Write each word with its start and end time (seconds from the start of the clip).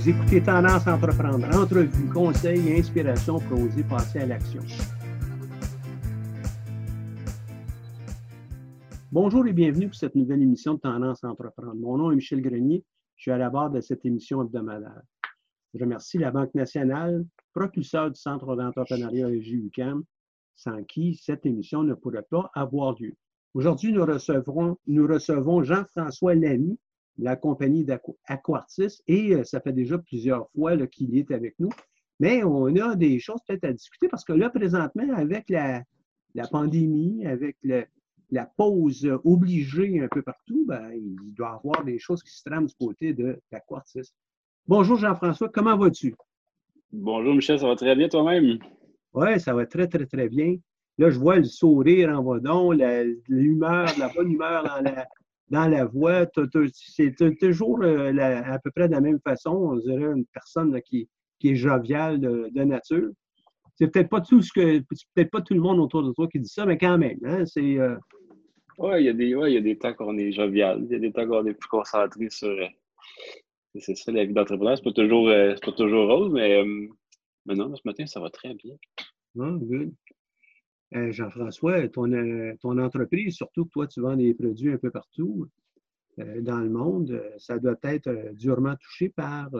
Vous 0.00 0.08
écoutez 0.08 0.42
Tendance 0.42 0.86
Entreprendre, 0.86 1.46
entrevue, 1.54 2.08
conseils 2.08 2.68
et 2.68 2.78
inspiration 2.78 3.38
pour 3.38 3.60
oser 3.60 3.84
passer 3.84 4.20
à 4.20 4.24
l'action. 4.24 4.62
Bonjour 9.12 9.46
et 9.46 9.52
bienvenue 9.52 9.88
pour 9.88 9.96
cette 9.96 10.14
nouvelle 10.14 10.40
émission 10.40 10.72
de 10.72 10.78
Tendance 10.78 11.22
Entreprendre. 11.22 11.74
Mon 11.74 11.98
nom 11.98 12.12
est 12.12 12.14
Michel 12.14 12.40
Grenier. 12.40 12.82
Je 13.16 13.24
suis 13.24 13.30
à 13.30 13.36
la 13.36 13.50
barre 13.50 13.68
de 13.68 13.82
cette 13.82 14.06
émission 14.06 14.42
hebdomadaire. 14.42 15.02
Je 15.74 15.80
remercie 15.80 16.16
la 16.16 16.30
Banque 16.30 16.54
nationale, 16.54 17.26
propulseur 17.52 18.10
du 18.10 18.18
Centre 18.18 18.56
d'entrepreneuriat 18.56 19.28
EGUCAM, 19.28 20.02
sans 20.56 20.82
qui 20.84 21.14
cette 21.14 21.44
émission 21.44 21.82
ne 21.82 21.92
pourrait 21.92 22.26
pas 22.30 22.50
avoir 22.54 22.98
lieu. 22.98 23.12
Aujourd'hui, 23.52 23.92
nous, 23.92 24.06
nous 24.86 25.06
recevons 25.06 25.62
Jean-François 25.62 26.34
Lamy, 26.36 26.78
la 27.20 27.36
compagnie 27.36 27.84
d'Aquartis, 27.84 29.02
et 29.06 29.34
euh, 29.34 29.44
ça 29.44 29.60
fait 29.60 29.72
déjà 29.72 29.98
plusieurs 29.98 30.48
fois 30.50 30.76
qu'il 30.86 31.16
est 31.16 31.30
avec 31.30 31.54
nous. 31.58 31.70
Mais 32.18 32.44
on 32.44 32.74
a 32.76 32.96
des 32.96 33.18
choses 33.18 33.40
peut-être 33.46 33.64
à 33.64 33.72
discuter 33.72 34.08
parce 34.08 34.24
que 34.24 34.32
là, 34.32 34.50
présentement, 34.50 35.14
avec 35.14 35.48
la, 35.48 35.84
pandémie, 36.50 37.24
avec 37.26 37.56
la 38.30 38.46
pause 38.56 39.08
obligée 39.24 40.00
un 40.00 40.08
peu 40.08 40.20
partout, 40.22 40.64
ben, 40.66 40.90
il 40.92 41.34
doit 41.34 41.52
y 41.52 41.66
avoir 41.66 41.84
des 41.84 41.98
choses 41.98 42.22
qui 42.22 42.30
se 42.30 42.42
trament 42.44 42.66
du 42.66 42.74
côté 42.74 43.14
de 43.14 43.40
l'Aquartis. 43.50 44.12
Bonjour 44.66 44.98
Jean-François, 44.98 45.48
comment 45.48 45.76
vas-tu? 45.76 46.14
Bonjour 46.92 47.34
Michel, 47.34 47.58
ça 47.58 47.66
va 47.66 47.76
très 47.76 47.96
bien 47.96 48.08
toi-même? 48.08 48.58
Oui, 49.14 49.40
ça 49.40 49.54
va 49.54 49.64
très, 49.66 49.88
très, 49.88 50.06
très 50.06 50.28
bien. 50.28 50.56
Là, 50.98 51.08
je 51.08 51.18
vois 51.18 51.36
le 51.36 51.44
sourire 51.44 52.10
en 52.10 52.22
vadon, 52.22 52.72
l'humeur, 53.28 53.86
la, 53.98 54.08
bonne 54.08 54.30
humeur 54.30 54.64
dans 54.64 54.82
la, 54.82 55.06
dans 55.50 55.68
la 55.68 55.84
voix. 55.84 56.26
C'est 56.74 57.14
toujours 57.38 57.82
euh, 57.82 58.12
à 58.18 58.58
peu 58.58 58.70
près 58.70 58.88
de 58.88 58.92
la 58.92 59.00
même 59.00 59.20
façon. 59.20 59.50
On 59.50 59.76
dirait 59.76 60.12
une 60.12 60.26
personne 60.26 60.80
qui, 60.82 61.08
est 61.42 61.56
joviale 61.56 62.20
de, 62.20 62.62
nature. 62.64 63.10
C'est 63.76 63.88
peut-être 63.88 64.10
pas 64.10 64.20
tout 64.20 64.42
ce 64.42 64.52
que 64.52 64.78
peut-être 64.80 65.30
pas 65.30 65.40
tout 65.40 65.54
le 65.54 65.60
monde 65.60 65.80
autour 65.80 66.02
de 66.02 66.12
toi 66.12 66.28
qui 66.28 66.38
dit 66.38 66.48
ça, 66.48 66.66
mais 66.66 66.78
quand 66.78 66.98
même, 66.98 67.18
hein, 67.24 67.44
c'est. 67.46 67.78
Euh, 67.78 67.96
oui, 68.78 68.92
il 69.00 69.06
y, 69.06 69.08
a 69.08 69.12
des, 69.12 69.34
ouais, 69.34 69.52
il 69.52 69.54
y 69.54 69.58
a 69.58 69.62
des 69.62 69.76
temps 69.76 69.92
qu'on 69.92 70.16
est 70.16 70.32
jovial, 70.32 70.82
il 70.84 70.92
y 70.92 70.94
a 70.94 70.98
des 70.98 71.12
temps 71.12 71.26
qu'on 71.26 71.46
est 71.46 71.54
plus 71.54 71.68
concentré 71.68 72.28
sur. 72.30 72.48
Euh, 72.48 72.66
c'est 73.78 73.94
ça, 73.96 74.12
la 74.12 74.24
vie 74.24 74.34
d'entrepreneur. 74.34 74.76
C'est 74.76 74.84
pas 74.84 74.92
toujours, 74.92 75.28
pas 75.28 75.72
toujours 75.72 76.08
rose, 76.08 76.32
mais, 76.32 76.62
mais 77.46 77.54
non, 77.54 77.74
ce 77.74 77.82
matin, 77.84 78.04
ça 78.06 78.20
va 78.20 78.28
très 78.28 78.54
bien. 78.54 78.74
Ah, 79.38 79.56
good. 79.60 79.92
Euh, 80.96 81.12
Jean-François, 81.12 81.88
ton, 81.88 82.10
euh, 82.12 82.54
ton, 82.60 82.76
entreprise, 82.78 83.36
surtout 83.36 83.64
que 83.64 83.70
toi, 83.70 83.86
tu 83.86 84.00
vends 84.00 84.16
des 84.16 84.34
produits 84.34 84.72
un 84.72 84.76
peu 84.76 84.90
partout 84.90 85.46
euh, 86.18 86.40
dans 86.40 86.58
le 86.58 86.68
monde, 86.68 87.22
ça 87.38 87.58
doit 87.58 87.76
être 87.84 88.32
durement 88.32 88.74
touché 88.76 89.08
par 89.08 89.50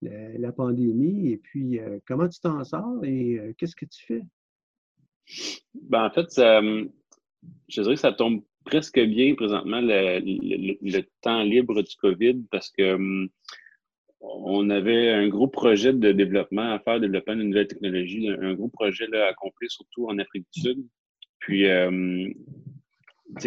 la, 0.00 0.52
pandémie. 0.52 1.28
Et 1.32 1.36
puis, 1.36 1.78
comment 2.06 2.28
tu 2.28 2.40
t'en 2.40 2.64
sors 2.64 3.04
et 3.04 3.54
qu'est-ce 3.58 3.76
que 3.76 3.84
tu 3.84 4.06
fais? 4.06 4.22
Ben, 5.74 6.06
en 6.06 6.10
fait, 6.10 6.28
je 6.36 7.82
dirais 7.82 7.94
que 7.94 8.00
ça 8.00 8.12
tombe 8.12 8.42
presque 8.64 8.98
bien 8.98 9.34
présentement 9.34 9.80
le, 9.82 11.00
temps 11.20 11.42
libre 11.42 11.82
du 11.82 11.96
COVID 11.96 12.44
parce 12.50 12.70
que 12.70 13.28
on 14.20 14.68
avait 14.70 15.10
un 15.10 15.28
gros 15.28 15.48
projet 15.48 15.92
de 15.92 16.12
développement 16.12 16.72
à 16.72 16.78
faire, 16.80 17.00
développement 17.00 17.36
de 17.36 17.42
nouvelles 17.42 17.68
technologies, 17.68 18.28
un 18.28 18.54
gros 18.54 18.68
projet 18.68 19.06
là, 19.08 19.26
à 19.26 19.30
accomplir 19.30 19.70
surtout 19.70 20.08
en 20.08 20.18
Afrique 20.18 20.46
du 20.52 20.60
Sud. 20.60 20.86
Puis, 21.38 21.66
euh, 21.66 22.28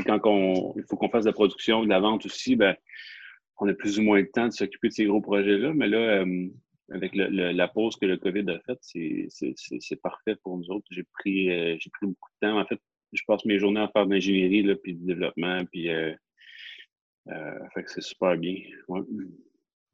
quand 0.06 0.20
on, 0.26 0.74
il 0.78 0.84
faut 0.90 0.96
qu'on 0.96 1.10
fasse 1.10 1.26
de 1.26 1.30
la 1.30 1.34
production, 1.34 1.84
de 1.84 1.90
la 1.90 2.00
vente 2.00 2.26
aussi, 2.26 2.56
ben, 2.56 2.76
on 3.60 3.68
a 3.68 3.74
plus 3.74 4.00
ou 4.00 4.04
moins 4.04 4.22
de 4.22 4.28
temps 4.28 4.48
de 4.48 4.54
s'occuper 4.54 4.88
de 4.88 4.94
ces 4.94 5.06
gros 5.06 5.22
projets-là. 5.22 5.74
Mais 5.74 5.88
là, 5.88 6.24
euh, 6.24 6.48
avec 6.92 7.12
la 7.16 7.68
pause 7.68 7.96
que 7.96 8.06
le 8.06 8.18
COVID 8.18 8.50
a 8.50 8.60
faite, 8.62 8.80
c'est 8.81 10.02
parfait 10.02 10.36
pour 10.44 10.58
nous 10.58 10.70
autres. 10.70 10.88
J'ai 10.92 11.06
pris, 11.20 11.50
euh, 11.50 11.76
j'ai 11.80 11.90
pris 11.90 12.08
beaucoup 12.08 12.30
de 12.42 12.48
temps. 12.48 12.60
En 12.60 12.66
fait, 12.66 12.80
je 13.14 13.22
passe 13.28 13.46
mes 13.46 13.60
journées 13.60 13.81
à 13.81 13.90
faire 13.90 14.06
de 14.06 14.14
l'ingénierie, 14.14 14.76
puis 14.76 14.96
du 14.96 15.06
développement, 15.06 15.64
puis 15.72 15.90
euh, 15.90 16.14
fait 17.74 17.84
que 17.84 17.92
c'est 17.92 18.02
super 18.02 18.38
bien. 18.38 18.56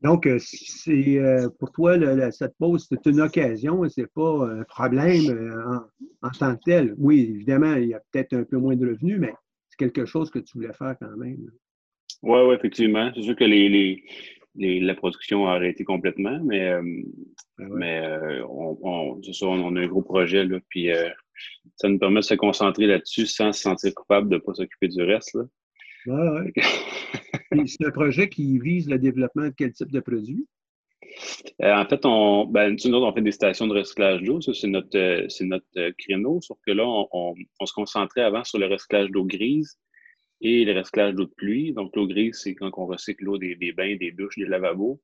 Donc, 0.02 0.28
euh, 0.28 0.38
c'est 0.40 1.18
euh, 1.18 1.50
pour 1.59 1.72
toi, 1.72 1.97
cette 2.31 2.56
pause, 2.58 2.88
c'est 2.88 3.09
une 3.09 3.19
occasion 3.19 3.84
et 3.84 3.90
ce 3.90 4.02
n'est 4.02 4.08
pas 4.08 4.47
un 4.47 4.63
problème 4.63 5.30
euh, 5.30 5.80
en, 6.22 6.30
tant 6.30 6.56
que 6.56 6.62
tel. 6.66 6.94
Oui, 6.97 7.31
évidemment, 7.35 7.74
il 7.74 7.90
y 7.90 7.94
a 7.96 8.02
peut-être 8.12 8.34
un 8.34 8.44
peu 8.44 8.57
moins 8.57 8.75
de 8.75 8.88
revenus, 8.88 9.19
mais 9.19 9.34
c'est 9.69 9.78
quelque 9.78 10.06
chose 10.06 10.30
que 10.30 10.40
tu 10.40 10.57
voulais 10.57 10.74
faire 10.74 10.96
quand 11.02 11.18
même. 11.18 11.50
Oui, 12.22 12.40
oui, 12.41 12.56
effectivement. 12.56 13.12
C'est 13.16 13.24
sûr 13.24 13.36
que 13.36 13.44
les, 13.44 14.03
la 14.56 14.94
production 14.94 15.47
a 15.47 15.53
arrêté 15.53 15.84
complètement, 15.84 16.40
mais, 16.44 16.69
ben 17.57 17.69
mais 17.75 18.02
on, 18.47 18.78
on, 18.81 19.22
on, 19.41 19.75
a 19.75 19.80
un 19.80 19.88
gros 19.88 20.03
projet, 20.03 20.46
là, 20.46 20.59
puis 20.69 20.90
ça 21.75 21.90
nous 21.90 22.00
permet 22.00 22.22
de 22.22 22.25
se 22.25 22.34
concentrer 22.36 22.88
là-dessus 22.88 23.25
sans 23.25 23.52
se 23.52 23.62
sentir 23.62 23.94
coupable 23.94 24.30
de 24.30 24.36
ne 24.36 24.40
pas 24.40 24.53
s'occuper 24.53 24.88
du 24.88 25.02
reste. 25.03 25.36
Là. 25.36 25.44
C'est 27.66 27.85
un 27.85 27.91
projet 27.91 28.29
qui 28.29 28.59
vise 28.59 28.90
le 28.90 28.97
développement 28.97 29.47
de 29.47 29.53
quel 29.56 29.73
type 29.73 29.91
de 29.91 30.00
produit? 30.00 30.47
Euh, 31.62 31.73
en 31.73 31.85
fait, 31.85 32.06
on, 32.06 32.45
ben, 32.45 32.75
nous 32.85 32.94
on 32.94 33.13
fait 33.13 33.22
des 33.22 33.31
stations 33.31 33.68
de 33.68 33.73
recyclage 33.73 34.22
d'eau. 34.22 34.41
Ça, 34.41 34.53
c'est 34.53 34.68
notre, 34.68 34.97
euh, 34.97 35.28
notre 35.41 35.66
euh, 35.78 35.91
créneau. 35.97 36.40
Sauf 36.41 36.57
que 36.66 36.72
là, 36.72 36.85
on, 36.85 37.35
se 37.66 37.73
concentrait 37.73 38.22
avant 38.22 38.44
sur 38.44 38.59
le 38.59 38.68
recyclage 38.68 39.09
d'eau 39.12 39.25
grise 39.25 39.78
et 40.41 40.66
le 40.66 40.78
recyclage 40.78 41.16
d'eau 41.16 41.25
de 41.25 41.34
pluie. 41.35 41.73
Donc, 41.73 41.95
l'eau 41.95 42.07
grise, 42.07 42.39
c'est 42.41 42.56
quand 42.56 42.72
on 42.78 42.85
recycle 42.85 43.25
l'eau 43.25 43.38
des, 43.38 43.56
bains, 43.74 43.95
des 43.97 44.12
douches, 44.12 44.38
des 44.38 44.45
lavabos. 44.45 45.01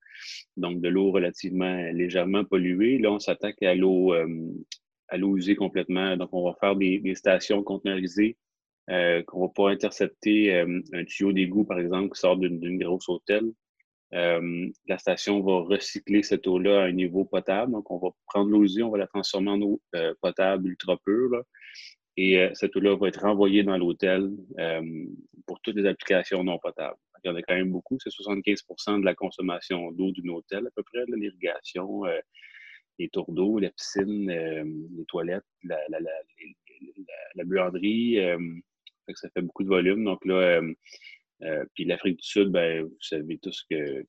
Donc, 0.57 0.81
de 0.81 0.89
l'eau 0.89 1.11
relativement 1.11 1.75
légèrement 1.91 2.45
polluée. 2.45 2.97
Là, 2.99 3.11
on 3.11 3.19
s'attaque 3.19 3.61
à 3.63 3.75
l'eau 3.75 4.13
à 5.09 5.17
l'eau 5.17 5.37
usée 5.37 5.55
complètement. 5.55 6.15
Donc, 6.17 6.29
on 6.31 6.45
va 6.45 6.55
faire 6.59 6.75
des, 6.75 6.99
des 6.99 7.15
stations 7.15 7.61
conteneurisées 7.61 8.37
euh, 8.89 9.23
qu'on 9.23 9.39
va 9.39 9.47
pas 9.47 9.69
intercepter 9.69 10.53
euh, 10.53 10.81
un 10.91 11.05
tuyau 11.05 11.31
d'égout, 11.31 11.63
par 11.63 11.79
exemple, 11.79 12.13
qui 12.13 12.19
sort 12.19 12.35
d'une 12.35 12.77
grosse 12.77 13.07
hôtel. 13.07 13.43
Euh, 14.13 14.69
la 14.87 14.97
station 14.97 15.41
va 15.41 15.61
recycler 15.61 16.21
cette 16.21 16.45
eau-là 16.47 16.81
à 16.81 16.85
un 16.85 16.91
niveau 16.91 17.23
potable. 17.23 17.71
Donc, 17.71 17.89
on 17.91 17.97
va 17.97 18.09
prendre 18.27 18.49
l'eau 18.49 18.63
usée, 18.63 18.83
on 18.83 18.89
va 18.89 18.97
la 18.97 19.07
transformer 19.07 19.51
en 19.51 19.61
eau 19.61 19.81
potable 20.21 20.67
ultra 20.67 20.97
pure. 20.97 21.43
et 22.17 22.47
cette 22.53 22.75
eau-là 22.75 22.95
va 22.95 23.07
être 23.07 23.21
renvoyée 23.21 23.63
dans 23.63 23.77
l'hôtel 23.77 24.29
pour 25.47 25.59
toutes 25.61 25.77
les 25.77 25.87
applications 25.87 26.43
non 26.43 26.59
potables. 26.59 26.97
Il 27.23 27.29
y 27.29 27.31
en 27.31 27.35
a 27.35 27.41
quand 27.41 27.55
même 27.55 27.71
beaucoup. 27.71 27.97
C'est 27.99 28.11
75% 28.11 28.99
de 28.99 29.05
la 29.05 29.15
consommation 29.15 29.91
d'eau 29.93 30.11
d'un 30.11 30.29
hôtel, 30.29 30.67
à 30.67 30.69
peu 30.75 30.83
près, 30.83 31.05
l'irrigation, 31.07 32.03
les 32.99 33.09
tours 33.09 33.31
d'eau, 33.31 33.57
la 33.57 33.71
piscine, 33.71 34.29
les 34.29 35.05
toilettes, 35.07 35.45
la, 35.63 35.79
la 35.89 37.43
buanderie 37.45 38.19
ça 39.15 39.29
fait 39.29 39.41
beaucoup 39.41 39.63
de 39.63 39.69
volume. 39.69 40.03
Donc 40.03 40.23
là, 40.25 40.35
euh, 40.35 40.73
euh, 41.43 41.65
puis 41.73 41.85
l'Afrique 41.85 42.19
du 42.19 42.27
Sud, 42.27 42.49
ben, 42.49 42.83
vous 42.83 42.97
savez 43.01 43.37
tous 43.39 43.65
que, 43.69 44.05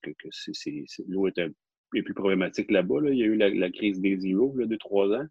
l'eau 1.08 1.26
est, 1.28 1.38
un, 1.38 1.50
plus 1.90 2.14
problématique 2.14 2.70
là-bas. 2.70 3.00
Il 3.10 3.18
y 3.18 3.22
a 3.22 3.26
eu 3.26 3.36
la, 3.36 3.70
crise 3.70 4.00
des 4.00 4.18
zéros, 4.18 4.54
de 4.56 4.76
trois 4.76 5.08
ans. 5.08 5.26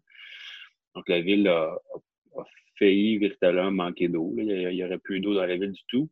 Donc 0.94 1.08
la 1.08 1.20
ville 1.20 1.48
a, 1.48 1.76
failli 2.78 3.18
véritablement 3.18 3.70
manquer 3.70 4.08
d'eau. 4.08 4.34
Il 4.36 4.68
n'y 4.68 4.84
aurait 4.84 4.98
plus 4.98 5.20
d'eau 5.20 5.34
dans 5.34 5.46
la 5.46 5.56
ville 5.56 5.72
du 5.72 5.82
tout. 5.88 6.10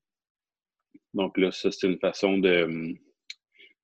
Donc 1.14 1.36
là, 1.36 1.50
ça, 1.50 1.70
c'est 1.70 1.88
une 1.88 1.98
façon 1.98 2.38
de, 2.38 2.94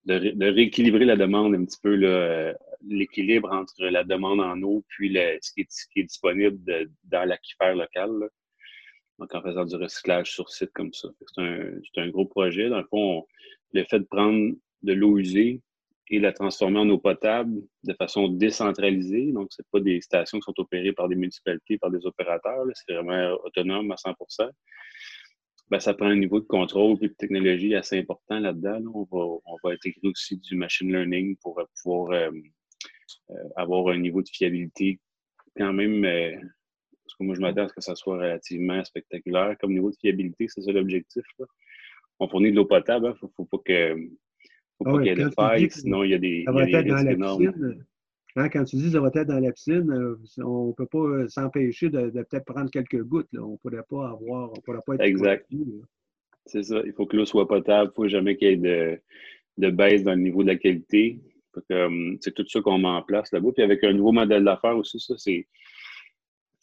de, 0.05 0.47
rééquilibrer 0.47 1.05
la 1.05 1.17
demande 1.17 1.55
un 1.55 1.65
petit 1.65 1.79
peu, 1.83 1.99
euh, 2.03 2.53
l'équilibre 2.87 3.53
entre 3.53 3.85
la 3.85 4.05
demande 4.05 4.41
en 4.41 4.61
eau 4.63 4.85
puis 4.89 5.13
ce, 5.43 5.53
qui 5.53 5.61
est, 5.61 6.03
disponible 6.05 6.59
dans 7.05 7.25
l'aquifère 7.25 7.75
local 7.75 8.31
donc 9.19 9.35
en 9.35 9.43
faisant 9.43 9.65
du 9.65 9.77
recyclage 9.77 10.33
sur 10.33 10.49
site 10.51 10.71
comme 10.73 10.93
ça. 10.93 11.09
C'est 11.35 12.01
un, 12.01 12.09
gros 12.09 12.27
projet. 12.27 12.69
Dans 12.69 12.79
le 12.79 12.87
fond, 12.89 13.27
le 13.73 13.85
fait 13.85 14.01
de 14.01 14.05
prendre 14.05 14.55
de 14.83 14.93
l'eau 14.93 15.19
usée 15.19 15.61
et 16.11 16.19
la 16.21 16.33
transformer 16.33 16.79
en 16.79 16.89
eau 16.89 16.99
potable 16.99 17.61
de 17.85 17.93
façon 17.95 18.29
décentralisée, 18.29 19.33
donc 19.33 19.49
ce 19.51 19.63
pas 19.71 19.81
des 19.81 20.01
stations 20.01 20.39
qui 20.39 20.45
sont 20.45 20.59
opérées 20.59 20.93
par 20.93 21.09
des 21.09 21.17
municipalités, 21.17 21.77
par 21.79 21.91
des 21.91 22.07
opérateurs, 22.07 22.65
c'est 22.75 22.95
vraiment 22.95 23.37
autonome 23.45 23.91
à 23.91 23.97
100% 23.97 24.51
ben, 25.71 25.81
ça 25.81 25.95
prend 25.95 26.07
un 26.07 26.17
niveau 26.17 26.41
de 26.41 26.47
contrôle 26.47 26.97
et 27.03 27.09
de 27.09 27.15
technologie 27.15 27.75
assez 27.75 27.99
important 27.99 28.39
là-dedans. 28.39 28.83
On, 28.95 29.03
va, 29.03 29.25
on 29.45 29.57
va 29.63 29.71
intégrer 29.73 30.09
aussi 30.09 30.39
du 30.39 30.57
machine 30.57 30.91
learning 30.91 31.37
pour 31.43 31.61
pouvoir 31.83 32.13
euh, 32.13 32.31
euh, 33.31 33.35
avoir 33.57 33.89
un 33.89 33.99
niveau 33.99 34.23
de 34.23 34.29
fiabilité 34.29 34.99
quand 35.57 35.73
même 35.73 36.05
euh, 36.05 36.37
parce 37.09 37.17
que 37.17 37.25
moi, 37.25 37.35
je 37.35 37.41
m'attends 37.41 37.65
à 37.65 37.69
ce 37.69 37.73
que 37.73 37.81
ça 37.81 37.95
soit 37.95 38.19
relativement 38.19 38.85
spectaculaire. 38.85 39.57
Comme 39.59 39.73
niveau 39.73 39.91
de 39.91 39.97
fiabilité, 39.97 40.47
c'est 40.49 40.61
ça 40.61 40.73
l'objectif. 40.73 41.25
On 42.21 42.29
fournit 42.29 42.51
de 42.51 42.57
l'eau 42.57 42.67
potable, 42.67 43.07
il 43.07 43.09
hein. 43.09 43.15
ne 43.23 43.29
faut, 43.35 43.45
pas 43.47 43.59
que 43.65 43.97
faut 44.77 44.85
pas 44.85 44.91
ah 44.91 44.99
qu'il 44.99 45.07
y 45.07 45.09
ait 45.09 45.15
des 45.15 45.31
failles, 45.31 45.71
sinon 45.71 46.05
il 46.05 46.11
y 46.11 46.15
a 46.15 46.19
des, 46.19 46.43
ça 46.45 46.53
va 46.53 46.65
être 46.65 46.87
dans 46.87 47.03
la 47.03 47.15
Piscine, 47.15 47.85
hein, 48.37 48.49
quand 48.51 48.65
tu 48.65 48.77
dis 48.77 48.91
ça 48.91 49.01
va 49.01 49.11
être 49.15 49.29
dans 49.29 49.41
la 49.41 49.53
piscine, 49.53 49.91
euh, 49.91 50.45
on 50.45 50.69
ne 50.69 50.73
peut 50.73 50.87
pas 50.87 50.99
euh, 50.99 51.29
s'empêcher 51.29 51.89
de, 51.89 52.11
peut-être 52.11 52.45
prendre 52.45 52.71
quelques 52.71 53.03
gouttes. 53.03 53.29
On 53.39 53.53
ne 53.53 53.57
pourrait 53.57 53.85
pas 53.89 54.11
avoir, 54.11 54.51
on 54.51 54.61
pourrait 54.61 54.83
pas 54.85 54.95
être 54.97 55.01
Exact. 55.01 55.49
C'est 56.47 56.63
ça. 56.63 56.83
Il 56.85 56.93
faut 56.93 57.07
que 57.07 57.17
l'eau 57.17 57.25
soit 57.25 57.49
potable. 57.49 57.87
Il 57.87 58.01
ne 58.01 58.05
faut 58.05 58.09
jamais 58.09 58.37
qu'il 58.37 58.49
y 58.49 58.53
ait 58.53 58.57
de, 58.57 59.01
de, 59.59 59.71
baisse 59.71 60.03
dans 60.03 60.15
le 60.15 60.21
niveau 60.21 60.43
de 60.43 60.49
la 60.49 60.57
qualité. 60.57 61.21
Il 61.71 62.19
c'est 62.21 62.35
tout 62.35 62.47
ça 62.49 62.61
qu'on 62.61 62.79
met 62.79 62.89
en 62.89 63.03
place 63.03 63.33
là-bas. 63.33 63.51
Puis 63.55 63.63
avec 63.63 63.83
un 63.85 63.93
nouveau 63.93 64.13
modèle 64.13 64.45
d'affaires 64.45 64.77
aussi, 64.77 65.01
ça, 65.01 65.15
c'est. 65.17 65.47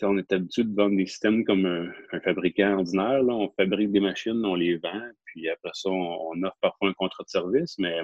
On 0.02 0.18
est 0.18 0.32
habitué 0.32 0.64
de 0.64 0.76
vendre 0.76 0.98
des 0.98 1.06
systèmes 1.06 1.46
comme 1.46 1.66
un, 1.66 2.20
fabricant 2.22 2.78
ordinaire. 2.78 3.22
On 3.28 3.50
fabrique 3.58 3.92
des 3.92 4.02
machines, 4.02 4.44
on 4.46 4.56
les 4.56 4.78
vend, 4.78 5.02
puis 5.26 5.50
après 5.50 5.72
ça, 5.74 5.90
on, 5.90 6.44
offre 6.44 6.58
parfois 6.62 6.90
un 6.90 6.94
contrat 6.94 7.24
de 7.24 7.30
service, 7.30 7.78
mais 7.80 7.98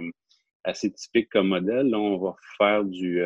assez 0.64 0.92
typique 0.92 1.30
comme 1.30 1.50
modèle. 1.50 1.90
Là, 1.90 2.00
on 2.00 2.18
va 2.18 2.36
faire 2.58 2.86
du, 2.86 3.22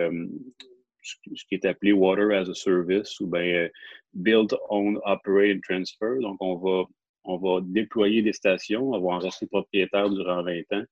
ce 1.05 1.45
qui 1.47 1.55
est 1.55 1.65
appelé 1.65 1.91
Water 1.93 2.31
as 2.31 2.49
a 2.49 2.53
Service 2.53 3.19
ou 3.19 3.27
bien 3.27 3.69
Build, 4.13 4.55
Own, 4.69 4.99
Operate 5.05 5.61
Transfer. 5.67 6.19
Donc, 6.21 6.37
on 6.39 6.55
va, 6.55 6.85
on 7.23 7.37
va 7.37 7.61
déployer 7.61 8.21
des 8.21 8.33
stations, 8.33 8.91
on 8.91 8.99
va 8.99 9.25
en 9.25 9.47
propriétaire 9.47 10.09
durant 10.09 10.43
20 10.43 10.61
ans. 10.71 10.83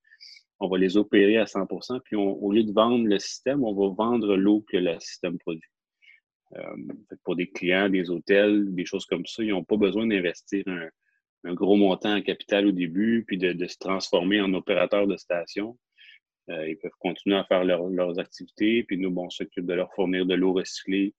On 0.59 0.67
va 0.67 0.77
les 0.77 0.95
opérer 0.95 1.37
à 1.37 1.45
100% 1.45 1.99
puis 2.05 2.15
au 2.15 2.51
lieu 2.51 2.63
de 2.63 2.71
vendre 2.71 3.05
le 3.05 3.19
système, 3.19 3.63
on 3.63 3.73
va 3.73 3.93
vendre 3.95 4.35
l'eau 4.35 4.63
que 4.69 4.77
le 4.77 4.97
système 4.99 5.37
produit. 5.39 5.69
Euh, 6.57 6.75
pour 7.23 7.35
des 7.35 7.47
clients, 7.47 7.89
des 7.89 8.09
hôtels, 8.09 8.73
des 8.73 8.85
choses 8.85 9.05
comme 9.05 9.25
ça, 9.25 9.43
ils 9.43 9.49
n'ont 9.49 9.63
pas 9.63 9.77
besoin 9.77 10.05
d'investir 10.05 10.63
un, 10.67 11.53
gros 11.53 11.75
montant 11.75 12.15
en 12.15 12.21
capital 12.21 12.67
au 12.67 12.71
début, 12.71 13.23
puis 13.25 13.37
de, 13.37 13.67
se 13.67 13.77
transformer 13.77 14.39
en 14.39 14.53
opérateur 14.53 15.07
de 15.07 15.17
station. 15.17 15.77
Euh, 16.49 16.69
ils 16.69 16.77
peuvent 16.77 16.91
continuer 16.99 17.37
à 17.37 17.43
faire 17.45 17.63
leurs 17.63 18.19
activités, 18.19 18.83
puis 18.83 18.97
nous, 18.97 19.13
on 19.15 19.29
s'occupe 19.29 19.65
de 19.65 19.73
leur 19.73 19.91
fournir 19.93 20.25
de 20.25 20.35
l'eau 20.35 20.53
recyclée 20.53 21.13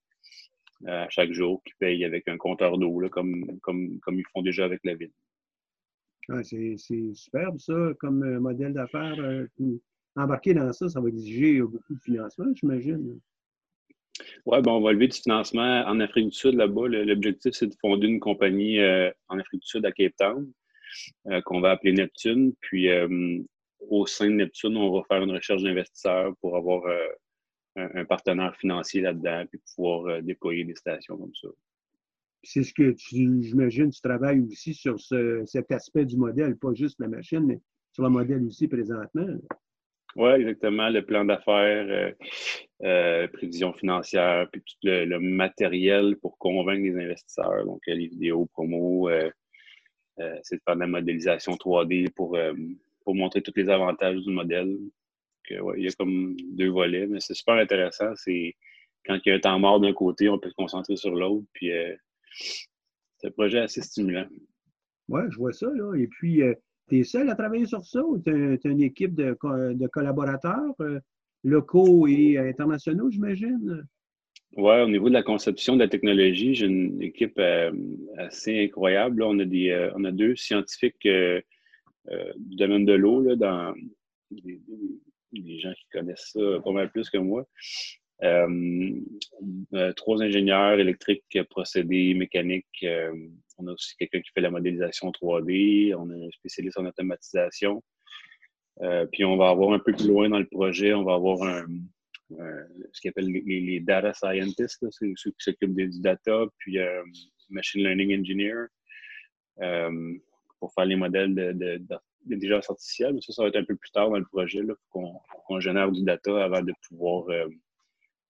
euh, 0.86 1.04
à 1.04 1.08
chaque 1.08 1.32
jour, 1.32 1.62
qui 1.64 1.72
payent 1.78 2.04
avec 2.04 2.28
un 2.28 2.36
compteur 2.36 2.78
d'eau, 2.78 3.00
comme, 3.10 3.58
ils 3.68 4.24
font 4.32 4.42
déjà 4.42 4.64
avec 4.64 4.80
la 4.84 4.94
ville. 4.94 5.12
c'est 6.42 6.76
superbe, 7.14 7.58
ça, 7.58 7.74
comme 7.98 8.38
modèle 8.38 8.72
d'affaires. 8.72 9.16
embarquer 10.16 10.54
dans 10.54 10.72
ça, 10.72 10.88
ça 10.88 11.00
va 11.00 11.08
exiger 11.08 11.60
beaucoup 11.60 11.94
de 11.94 12.00
financement, 12.00 12.46
j'imagine. 12.54 13.20
Oui, 14.46 14.60
bon, 14.62 14.78
on 14.78 14.80
va 14.80 14.92
lever 14.92 15.08
du 15.08 15.18
financement 15.18 15.84
en 15.86 16.00
Afrique 16.00 16.30
du 16.30 16.36
Sud 16.36 16.54
là-bas. 16.54 16.88
L'objectif, 16.88 17.52
c'est 17.54 17.66
de 17.66 17.74
fonder 17.80 18.06
une 18.06 18.20
compagnie 18.20 18.78
en 19.28 19.38
Afrique 19.38 19.62
du 19.62 19.66
Sud 19.66 19.84
à 19.86 19.92
Cape 19.92 20.14
Town, 20.18 20.50
qu'on 21.44 21.60
va 21.60 21.72
appeler 21.72 21.92
Neptune. 21.92 22.52
Puis 22.60 22.88
au 23.90 24.06
sein 24.06 24.26
de 24.26 24.34
Neptune, 24.34 24.76
on 24.76 24.92
va 24.92 25.02
faire 25.04 25.22
une 25.22 25.32
recherche 25.32 25.62
d'investisseurs 25.62 26.34
pour 26.40 26.56
avoir 26.56 26.84
euh, 26.86 27.06
un, 27.76 28.04
partenaire 28.04 28.56
financier 28.56 29.00
là-dedans 29.00 29.44
puis 29.50 29.60
pouvoir 29.74 30.06
euh, 30.06 30.20
déployer 30.20 30.64
des 30.64 30.74
stations 30.74 31.16
comme 31.16 31.34
ça. 31.34 31.48
C'est 32.42 32.62
ce 32.62 32.74
que 32.74 32.90
tu, 32.92 33.42
j'imagine, 33.42 33.90
tu 33.90 34.00
travailles 34.02 34.40
aussi 34.40 34.74
sur 34.74 34.96
cet 35.00 35.72
aspect 35.72 36.04
du 36.04 36.18
modèle, 36.18 36.56
pas 36.56 36.74
juste 36.74 37.00
la 37.00 37.08
machine, 37.08 37.40
mais 37.40 37.60
sur 37.92 38.02
le 38.02 38.10
modèle 38.10 38.44
aussi 38.44 38.68
présentement. 38.68 39.26
Oui, 40.16 40.30
exactement. 40.30 40.88
Le 40.88 41.02
plan 41.02 41.24
d'affaires, 41.24 42.14
euh, 42.82 43.28
prévision 43.28 43.72
financière, 43.72 44.48
puis 44.52 44.60
tout 44.60 44.76
le, 44.82 45.18
matériel 45.18 46.16
pour 46.22 46.38
convaincre 46.38 46.82
les 46.82 47.04
investisseurs. 47.04 47.64
Donc, 47.64 47.80
les 47.86 48.08
vidéos, 48.08 48.46
promos, 48.46 49.10
c'est 50.42 50.56
de 50.56 50.60
faire 50.64 50.76
de 50.76 50.80
la 50.80 50.86
modélisation 50.86 51.54
3D 51.54 52.10
pour 52.10 52.36
pour 53.04 53.14
montrer 53.14 53.42
tous 53.42 53.52
les 53.56 53.68
avantages 53.68 54.20
du 54.20 54.32
modèle. 54.32 54.76
il 55.50 55.84
y 55.84 55.88
a 55.88 55.92
comme 55.92 56.36
deux 56.52 56.70
volets, 56.70 57.06
mais 57.06 57.20
c'est 57.20 57.34
super 57.34 57.54
intéressant. 57.54 58.14
C'est 58.16 58.54
quand 59.06 59.18
il 59.24 59.28
y 59.28 59.32
a 59.32 59.36
un 59.36 59.40
temps 59.40 59.58
mort 59.58 59.80
d'un 59.80 59.92
côté, 59.92 60.28
on 60.28 60.38
peut 60.38 60.48
se 60.48 60.54
concentrer 60.54 60.96
sur 60.96 61.14
l'autre. 61.14 61.46
Puis 61.52 61.70
euh, 61.70 61.94
c'est 63.18 63.28
un 63.28 63.30
projet 63.30 63.60
assez 63.60 63.82
stimulant. 63.82 64.26
Oui, 65.08 65.22
je 65.30 65.36
vois 65.36 65.52
ça. 65.52 65.66
Là. 65.74 65.94
Et 65.96 66.06
puis, 66.06 66.42
euh, 66.42 66.54
tu 66.88 66.98
es 66.98 67.04
seul 67.04 67.28
à 67.30 67.34
travailler 67.34 67.66
sur 67.66 67.84
ça 67.84 68.02
ou 68.04 68.18
tu 68.18 68.30
as, 68.30 68.68
une 68.68 68.82
équipe 68.82 69.14
de, 69.14 69.36
collaborateurs? 69.88 70.74
Euh, 70.80 71.00
locaux 71.46 72.06
et 72.06 72.38
internationaux, 72.38 73.10
j'imagine? 73.10 73.86
Oui, 74.56 74.80
au 74.80 74.88
niveau 74.88 75.10
de 75.10 75.14
la 75.14 75.22
conception 75.22 75.74
de 75.74 75.80
la 75.80 75.88
technologie, 75.88 76.54
j'ai 76.54 76.66
une 76.66 77.02
équipe 77.02 77.38
assez 78.16 78.64
incroyable. 78.64 79.22
on, 79.22 79.38
a 79.38 79.44
des, 79.44 79.90
on 79.94 80.04
a 80.04 80.10
deux 80.10 80.36
scientifiques 80.36 81.06
euh, 82.10 82.32
du 82.36 82.56
domaine 82.56 82.84
de 82.84 82.92
l'eau, 82.92 83.34
dans 83.34 83.74
les, 84.30 85.58
gens 85.58 85.72
qui 85.72 85.86
connaissent 85.92 86.32
ça 86.32 86.60
pas 86.62 86.72
mal 86.72 86.90
plus 86.90 87.08
que 87.08 87.18
moi. 87.18 87.46
Euh, 88.22 89.00
euh, 89.72 89.92
trois 89.94 90.22
ingénieurs 90.22 90.78
électriques, 90.78 91.38
procédés, 91.48 92.14
mécaniques. 92.14 92.86
On 93.58 93.66
a 93.66 93.72
aussi 93.72 93.96
quelqu'un 93.96 94.20
qui 94.20 94.30
fait 94.32 94.40
la 94.40 94.50
modélisation 94.50 95.10
3D. 95.10 95.94
On 95.94 96.10
a 96.10 96.14
un 96.14 96.30
spécialiste 96.30 96.78
en 96.78 96.86
automatisation. 96.86 97.82
puis 99.12 99.24
on 99.24 99.36
va 99.36 99.50
avoir 99.50 99.72
un 99.72 99.78
peu 99.78 99.92
plus 99.92 100.08
loin 100.08 100.28
dans 100.28 100.38
le 100.38 100.46
projet, 100.46 100.94
on 100.94 101.04
va 101.04 101.14
avoir 101.14 101.42
un, 101.42 101.66
ce 102.92 103.00
qu'on 103.02 103.10
appelle 103.10 103.26
les, 103.26 103.80
data 103.80 104.12
scientists, 104.14 104.84
c'est 104.90 105.12
ceux 105.16 105.30
qui 105.30 105.36
s'occupent 105.38 105.74
des 105.74 105.88
data, 106.00 106.46
puis 106.58 106.78
machine 107.50 107.82
learning 107.82 108.20
engineer 108.20 108.66
pour 110.58 110.72
faire 110.72 110.86
les 110.86 110.96
modèles 110.96 111.34
d'intelligence 111.34 112.70
artificielle. 112.70 113.14
Mais 113.14 113.20
ça, 113.20 113.32
ça 113.32 113.42
va 113.42 113.48
être 113.48 113.56
un 113.56 113.64
peu 113.64 113.76
plus 113.76 113.90
tard 113.90 114.10
dans 114.10 114.18
le 114.18 114.24
projet, 114.24 114.62
pour 114.90 115.22
qu'on 115.46 115.60
génère 115.60 115.92
du 115.92 116.02
data 116.02 116.42
avant 116.42 116.62
de 116.62 116.72
pouvoir 116.88 117.28
euh, 117.28 117.48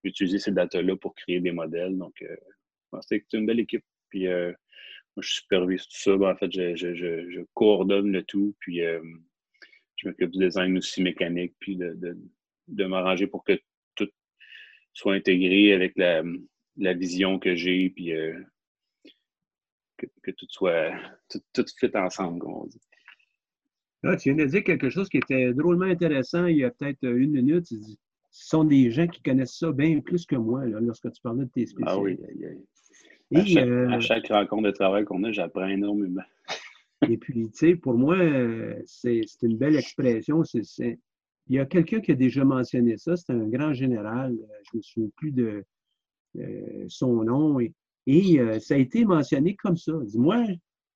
utiliser 0.03 0.39
ces 0.39 0.51
data-là 0.51 0.97
pour 0.97 1.15
créer 1.15 1.41
des 1.41 1.53
modèles. 1.53 1.97
Donc, 1.97 2.15
euh, 2.23 2.37
c'est 3.03 3.25
une 3.33 3.47
belle 3.47 3.61
équipe. 3.61 3.85
Puis, 4.09 4.27
euh, 4.27 4.53
moi, 5.17 5.23
je 5.23 5.35
supervise 5.35 5.83
tout 5.83 5.97
ça. 5.99 6.17
Ben, 6.17 6.33
en 6.33 6.37
fait, 6.37 6.51
je, 6.53 7.45
coordonne 7.55 8.11
le 8.11 8.23
tout. 8.23 8.55
Puis, 8.61 8.81
je 8.81 10.09
m'occupe 10.09 10.31
du 10.31 10.39
design 10.39 10.77
aussi 10.77 11.03
mécanique, 11.03 11.55
puis 11.59 11.77
de, 11.77 12.85
m'arranger 12.85 13.27
pour 13.27 13.45
que 13.45 13.59
tout 13.95 14.09
soit 14.93 15.15
intégré 15.15 15.73
avec 15.73 15.93
la, 15.97 16.23
la 16.77 16.95
vision 16.95 17.39
que 17.39 17.55
j'ai, 17.55 17.91
puis 17.91 18.13
que, 19.97 20.31
tout 20.33 20.47
soit 20.49 20.93
tout, 21.29 21.41
tout 21.53 21.65
fit 21.79 21.91
ensemble, 21.95 22.41
comme 22.41 22.55
on 22.55 22.67
dit. 22.67 22.81
Ah, 24.03 24.17
tu 24.17 24.33
viens 24.33 24.45
de 24.45 24.51
dire 24.51 24.63
quelque 24.63 24.91
chose 24.91 25.09
qui 25.09 25.17
était 25.17 25.55
drôlement 25.55 25.87
intéressant 25.87 26.47
il 26.47 26.59
y 26.59 26.65
a 26.65 26.71
peut-être 26.71 27.05
une 27.05 27.31
minute. 27.31 27.67
Tu 27.67 27.79
dis, 27.79 27.99
ce 28.31 28.49
sont 28.49 28.65
des 28.65 28.91
gens 28.91 29.07
qui 29.07 29.23
connaissent 29.23 29.57
ça 29.57 29.73
bien 29.73 30.01
plus 30.01 30.27
que 30.27 30.37
moi 30.37 30.67
lorsque 30.67 31.11
tu 31.11 31.23
parlais 31.23 31.45
de 31.45 31.51
tes 31.51 31.67
spécialités. 31.67 32.23
Ah 32.23 32.29
oui. 32.35 32.59
À, 33.33 34.01
chaque, 34.01 34.29
rencontre 34.29 34.65
de 34.65 34.71
travail 34.71 35.05
qu'on 35.05 35.23
a, 35.25 35.33
j'apprends 35.33 35.67
énormément. 35.67 36.23
et 37.09 37.17
puis, 37.17 37.51
tu 37.51 37.57
sais, 37.57 37.77
pour 37.77 37.95
moi, 37.95 38.17
c'est 38.87 39.25
une 39.43 39.57
belle 39.57 39.77
expression. 39.77 40.43
il 40.43 40.99
y 41.49 41.59
a 41.59 41.67
quelqu'un 41.67 42.01
qui 42.01 42.13
a 42.13 42.15
déjà 42.15 42.45
mentionné 42.45 42.97
ça, 42.97 43.17
c'est 43.17 43.33
un 43.33 43.49
grand 43.49 43.73
général, 43.73 44.35
je 44.65 44.71
ne 44.75 44.79
me 44.79 44.83
souviens 44.83 45.11
plus 45.17 45.33
de 45.33 45.65
euh, 46.39 46.85
son 46.89 47.25
nom, 47.25 47.61
et 47.61 47.73
et 48.07 48.39
euh, 48.39 48.61
ça 48.61 48.75
a 48.75 48.79
été 48.79 49.05
mentionné 49.05 49.55
comme 49.57 49.77
ça. 49.77 49.93
Dis-moi, 50.05 50.45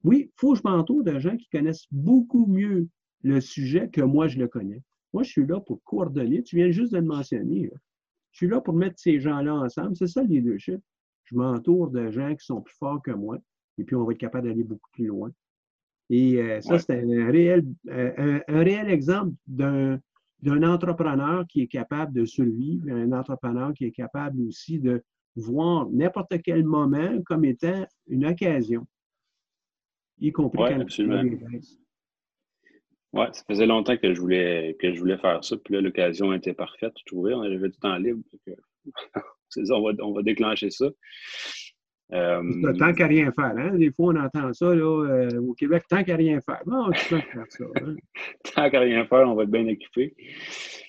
oui, 0.04 0.30
il 0.30 0.32
faut 0.36 0.52
que 0.52 0.58
je 0.58 0.62
m'entoure 0.64 1.02
de 1.02 1.18
gens 1.18 1.36
qui 1.36 1.48
connaissent 1.48 1.86
beaucoup 1.90 2.46
mieux 2.46 2.88
le 3.22 3.40
sujet 3.40 3.88
que 3.88 4.02
moi, 4.02 4.28
je 4.28 4.38
le 4.38 4.48
connais. 4.48 4.82
Moi, 5.12 5.22
je 5.22 5.30
suis 5.30 5.46
là 5.46 5.60
pour 5.60 5.82
coordonner. 5.84 6.42
Tu 6.42 6.56
viens 6.56 6.70
juste 6.70 6.92
de 6.92 6.98
le 6.98 7.04
mentionner. 7.04 7.70
Je 8.32 8.36
suis 8.36 8.48
là 8.48 8.60
pour 8.60 8.74
mettre 8.74 8.98
ces 8.98 9.20
gens-là 9.20 9.54
ensemble. 9.54 9.96
C'est 9.96 10.06
ça 10.06 10.22
le 10.22 10.28
leadership. 10.28 10.80
Je 11.30 11.36
m'entoure 11.36 11.90
de 11.90 12.10
gens 12.10 12.34
qui 12.34 12.44
sont 12.44 12.60
plus 12.60 12.76
forts 12.76 13.02
que 13.02 13.10
moi. 13.10 13.38
Et 13.78 13.84
puis, 13.84 13.96
on 13.96 14.04
va 14.04 14.12
être 14.12 14.18
capable 14.18 14.48
d'aller 14.48 14.64
beaucoup 14.64 14.90
plus 14.92 15.06
loin. 15.06 15.30
Et 16.10 16.40
euh, 16.40 16.60
ça, 16.60 16.78
c'est 16.78 17.00
un 17.00 17.30
réel, 17.30 17.64
euh, 17.88 18.40
un, 18.48 18.62
réel 18.62 18.88
exemple 18.88 19.34
d'un 19.46 20.00
entrepreneur 20.62 21.46
qui 21.46 21.62
est 21.62 21.66
capable 21.66 22.14
de 22.14 22.24
survivre, 22.24 22.90
un 22.90 23.12
entrepreneur 23.12 23.74
qui 23.74 23.84
est 23.84 23.92
capable 23.92 24.40
aussi 24.46 24.78
de 24.78 25.02
voir 25.36 25.88
n'importe 25.90 26.40
quel 26.42 26.64
moment 26.64 27.20
comme 27.26 27.44
étant 27.44 27.86
une 28.06 28.24
occasion, 28.24 28.86
y 30.18 30.32
compris 30.32 30.58
quand 30.58 30.80
absolument. 30.80 31.22
Oui, 33.14 33.24
ça 33.32 33.42
faisait 33.46 33.66
longtemps 33.66 33.96
que 33.96 34.12
je 34.12 34.20
voulais 34.20 34.76
que 34.80 34.92
je 34.92 34.98
voulais 34.98 35.16
faire 35.16 35.42
ça, 35.42 35.56
puis 35.56 35.74
là, 35.74 35.80
l'occasion 35.80 36.32
était 36.32 36.54
parfaite, 36.54 36.92
je 36.98 37.04
trouvais. 37.04 37.34
On 37.34 37.42
avait 37.42 37.68
du 37.68 37.78
temps 37.78 37.96
libre. 37.96 38.22
On, 39.56 39.82
va, 39.82 39.92
on 40.00 40.12
va 40.12 40.22
déclencher 40.22 40.70
ça. 40.70 40.86
Euh... 42.12 42.42
Tant 42.78 42.94
qu'à 42.94 43.06
rien 43.06 43.30
faire, 43.32 43.54
hein? 43.56 43.74
Des 43.74 43.92
fois, 43.92 44.14
on 44.14 44.16
entend 44.16 44.52
ça 44.54 44.74
là, 44.74 45.04
euh, 45.06 45.40
au 45.40 45.52
Québec, 45.52 45.84
tant 45.90 46.02
qu'à 46.02 46.16
rien 46.16 46.40
faire. 46.40 46.62
Non, 46.66 46.90
tu 46.90 47.08
peux 47.10 47.20
faire 47.20 47.44
ça. 47.48 47.64
Hein? 47.82 47.96
tant 48.54 48.70
qu'à 48.70 48.80
rien 48.80 49.04
faire, 49.04 49.28
on 49.28 49.34
va 49.34 49.42
être 49.42 49.50
bien 49.50 49.68
occupé. 49.68 50.14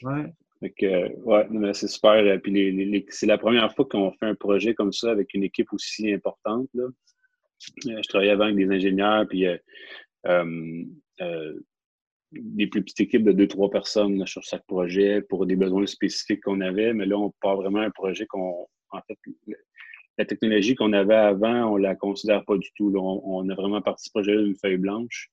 Ouais. 0.04 0.34
Ouais, 0.62 1.74
c'est 1.74 1.88
super. 1.88 2.12
Euh, 2.12 2.38
puis 2.38 3.06
c'est 3.10 3.26
la 3.26 3.38
première 3.38 3.74
fois 3.74 3.86
qu'on 3.86 4.12
fait 4.12 4.26
un 4.26 4.36
projet 4.36 4.74
comme 4.74 4.92
ça 4.92 5.12
avec 5.12 5.34
une 5.34 5.44
équipe 5.44 5.72
aussi 5.72 6.12
importante. 6.12 6.68
Là. 6.74 6.84
Euh, 6.84 8.02
je 8.02 8.08
travaillais 8.10 8.32
avant 8.32 8.46
avec 8.46 8.58
des 8.58 8.70
ingénieurs, 8.70 9.26
puis 9.28 9.46
euh, 9.48 9.58
des 12.32 12.68
plus 12.68 12.84
petites 12.84 13.02
équipes 13.02 13.24
de 13.24 13.32
deux, 13.32 13.48
trois 13.48 13.70
personnes 13.70 14.26
sur 14.28 14.44
chaque 14.44 14.66
projet 14.68 15.22
pour 15.22 15.46
des 15.46 15.56
besoins 15.56 15.86
spécifiques 15.86 16.44
qu'on 16.44 16.62
avait. 16.62 16.94
Mais 16.94 17.06
là, 17.06 17.18
on 17.18 17.34
part 17.42 17.58
vraiment 17.58 17.80
un 17.80 17.92
projet 17.92 18.26
qu'on. 18.28 18.68
En 18.92 19.02
fait, 19.08 19.18
la 20.18 20.26
technologie 20.26 20.76
qu'on 20.76 20.94
avait 20.94 21.16
avant, 21.16 21.74
on 21.74 21.78
ne 21.78 21.84
la 21.84 21.96
considère 21.96 22.44
pas 22.46 22.58
du 22.58 22.70
tout. 22.76 22.92
On, 22.96 23.48
a 23.50 23.56
vraiment 23.56 23.82
parti 23.82 24.06
ce 24.06 24.10
projet 24.10 24.36
d'une 24.36 24.56
feuille 24.56 24.78
blanche 24.78 25.30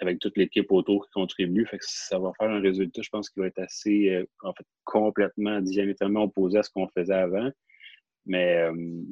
avec 0.00 0.18
toute 0.18 0.36
l'équipe 0.36 0.70
autour 0.72 1.06
qui 1.06 1.12
contribue. 1.12 1.68
Ça 1.80 2.18
va 2.18 2.32
faire 2.38 2.50
un 2.50 2.60
résultat, 2.60 3.02
je 3.02 3.10
pense, 3.10 3.28
qui 3.28 3.40
va 3.40 3.46
être 3.46 3.58
assez, 3.58 4.08
euh, 4.10 4.26
en 4.42 4.52
fait, 4.54 4.66
complètement 4.84 5.60
diamétralement 5.60 6.24
opposé 6.24 6.58
à 6.58 6.62
ce 6.62 6.70
qu'on 6.70 6.88
faisait 6.88 7.14
avant. 7.14 7.50
Mais, 8.26 8.56
euh, 8.56 9.02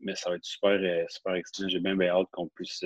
mais 0.00 0.14
ça 0.14 0.30
va 0.30 0.36
être 0.36 0.44
super, 0.44 0.78
euh, 0.80 1.04
super 1.08 1.34
excitant. 1.34 1.68
J'ai 1.68 1.80
bien, 1.80 2.00
hâte 2.00 2.28
qu'on 2.32 2.48
puisse 2.48 2.84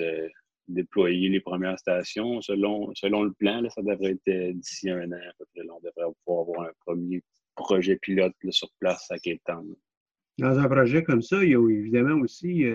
déployer 0.67 1.29
les 1.29 1.39
premières 1.39 1.77
stations. 1.79 2.41
Selon, 2.41 2.93
selon 2.95 3.23
le 3.23 3.33
plan, 3.33 3.61
ça 3.69 3.81
devrait 3.81 4.17
être 4.25 4.51
d'ici 4.53 4.89
un 4.89 5.11
an 5.11 5.15
à 5.15 5.33
peu 5.37 5.45
près. 5.53 5.63
on 5.69 5.79
devrait 5.79 6.13
pouvoir 6.25 6.47
avoir 6.47 6.69
un 6.69 6.73
premier 6.85 7.21
projet 7.55 7.97
pilote 7.97 8.33
sur 8.49 8.69
place 8.79 9.09
à 9.11 9.17
Cape 9.17 9.39
Dans 10.37 10.57
un 10.57 10.67
projet 10.67 11.03
comme 11.03 11.21
ça, 11.21 11.43
il 11.43 11.51
y 11.51 11.55
a 11.55 11.69
évidemment 11.69 12.21
aussi 12.21 12.65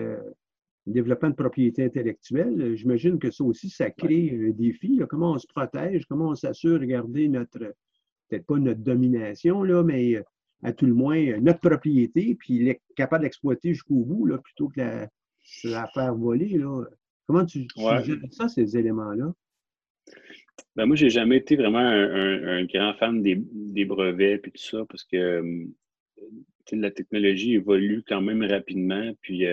développement 0.87 1.29
de 1.29 1.35
propriété 1.35 1.83
intellectuelle, 1.83 2.61
euh, 2.61 2.75
j'imagine 2.75 3.19
que 3.19 3.31
ça 3.31 3.43
aussi, 3.43 3.69
ça 3.69 3.89
crée 3.91 4.31
un 4.33 4.51
défi. 4.51 5.01
Comment 5.09 5.33
on 5.33 5.37
se 5.37 5.47
protège, 5.47 6.05
comment 6.05 6.29
on 6.29 6.35
s'assure 6.35 6.79
de 6.79 6.85
garder 6.85 7.27
notre, 7.27 7.59
peut-être 8.29 8.45
pas 8.45 8.57
notre 8.57 8.81
domination, 8.81 9.63
là, 9.63 9.83
mais 9.83 10.15
euh, 10.15 10.23
à 10.63 10.73
tout 10.73 10.85
le 10.85 10.93
moins 10.93 11.17
euh, 11.17 11.39
notre 11.39 11.59
propriété, 11.59 12.35
puis 12.35 12.67
être 12.69 12.81
capable 12.95 13.23
d'exploiter 13.23 13.73
jusqu'au 13.73 14.03
bout, 14.05 14.25
là, 14.25 14.37
plutôt 14.37 14.69
que 14.69 14.79
la, 14.79 15.09
la 15.65 15.87
faire 15.87 16.15
voler. 16.15 16.57
Là. 16.57 16.83
Comment 17.27 17.45
tu, 17.45 17.67
gères 17.75 18.03
ça, 18.31 18.47
ces 18.47 18.77
éléments-là? 18.77 19.33
Ben 20.75 20.85
moi, 20.85 20.95
j'ai 20.95 21.09
jamais 21.09 21.37
été 21.37 21.55
vraiment 21.55 21.79
un, 21.79 22.63
grand 22.65 22.93
fan 22.95 23.21
des, 23.21 23.85
brevets 23.85 24.35
et 24.35 24.51
tout 24.51 24.51
ça, 24.55 24.85
parce 24.89 25.03
que 25.03 25.67
la 26.71 26.91
technologie 26.91 27.55
évolue 27.55 28.03
quand 28.07 28.21
même 28.21 28.43
rapidement, 28.43 29.11
puis 29.21 29.45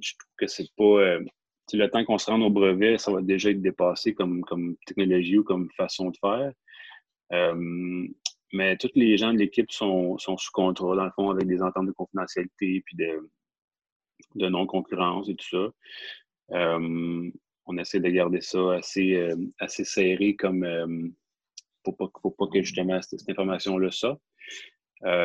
je 0.00 0.12
trouve 0.18 0.32
que 0.36 0.46
c'est 0.46 0.70
pas. 0.76 0.84
Euh, 0.84 1.24
le 1.72 1.88
temps 1.88 2.04
qu'on 2.04 2.18
se 2.18 2.30
rende 2.30 2.42
au 2.42 2.50
brevet, 2.50 2.96
ça 2.96 3.10
va 3.10 3.20
déjà 3.20 3.50
être 3.50 3.60
dépassé 3.60 4.14
comme, 4.14 4.42
comme 4.42 4.76
technologie 4.86 5.38
ou 5.38 5.44
comme 5.44 5.68
façon 5.76 6.10
de 6.10 6.16
faire. 6.18 6.52
Euh, 7.32 8.08
mais 8.52 8.76
tous 8.76 8.90
les 8.94 9.16
gens 9.16 9.32
de 9.32 9.38
l'équipe 9.38 9.70
sont, 9.72 10.16
sous 10.18 10.52
contrat, 10.52 10.94
dans 10.94 11.04
le 11.04 11.10
fond, 11.10 11.30
avec 11.30 11.48
des 11.48 11.62
ententes 11.62 11.86
de 11.86 11.92
confidentialité 11.92 12.82
puis 12.86 12.96
de, 12.96 13.28
de 14.36 14.48
non-concurrence 14.48 15.28
et 15.28 15.34
tout 15.34 15.48
ça. 15.50 15.72
Euh, 16.52 17.30
on 17.66 17.78
essaie 17.78 18.00
de 18.00 18.08
garder 18.08 18.40
ça 18.40 18.74
assez, 18.74 19.18
assez 19.58 19.84
serré 19.84 20.36
comme 20.36 21.14
pour 21.82 21.96
pas, 21.96 22.08
pas 22.08 22.46
que 22.52 22.62
justement 22.62 23.00
cette, 23.02 23.28
information-là 23.28 23.90
ça. 23.90 24.16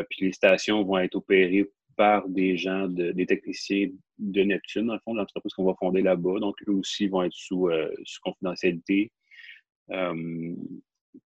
puis 0.09 0.25
les 0.25 0.31
stations 0.31 0.83
vont 0.83 0.97
être 0.97 1.15
opérées 1.15 1.69
par 1.95 2.27
des 2.27 2.57
gens, 2.57 2.87
des 2.87 3.25
techniciens 3.25 3.89
de 4.17 4.41
Neptune, 4.41 4.87
dans 4.87 4.93
le 4.93 4.99
fond, 4.99 5.13
l'entreprise 5.13 5.53
qu'on 5.53 5.65
va 5.65 5.75
fonder 5.79 6.01
là-bas. 6.01 6.39
Donc, 6.39 6.55
eux 6.67 6.73
aussi 6.73 7.07
vont 7.07 7.23
être 7.23 7.33
sous, 7.33 7.69
euh, 7.69 7.93
confidentialité. 8.23 9.11
Euh, 9.91 10.55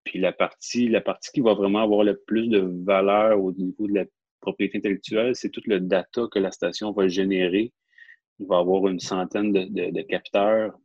puis 0.04 0.18
la 0.18 0.32
partie, 0.32 0.88
la 0.88 1.00
partie 1.00 1.30
qui 1.32 1.40
va 1.40 1.54
vraiment 1.54 1.82
avoir 1.82 2.02
le 2.04 2.20
plus 2.26 2.48
de 2.48 2.58
valeur 2.84 3.42
au 3.42 3.52
niveau 3.52 3.86
de 3.86 3.94
la 3.94 4.04
propriété 4.40 4.78
intellectuelle, 4.78 5.36
c'est 5.36 5.50
tout 5.50 5.62
le 5.66 5.80
data 5.80 6.26
que 6.30 6.38
la 6.38 6.50
station 6.50 6.92
va 6.92 7.08
générer. 7.08 7.72
Il 8.38 8.46
va 8.46 8.56
y 8.56 8.60
avoir 8.60 8.86
une 8.88 9.00
centaine 9.00 9.52
de, 9.52 10.02
capteurs 10.02 10.78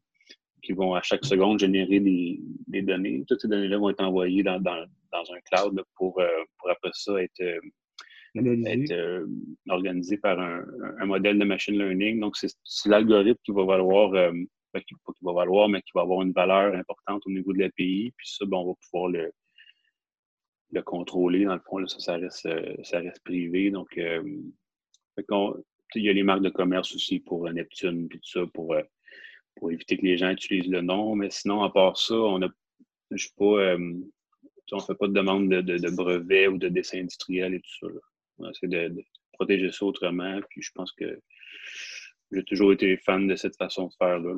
qui 0.63 0.73
vont 0.73 0.93
à 0.93 1.01
chaque 1.01 1.25
seconde 1.25 1.59
générer 1.59 1.99
des, 1.99 2.81
données. 2.81 3.23
Toutes 3.27 3.41
ces 3.41 3.47
données-là 3.47 3.77
vont 3.77 3.89
être 3.89 4.03
envoyées 4.03 4.43
dans, 4.43 4.59
un 4.63 5.39
cloud 5.51 5.83
pour, 5.95 6.19
euh, 6.19 6.27
pour 6.57 6.69
après 6.69 6.91
ça 6.93 7.21
être 7.21 7.61
être 8.35 8.91
euh, 8.91 9.27
organisé 9.69 10.17
par 10.17 10.39
un, 10.39 10.65
modèle 11.05 11.37
de 11.37 11.45
machine 11.45 11.77
learning. 11.77 12.19
Donc, 12.19 12.37
c'est 12.37 12.89
l'algorithme 12.89 13.39
qui 13.43 13.51
va 13.51 13.65
valoir, 13.65 14.13
euh, 14.13 14.31
ben, 14.73 14.81
qui, 14.81 14.95
va 15.21 15.33
valoir, 15.33 15.69
mais 15.69 15.81
qui 15.81 15.91
va 15.93 16.01
avoir 16.01 16.21
une 16.21 16.31
valeur 16.31 16.75
importante 16.75 17.21
au 17.25 17.31
niveau 17.31 17.53
de 17.53 17.59
l'API. 17.59 18.13
Puis 18.15 18.29
ça, 18.29 18.45
ben, 18.45 18.57
on 18.57 18.67
va 18.67 18.73
pouvoir 18.89 19.09
le, 19.11 19.31
le 20.71 20.81
contrôler. 20.81 21.45
Dans 21.45 21.55
le 21.55 21.61
fond, 21.61 21.77
là, 21.77 21.87
ça, 21.87 21.99
ça 21.99 22.17
reste, 22.17 22.45
euh, 22.45 22.75
ça 22.83 22.99
reste 22.99 23.23
privé. 23.23 23.71
Donc, 23.71 23.99
il 25.95 26.03
y 26.03 26.09
a 26.09 26.13
les 26.13 26.23
marques 26.23 26.43
de 26.43 26.49
commerce 26.49 26.93
aussi 26.95 27.19
pour 27.19 27.49
Neptune, 27.51 28.07
puis 28.07 28.19
tout 28.19 28.29
ça, 28.29 28.45
pour, 28.53 28.75
pour 29.55 29.71
éviter 29.71 29.97
que 29.97 30.05
les 30.05 30.17
gens 30.17 30.31
utilisent 30.31 30.69
le 30.69 30.81
nom. 30.81 31.15
Mais 31.15 31.29
sinon, 31.29 31.63
à 31.63 31.69
part 31.69 31.97
ça, 31.97 32.15
on 32.15 32.41
a, 32.41 32.49
je 33.11 33.25
sais 33.25 33.33
pas, 33.37 33.75
on 34.71 34.77
ne 34.77 34.81
fait 34.81 34.95
pas 34.95 35.07
de 35.07 35.13
demande 35.13 35.49
de, 35.49 35.61
de, 35.61 35.89
brevet 35.89 36.47
ou 36.47 36.57
de 36.57 36.69
dessin 36.69 36.99
industriel 36.99 37.53
et 37.53 37.59
tout 37.59 37.87
ça. 37.87 37.93
On 38.39 38.49
essaie 38.49 38.67
de, 38.67 39.03
protéger 39.33 39.71
ça 39.71 39.85
autrement. 39.85 40.39
Puis 40.49 40.61
je 40.61 40.71
pense 40.73 40.91
que 40.91 41.19
j'ai 42.31 42.43
toujours 42.43 42.73
été 42.73 42.95
fan 42.97 43.27
de 43.27 43.35
cette 43.35 43.57
façon 43.57 43.87
de 43.87 43.93
faire-là. 43.93 44.35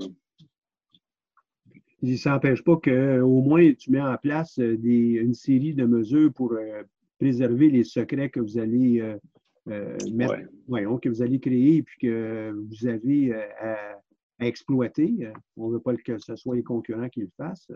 Ça 2.18 2.32
n'empêche 2.32 2.64
pas 2.64 2.78
qu'au 2.78 3.42
moins 3.42 3.74
tu 3.74 3.92
mets 3.92 4.02
en 4.02 4.18
place 4.18 4.60
euh, 4.60 4.78
une 4.84 5.34
série 5.34 5.74
de 5.74 5.86
mesures 5.86 6.34
pour 6.34 6.54
euh, 6.54 6.84
préserver 7.18 7.70
les 7.70 7.86
secrets 7.86 8.30
que 8.30 8.42
vous 8.42 8.58
allez 8.58 9.02
euh, 9.70 9.98
mettre, 10.12 10.36
que 11.00 11.10
vous 11.10 11.22
allez 11.22 11.40
créer 11.40 11.78
et 11.78 11.84
puis 11.84 12.08
que 12.08 12.52
vous 12.52 12.88
avez 12.88 13.34
à, 13.34 14.00
exploiter. 14.40 15.32
On 15.56 15.70
ne 15.70 15.74
veut 15.74 15.80
pas 15.80 15.96
que 15.96 16.18
ce 16.18 16.36
soit 16.36 16.56
les 16.56 16.64
concurrents 16.64 17.08
qui 17.08 17.22
le 17.22 17.30
fassent. 17.38 17.72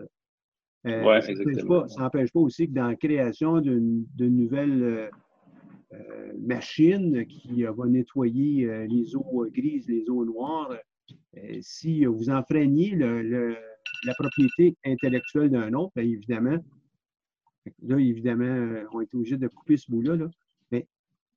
exactement. 0.84 1.88
ça 1.88 2.02
n'empêche 2.02 2.30
pas, 2.32 2.40
aussi 2.40 2.68
que 2.68 2.74
dans 2.74 2.88
la 2.88 2.96
création 2.96 3.60
d'une 3.60 4.06
nouvelle 4.18 5.10
euh, 5.94 6.32
machine 6.38 7.24
qui 7.24 7.62
va 7.62 7.86
nettoyer 7.86 8.66
euh, 8.66 8.86
les 8.86 9.16
eaux 9.16 9.46
grises, 9.50 9.88
les 9.88 10.04
eaux 10.10 10.22
noires, 10.22 10.76
euh, 11.38 11.58
si 11.62 12.04
vous 12.04 12.28
enfreignez 12.28 12.94
la 12.94 14.14
propriété 14.18 14.76
intellectuelle 14.84 15.48
d'un 15.48 15.72
autre, 15.72 15.92
bien 15.96 16.04
évidemment, 16.04 16.58
là, 17.82 17.96
évidemment, 17.96 18.84
on 18.92 19.00
est 19.00 19.14
obligé 19.14 19.38
de 19.38 19.48
couper 19.48 19.78
ce 19.78 19.90
bout-là. 19.90 20.28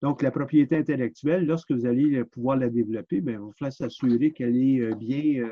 Donc, 0.02 0.22
la 0.22 0.32
propriété 0.32 0.78
intellectuelle, 0.78 1.46
lorsque 1.46 1.72
vous 1.72 1.86
allez 1.86 2.24
pouvoir 2.26 2.58
la 2.58 2.70
développer, 2.70 3.22
bien, 3.22 3.34
il 3.34 3.40
va 3.40 3.52
falloir 3.58 3.74
s'assurer 3.74 4.32
qu'elle 4.32 4.58
est 4.58 4.96
bien, 4.96 5.46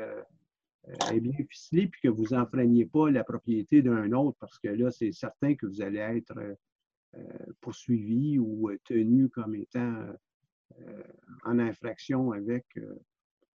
bien 1.12 1.32
ficelée 1.48 1.86
puis 1.86 2.00
que 2.02 2.08
vous 2.08 2.26
n'enfreignez 2.32 2.86
pas 2.86 3.10
la 3.10 3.22
propriété 3.22 3.80
d'un 3.80 4.10
autre 4.12 4.36
parce 4.40 4.58
que 4.58 4.68
là, 4.68 4.90
c'est 4.90 5.12
certain 5.12 5.54
que 5.54 5.66
vous 5.66 5.82
allez 5.82 5.98
être 5.98 6.36
euh, 7.16 7.18
poursuivi 7.60 8.38
ou 8.38 8.70
euh, 8.70 8.78
tenu 8.84 9.28
comme 9.30 9.56
étant 9.56 9.96
euh, 10.78 11.02
en 11.44 11.58
infraction 11.58 12.30
avec 12.30 12.64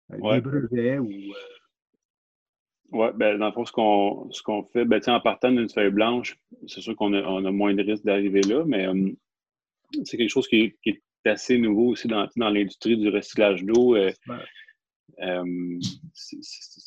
des 0.10 0.42
brevets 0.42 1.00
ou. 1.00 1.10
Oui, 2.94 3.08
ben, 3.16 3.38
dans 3.38 3.48
le 3.48 3.52
fond, 3.52 3.66
ce 3.66 3.72
qu'on, 3.74 4.32
ce 4.32 4.42
qu'on 4.42 4.64
fait, 4.64 4.86
ben, 4.86 5.02
en 5.08 5.20
partant 5.20 5.52
d'une 5.52 5.70
feuille 5.70 5.92
blanche, 5.92 6.40
c'est 6.68 6.80
sûr 6.80 6.96
qu'on 6.96 7.14
a, 7.14 7.22
on 7.24 7.44
a 7.44 7.52
moins 7.52 7.74
de 7.74 7.84
risques 7.84 8.06
d'arriver 8.06 8.42
là, 8.42 8.64
mais 8.66 8.88
c'est 10.06 10.18
quelque 10.18 10.30
chose 10.30 10.48
qui 10.48 10.74
est, 10.86 11.02
assez 11.24 11.60
nouveau 11.60 11.90
aussi 11.90 12.08
dans, 12.08 12.28
dans 12.36 12.50
l'industrie 12.50 12.98
du 12.98 13.10
recyclage 13.10 13.64
d'eau. 13.64 13.96
ça 15.20 15.44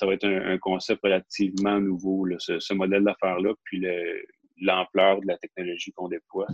va 0.06 0.14
être 0.14 0.26
un, 0.26 0.58
concept 0.58 1.02
relativement 1.04 1.80
nouveau, 1.80 2.26
ce, 2.38 2.58
ce, 2.58 2.74
modèle 2.74 3.04
d'affaires-là. 3.04 3.54
Puis 3.62 3.78
le, 3.78 4.24
l'ampleur 4.60 5.20
de 5.20 5.26
la 5.26 5.38
technologie 5.38 5.92
qu'on 5.92 6.08
déploie. 6.08 6.46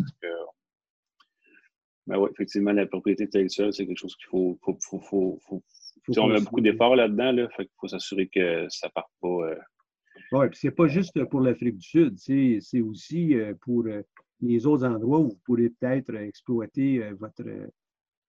Mais 2.06 2.16
oui, 2.16 2.28
effectivement, 2.32 2.72
la 2.72 2.86
propriété 2.86 3.24
intellectuelle, 3.24 3.72
c'est 3.72 3.86
quelque 3.86 3.98
chose 3.98 4.16
qu'il 4.16 4.28
faut, 4.28 4.58
faut, 4.62 4.76
faut, 4.80 5.38
faut, 5.46 5.62
on 6.16 6.30
a 6.30 6.40
beaucoup 6.40 6.60
d'efforts 6.60 6.96
là-dedans, 6.96 7.32
là, 7.32 7.48
fait 7.50 7.64
qu'il 7.64 7.74
faut 7.78 7.88
s'assurer 7.88 8.28
que 8.28 8.66
ça 8.68 8.88
ne 8.88 8.92
parte 8.92 9.10
pas. 9.20 9.28
Euh, 9.28 9.58
oui, 10.32 10.48
puis 10.48 10.58
c'est 10.60 10.70
pas 10.70 10.88
juste 10.88 11.24
pour 11.26 11.40
l'Afrique 11.40 11.76
du 11.76 11.86
Sud, 11.86 12.18
c'est 12.18 12.80
aussi 12.80 13.34
euh, 13.36 13.54
pour 13.60 13.86
euh, 13.86 14.02
les 14.42 14.66
autres 14.66 14.86
endroits 14.86 15.20
où 15.20 15.28
vous 15.28 15.38
pourrez 15.44 15.70
peut-être 15.70 16.14
exploiter 16.14 17.02
votre, 17.18 17.44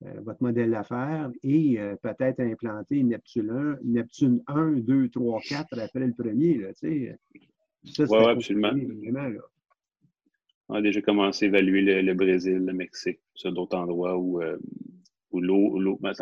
votre 0.01 0.44
modèle 0.44 0.72
d'affaires 0.72 1.32
et 1.44 1.80
peut-être 2.01 2.39
implanter 2.39 3.03
Neptune 3.03 3.50
1, 3.50 3.80
Neptune 3.84 4.44
1, 4.48 4.72
2, 4.77 5.10
3, 5.10 5.41
4 5.41 5.80
après 5.80 6.08
le 6.08 6.13
premier. 6.13 6.58
Là, 6.58 6.74
ça, 6.74 6.88
oui, 6.88 8.25
absolument. 8.27 8.74
Vraiment, 8.74 9.30
on 10.72 10.75
a 10.75 10.82
déjà 10.82 11.01
commencé 11.01 11.46
à 11.46 11.48
évaluer 11.50 12.01
le, 12.01 12.13
Brésil, 12.13 12.60
le 12.65 12.72
Mexique, 12.72 13.20
sur 13.34 13.51
d'autres 13.51 13.75
endroits 13.75 14.18
où, 14.18 14.41
euh, 14.41 14.58
l'eau, 15.34 16.00
ben, 16.00 16.13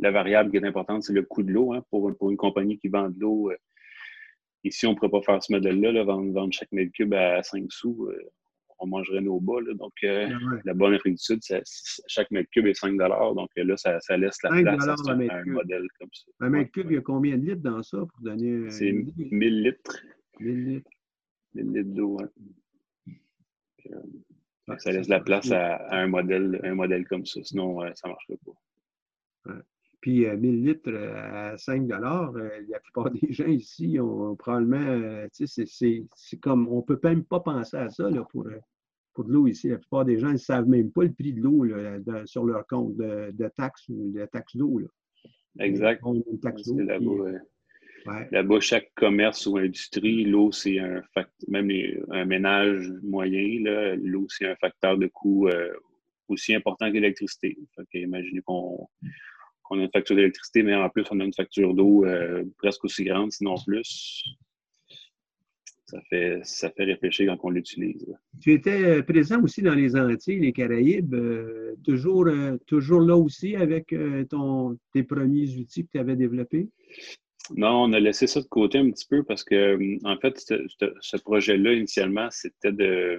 la 0.00 0.10
variable 0.10 0.50
qui 0.50 0.56
est 0.56 0.64
importante, 0.64 1.02
c'est 1.02 1.12
le 1.12 1.22
coût 1.22 1.42
de 1.42 1.52
l'eau. 1.52 1.74
Hein, 1.74 1.84
pour, 1.90 2.16
pour, 2.16 2.30
une 2.30 2.38
compagnie 2.38 2.78
qui 2.78 2.88
vend 2.88 3.10
de 3.10 3.20
l'eau, 3.20 3.50
euh, 3.50 3.56
ici, 4.64 4.86
on 4.86 4.92
ne 4.92 4.96
pourrait 4.96 5.10
pas 5.10 5.20
faire 5.20 5.42
ce 5.42 5.52
modèle-là, 5.52 6.02
vendre, 6.02 6.48
chaque 6.50 6.72
mètre 6.72 6.92
cube 6.92 7.12
à 7.12 7.42
5 7.42 7.70
sous. 7.70 8.06
Euh, 8.06 8.30
on 8.80 8.86
mangerait 8.86 9.20
nos 9.20 9.40
bas. 9.40 9.60
donc, 9.74 9.92
ah 10.04 10.28
la 10.64 10.74
bonne 10.74 10.94
Afrique 10.94 11.14
du 11.14 11.22
Sud, 11.22 11.40
chaque 12.06 12.30
mètre 12.30 12.50
cube 12.50 12.66
est 12.66 12.74
5 12.74 12.96
Donc 12.96 13.50
là, 13.56 13.76
ça, 13.76 14.00
ça 14.00 14.16
laisse 14.16 14.42
la 14.42 14.50
place 14.50 14.88
à, 14.88 15.12
un, 15.12 15.44
modèle 15.44 15.86
comme 15.98 16.08
ça. 16.12 16.30
Un 16.40 16.50
mètre 16.50 16.72
cube, 16.72 16.90
il 16.90 16.94
y 16.94 16.98
a 16.98 17.02
combien 17.02 17.36
de 17.36 17.44
litres 17.44 17.62
dans 17.62 17.82
ça 17.82 17.98
pour 17.98 18.20
donner. 18.20 18.70
C'est 18.70 18.92
1000 18.92 19.62
litres. 19.62 20.02
1000 20.40 20.64
litres. 20.64 20.90
1000 21.54 21.72
litres 21.72 21.94
d'eau, 21.94 22.18
ça 24.78 24.92
laisse 24.92 25.08
la 25.08 25.20
place 25.20 25.50
à, 25.50 25.94
un, 25.94 26.06
modèle, 26.06 26.60
un 26.62 26.74
modèle 26.74 27.06
comme 27.06 27.26
ça. 27.26 27.42
Sinon, 27.42 27.80
ça 27.94 28.08
ne 28.08 28.12
marcherait 28.12 28.38
pas. 28.44 29.52
Puis 30.00 30.26
1000 30.26 30.64
litres 30.64 30.94
à 30.94 31.58
5 31.58 31.88
la 31.88 32.80
plupart 32.82 33.10
des 33.10 33.32
gens 33.32 33.46
ici 33.46 33.98
ont, 34.00 34.34
probablement, 34.36 35.26
c'est 35.32 36.40
comme, 36.40 36.68
on 36.68 36.78
ne 36.78 36.82
peut 36.82 37.00
même 37.02 37.24
pas 37.24 37.40
penser 37.40 37.76
à 37.76 37.90
ça 37.90 38.08
là, 38.08 38.24
pour, 38.30 38.46
pour 39.12 39.24
de 39.24 39.32
l'eau 39.32 39.46
ici. 39.46 39.68
La 39.68 39.78
plupart 39.78 40.04
des 40.04 40.18
gens 40.18 40.32
ne 40.32 40.38
savent 40.38 40.68
même 40.68 40.90
pas 40.90 41.04
le 41.04 41.12
prix 41.12 41.32
de 41.32 41.40
l'eau 41.40 41.66
sur 42.26 42.44
leur 42.44 42.66
compte 42.66 42.96
de, 42.96 43.30
de 43.32 43.48
taxes 43.48 43.88
ou 43.88 44.10
de 44.12 44.26
taxes 44.26 44.56
d'eau. 44.56 44.80
Exact. 45.58 46.02
Là-bas, 48.30 48.60
chaque 48.60 48.92
commerce 48.94 49.46
ou 49.46 49.58
industrie, 49.58 50.24
l'eau, 50.24 50.52
c'est 50.52 50.78
un 50.78 51.02
facteur, 51.14 51.48
même 51.48 51.70
un 52.10 52.24
ménage 52.24 52.90
moyen, 53.02 53.96
l'eau, 54.02 54.26
c'est 54.28 54.46
un 54.46 54.56
facteur 54.56 54.96
de 54.96 55.06
coût 55.06 55.48
euh, 55.48 55.70
aussi 56.28 56.54
important 56.54 56.88
que 56.88 56.94
l'électricité. 56.94 57.58
Imaginez 57.92 58.40
qu'on 58.40 58.88
a 59.78 59.82
une 59.82 59.90
facture 59.90 60.16
d'électricité, 60.16 60.62
mais 60.62 60.74
en 60.74 60.88
plus, 60.88 61.04
on 61.10 61.20
a 61.20 61.24
une 61.24 61.34
facture 61.34 61.74
d'eau 61.74 62.04
euh, 62.04 62.44
presque 62.58 62.84
aussi 62.84 63.04
grande, 63.04 63.32
sinon 63.32 63.54
plus. 63.66 64.24
Ça 65.86 66.00
fait, 66.08 66.40
ça 66.44 66.70
fait 66.70 66.84
réfléchir 66.84 67.26
quand 67.32 67.48
on 67.48 67.50
l'utilise. 67.50 68.06
Tu 68.40 68.52
étais 68.52 68.84
euh, 68.84 69.02
présent 69.02 69.42
aussi 69.42 69.60
dans 69.60 69.74
les 69.74 69.96
Antilles, 69.96 70.38
les 70.38 70.52
Caraïbes, 70.52 71.16
toujours, 71.84 72.26
toujours 72.66 73.00
là 73.00 73.16
aussi 73.16 73.56
avec 73.56 73.94
ton, 74.28 74.78
tes 74.92 75.02
premiers 75.02 75.56
outils 75.56 75.84
que 75.84 75.90
tu 75.92 75.98
avais 75.98 76.16
développés? 76.16 76.68
Non, 77.56 77.84
on 77.84 77.92
a 77.92 78.00
laissé 78.00 78.26
ça 78.26 78.40
de 78.40 78.46
côté 78.46 78.78
un 78.78 78.90
petit 78.90 79.06
peu 79.08 79.22
parce 79.24 79.42
que, 79.42 79.78
en 80.04 80.16
fait, 80.18 80.38
ce, 80.38 81.16
projet-là, 81.18 81.72
initialement, 81.72 82.28
c'était 82.30 82.72
de. 82.72 83.18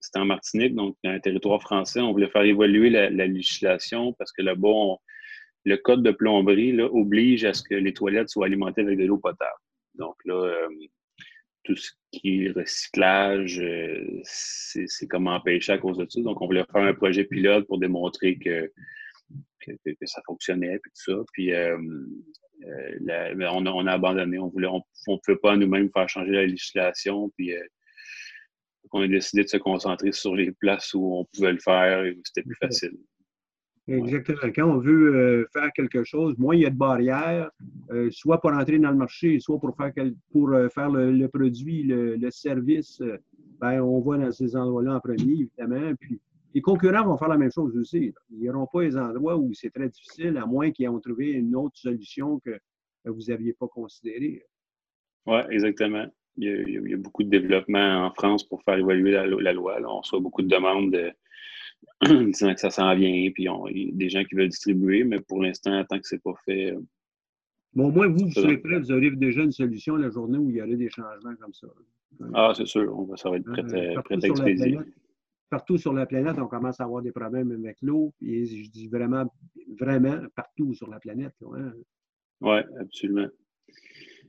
C'était 0.00 0.18
en 0.18 0.26
Martinique, 0.26 0.74
donc 0.74 0.96
un 1.04 1.18
territoire 1.18 1.62
français. 1.62 2.00
On 2.00 2.12
voulait 2.12 2.28
faire 2.28 2.42
évoluer 2.42 2.90
la, 2.90 3.08
législation 3.08 4.12
parce 4.14 4.32
que 4.32 4.42
là-bas, 4.42 4.96
le 5.64 5.76
code 5.76 6.02
de 6.02 6.10
plomberie 6.10 6.72
là, 6.72 6.86
oblige 6.86 7.44
à 7.44 7.54
ce 7.54 7.62
que 7.62 7.74
les 7.74 7.92
toilettes 7.92 8.28
soient 8.28 8.46
alimentées 8.46 8.82
avec 8.82 8.98
de 8.98 9.04
l'eau 9.04 9.18
potable. 9.18 9.58
Donc 9.94 10.16
là, 10.24 10.34
euh, 10.34 10.68
tout 11.64 11.76
ce 11.76 11.90
qui 12.12 12.44
est 12.44 12.50
recyclage, 12.50 13.58
euh, 13.60 14.20
c'est 14.24 15.08
comme 15.08 15.28
empêché 15.28 15.72
à 15.72 15.78
cause 15.78 15.96
de 15.96 16.06
ça. 16.08 16.20
Donc, 16.20 16.40
on 16.42 16.46
voulait 16.46 16.64
faire 16.70 16.82
un 16.82 16.92
projet 16.92 17.24
pilote 17.24 17.66
pour 17.66 17.78
démontrer 17.78 18.38
que, 18.38 18.70
que, 19.60 19.94
ça 20.04 20.20
fonctionnait, 20.26 20.78
puis 20.78 20.90
tout 20.90 21.12
ça. 21.12 21.24
Puis, 21.32 21.54
euh, 21.54 21.78
euh, 22.66 23.48
on, 23.50 23.86
a, 23.86 23.92
abandonné. 23.92 24.38
On 24.38 24.48
voulait, 24.48 24.68
on 24.68 24.82
ne 25.08 25.16
pouvait 25.18 25.38
pas 25.38 25.56
nous-mêmes 25.56 25.90
faire 25.90 26.08
changer 26.08 26.32
la 26.32 26.46
législation. 26.46 27.30
Puis 27.36 27.54
euh, 27.54 27.64
on 28.92 29.02
a 29.02 29.08
décidé 29.08 29.44
de 29.44 29.48
se 29.48 29.56
concentrer 29.56 30.12
sur 30.12 30.34
les 30.34 30.52
places 30.52 30.94
où 30.94 31.16
on 31.16 31.24
pouvait 31.24 31.52
le 31.52 31.58
faire 31.58 32.04
et 32.04 32.12
où 32.12 32.20
c'était 32.24 32.42
plus 32.42 32.56
facile. 32.56 32.96
Exactement. 33.86 34.38
Quand 34.54 34.68
on 34.70 34.78
veut 34.78 35.14
euh, 35.14 35.46
faire 35.52 35.70
quelque 35.74 36.04
chose, 36.04 36.38
moins 36.38 36.54
il 36.54 36.62
y 36.62 36.66
a 36.66 36.70
de 36.70 36.76
barrières, 36.76 37.50
soit 38.10 38.40
pour 38.40 38.52
entrer 38.52 38.78
dans 38.78 38.90
le 38.90 38.96
marché, 38.96 39.38
soit 39.40 39.58
pour 39.58 39.76
faire, 39.76 39.92
pour, 40.32 40.50
faire 40.72 40.90
le, 40.90 41.26
produit, 41.26 41.82
le, 41.82 42.16
le 42.16 42.30
service, 42.30 43.02
ben, 43.60 43.80
on 43.82 44.00
va 44.00 44.18
dans 44.18 44.32
ces 44.32 44.56
endroits-là 44.56 44.96
en 44.96 45.00
premier, 45.00 45.32
évidemment. 45.32 45.94
Puis 46.00 46.20
les 46.54 46.60
concurrents 46.60 47.04
vont 47.04 47.18
faire 47.18 47.28
la 47.28 47.36
même 47.36 47.50
chose 47.50 47.76
aussi. 47.76 48.14
Ils 48.30 48.38
n'iront 48.38 48.66
pas 48.66 48.82
les 48.82 48.96
endroits 48.96 49.36
où 49.36 49.52
c'est 49.54 49.70
très 49.70 49.88
difficile, 49.88 50.36
à 50.36 50.46
moins 50.46 50.70
qu'ils 50.70 50.86
aient 50.86 51.00
trouvé 51.02 51.32
une 51.32 51.56
autre 51.56 51.76
solution 51.76 52.38
que 52.38 52.58
vous 53.04 53.22
n'aviez 53.28 53.52
pas 53.52 53.66
considérée. 53.66 54.44
Oui, 55.26 55.38
exactement. 55.50 56.06
Il 56.36 56.88
y, 56.88 56.94
a, 56.94 56.96
beaucoup 56.96 57.22
de 57.22 57.28
développement 57.28 58.06
en 58.06 58.10
France 58.12 58.44
pour 58.44 58.62
faire 58.62 58.76
évoluer 58.76 59.12
la, 59.12 59.52
loi. 59.52 59.78
On 59.86 59.98
reçoit 59.98 60.20
beaucoup 60.20 60.42
de 60.42 60.48
demandes 60.48 60.92
de, 60.92 61.12
disant 62.26 62.54
que 62.54 62.60
ça 62.60 62.70
s'en 62.70 62.94
vient, 62.94 63.30
puis 63.32 63.44
il 63.44 63.86
y 63.86 63.90
a 63.90 63.92
des 63.92 64.08
gens 64.08 64.24
qui 64.24 64.34
veulent 64.34 64.48
distribuer, 64.48 65.04
mais 65.04 65.20
pour 65.20 65.42
l'instant, 65.42 65.84
tant 65.84 65.98
que 65.98 66.06
ce 66.06 66.14
n'est 66.14 66.20
pas 66.20 66.34
fait. 66.44 66.72
Euh, 66.72 66.80
bon, 67.74 67.88
au 67.88 67.90
moins, 67.92 68.08
vous, 68.08 68.26
vous 68.26 68.32
serez 68.32 68.58
prêt, 68.58 68.78
vous 68.78 68.92
aurez 68.92 69.10
déjà 69.10 69.42
une 69.42 69.52
solution 69.52 69.96
la 69.96 70.10
journée 70.10 70.38
où 70.38 70.50
il 70.50 70.56
y 70.56 70.62
aurait 70.62 70.76
des 70.76 70.90
changements 70.90 71.34
comme 71.40 71.54
ça. 71.54 71.68
Ah, 72.32 72.52
c'est 72.56 72.66
sûr, 72.66 72.96
on 72.96 73.04
va, 73.04 73.16
ça 73.16 73.30
va 73.30 73.36
être 73.36 73.44
prêt, 73.44 73.62
euh, 73.62 74.00
prêt 74.02 74.16
à 74.22 74.26
expédier 74.26 74.78
partout 75.54 75.78
sur 75.78 75.92
la 75.92 76.04
planète, 76.04 76.36
on 76.38 76.48
commence 76.48 76.80
à 76.80 76.84
avoir 76.84 77.00
des 77.00 77.12
problèmes 77.12 77.52
avec 77.52 77.76
l'eau. 77.80 78.12
Et 78.20 78.44
je 78.44 78.68
dis 78.68 78.88
vraiment, 78.88 79.32
vraiment 79.78 80.18
partout 80.34 80.74
sur 80.74 80.90
la 80.90 80.98
planète. 80.98 81.36
Hein. 81.42 81.72
Oui, 82.40 82.58
absolument. 82.80 83.28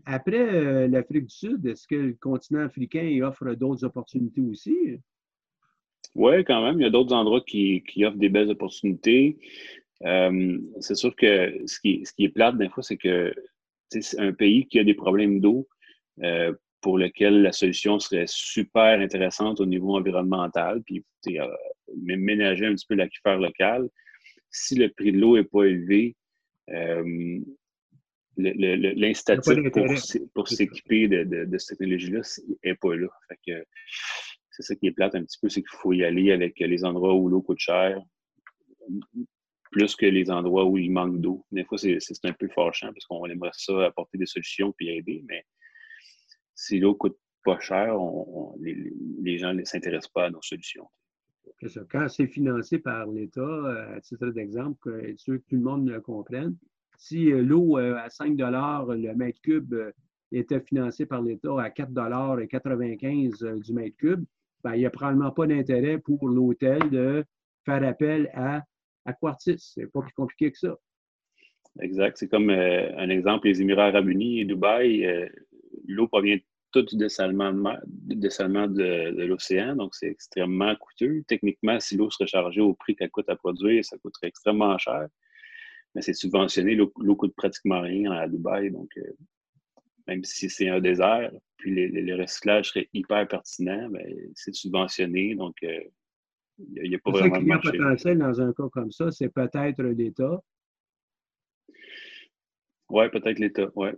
Après 0.05 0.53
euh, 0.53 0.87
l'Afrique 0.87 1.25
du 1.25 1.33
Sud, 1.33 1.65
est-ce 1.65 1.87
que 1.87 1.95
le 1.95 2.13
continent 2.13 2.61
africain 2.61 3.19
offre 3.23 3.55
d'autres 3.55 3.83
opportunités 3.85 4.41
aussi? 4.41 4.99
Oui, 6.15 6.43
quand 6.45 6.63
même. 6.63 6.79
Il 6.79 6.83
y 6.83 6.87
a 6.87 6.89
d'autres 6.89 7.13
endroits 7.13 7.41
qui, 7.41 7.83
offrent 8.03 8.17
des 8.17 8.29
belles 8.29 8.49
opportunités. 8.49 9.37
Euh, 10.03 10.57
c'est 10.79 10.95
sûr 10.95 11.15
que 11.15 11.61
ce 11.65 11.79
qui, 11.79 12.05
ce 12.05 12.13
qui 12.13 12.25
est 12.25 12.29
plate 12.29 12.57
des 12.57 12.69
fois, 12.69 12.83
c'est 12.83 12.97
que 12.97 13.33
c'est 13.89 14.19
un 14.19 14.33
pays 14.33 14.65
qui 14.67 14.79
a 14.79 14.83
des 14.83 14.93
problèmes 14.93 15.39
d'eau. 15.39 15.67
Euh, 16.23 16.53
pour 16.85 16.99
lequel 16.99 17.41
la 17.41 17.51
solution 17.51 17.97
serait 17.97 18.27
super 18.27 18.99
intéressante 18.99 19.59
au 19.59 19.65
niveau 19.65 19.97
environnemental, 19.97 20.83
puis 20.83 21.03
euh, 21.29 21.47
ménager 21.95 22.67
un 22.67 22.75
petit 22.75 22.85
peu 22.85 22.93
l'aquifère 22.93 23.39
local. 23.39 23.89
Si 24.51 24.75
le 24.75 24.89
prix 24.89 25.11
de 25.11 25.17
l'eau 25.17 25.35
n'est 25.35 25.45
pas 25.45 25.63
élevé, 25.63 26.15
euh, 26.69 27.39
l'incitatif 28.37 29.55
pour, 30.35 30.47
s'équiper 30.47 31.07
de, 31.07 31.57
cette 31.57 31.79
technologie-là 31.79 32.21
n'est 32.63 32.75
pas 32.75 32.95
là. 32.95 33.07
C'est 34.55 34.63
ça 34.63 34.75
qui 34.75 34.87
est 34.87 34.91
plate 34.91 35.15
un 35.15 35.23
petit 35.23 35.37
peu, 35.41 35.49
c'est 35.49 35.61
qu'il 35.61 35.77
faut 35.77 35.91
y 35.91 36.05
aller 36.05 36.31
avec 36.31 36.59
les 36.59 36.85
endroits 36.85 37.13
où 37.13 37.27
l'eau 37.27 37.41
coûte 37.41 37.59
cher, 37.59 38.01
plus 39.71 39.95
que 39.95 40.05
les 40.05 40.31
endroits 40.31 40.65
où 40.65 40.77
il 40.77 40.91
manque 40.91 41.19
d'eau. 41.19 41.45
Des 41.51 41.65
fois, 41.65 41.77
c'est 41.77 41.99
un 42.23 42.33
peu 42.33 42.47
fâchant 42.47 42.93
parce 42.93 43.05
qu'on 43.05 43.25
aimerait 43.25 43.49
ça 43.53 43.87
apporter 43.87 44.17
des 44.17 44.25
solutions 44.25 44.71
puis 44.71 44.89
aider, 44.89 45.25
mais 45.27 45.43
si 46.53 46.79
l'eau 46.79 46.95
coûte 46.95 47.17
pas 47.43 47.59
cher, 47.59 47.97
les, 48.61 49.37
gens 49.37 49.53
ne 49.53 49.65
s'intéressent 49.65 50.11
pas 50.13 50.25
à 50.25 50.29
nos 50.29 50.41
solutions. 50.41 50.87
Quand 51.89 52.07
c'est 52.07 52.27
financé 52.27 52.79
par 52.79 53.07
l'État, 53.07 53.41
euh, 53.41 53.97
à 53.97 54.01
titre 54.01 54.27
d'exemple, 54.27 54.77
que, 54.81 55.15
sûr 55.17 55.35
que 55.35 55.43
tout 55.49 55.55
le 55.55 55.61
monde 55.61 55.89
le 55.89 56.01
comprenne, 56.01 56.55
si 56.97 57.31
euh, 57.31 57.41
l'eau 57.41 57.77
euh, 57.77 57.97
à 57.97 58.09
5 58.09 58.37
le 58.37 59.13
mètre 59.13 59.41
cube 59.41 59.75
était 60.31 60.61
financé 60.61 61.05
par 61.05 61.21
l'État 61.21 61.61
à 61.61 61.69
4,95 61.69 63.59
du 63.59 63.73
mètre 63.73 63.97
cube, 63.97 64.25
ben, 64.65 64.73
il 64.73 64.79
n'y 64.79 64.85
a 64.87 64.89
probablement 64.89 65.29
pas 65.29 65.45
d'intérêt 65.45 65.99
pour 65.99 66.27
l'hôtel 66.27 66.89
de 66.89 67.23
faire 67.65 67.83
appel 67.83 68.31
à 68.33 68.63
Aquartis. 69.05 69.59
Ce 69.59 69.79
n'est 69.79 69.85
pas 69.85 70.01
plus 70.01 70.13
compliqué 70.13 70.51
que 70.51 70.57
ça. 70.57 70.75
Exact. 71.81 72.17
C'est 72.17 72.27
comme 72.27 72.49
un 72.49 73.09
exemple, 73.09 73.47
les 73.47 73.61
Émirats 73.61 73.89
arabes 73.89 74.09
unis 74.09 74.39
et 74.39 74.45
Dubaï, 74.45 75.29
l'eau 75.87 76.07
provient 76.07 76.39
tout 76.71 76.81
du 76.81 76.97
dessalement 76.97 77.53
de, 77.53 79.23
l'océan, 79.25 79.75
donc 79.75 79.93
c'est 79.93 80.07
extrêmement 80.07 80.75
coûteux. 80.77 81.23
Techniquement, 81.27 81.79
si 81.79 81.95
l'eau 81.95 82.09
se 82.09 82.17
rechargeait 82.23 82.61
au 82.61 82.73
prix 82.73 82.95
qu'elle 82.95 83.11
coûte 83.11 83.29
à 83.29 83.35
produire, 83.35 83.85
ça 83.85 83.99
coûterait 83.99 84.29
extrêmement 84.29 84.75
cher. 84.79 85.07
Mais 85.93 86.01
c'est 86.01 86.15
subventionné, 86.15 86.73
l'eau 86.73 87.15
coûte 87.15 87.35
pratiquement 87.35 87.81
rien 87.81 88.11
à 88.13 88.27
Dubaï, 88.27 88.71
donc 88.71 88.89
euh, 88.97 89.13
même 90.07 90.23
si 90.23 90.49
c'est 90.49 90.69
un 90.69 90.79
désert, 90.79 91.31
puis 91.57 91.87
le 91.89 92.15
recyclage 92.15 92.69
serait 92.69 92.89
hyper 92.93 93.27
pertinent, 93.27 93.89
mais 93.89 94.15
c'est 94.35 94.53
subventionné, 94.53 95.35
donc 95.35 95.55
euh, 95.63 95.79
il 96.57 96.89
n'y 96.89 96.95
a, 96.95 96.99
pas 96.99 97.11
vraiment 97.11 97.39
de 97.39 97.45
marché. 97.45 97.71
potentiel 97.71 98.17
dans 98.19 98.41
un 98.41 98.53
cas 98.53 98.69
comme 98.71 98.91
ça, 98.91 99.11
c'est 99.11 99.29
peut-être 99.29 99.81
l'État. 99.83 100.41
Oui, 102.89 103.09
peut-être 103.09 103.39
l'État, 103.39 103.69
oui. 103.75 103.89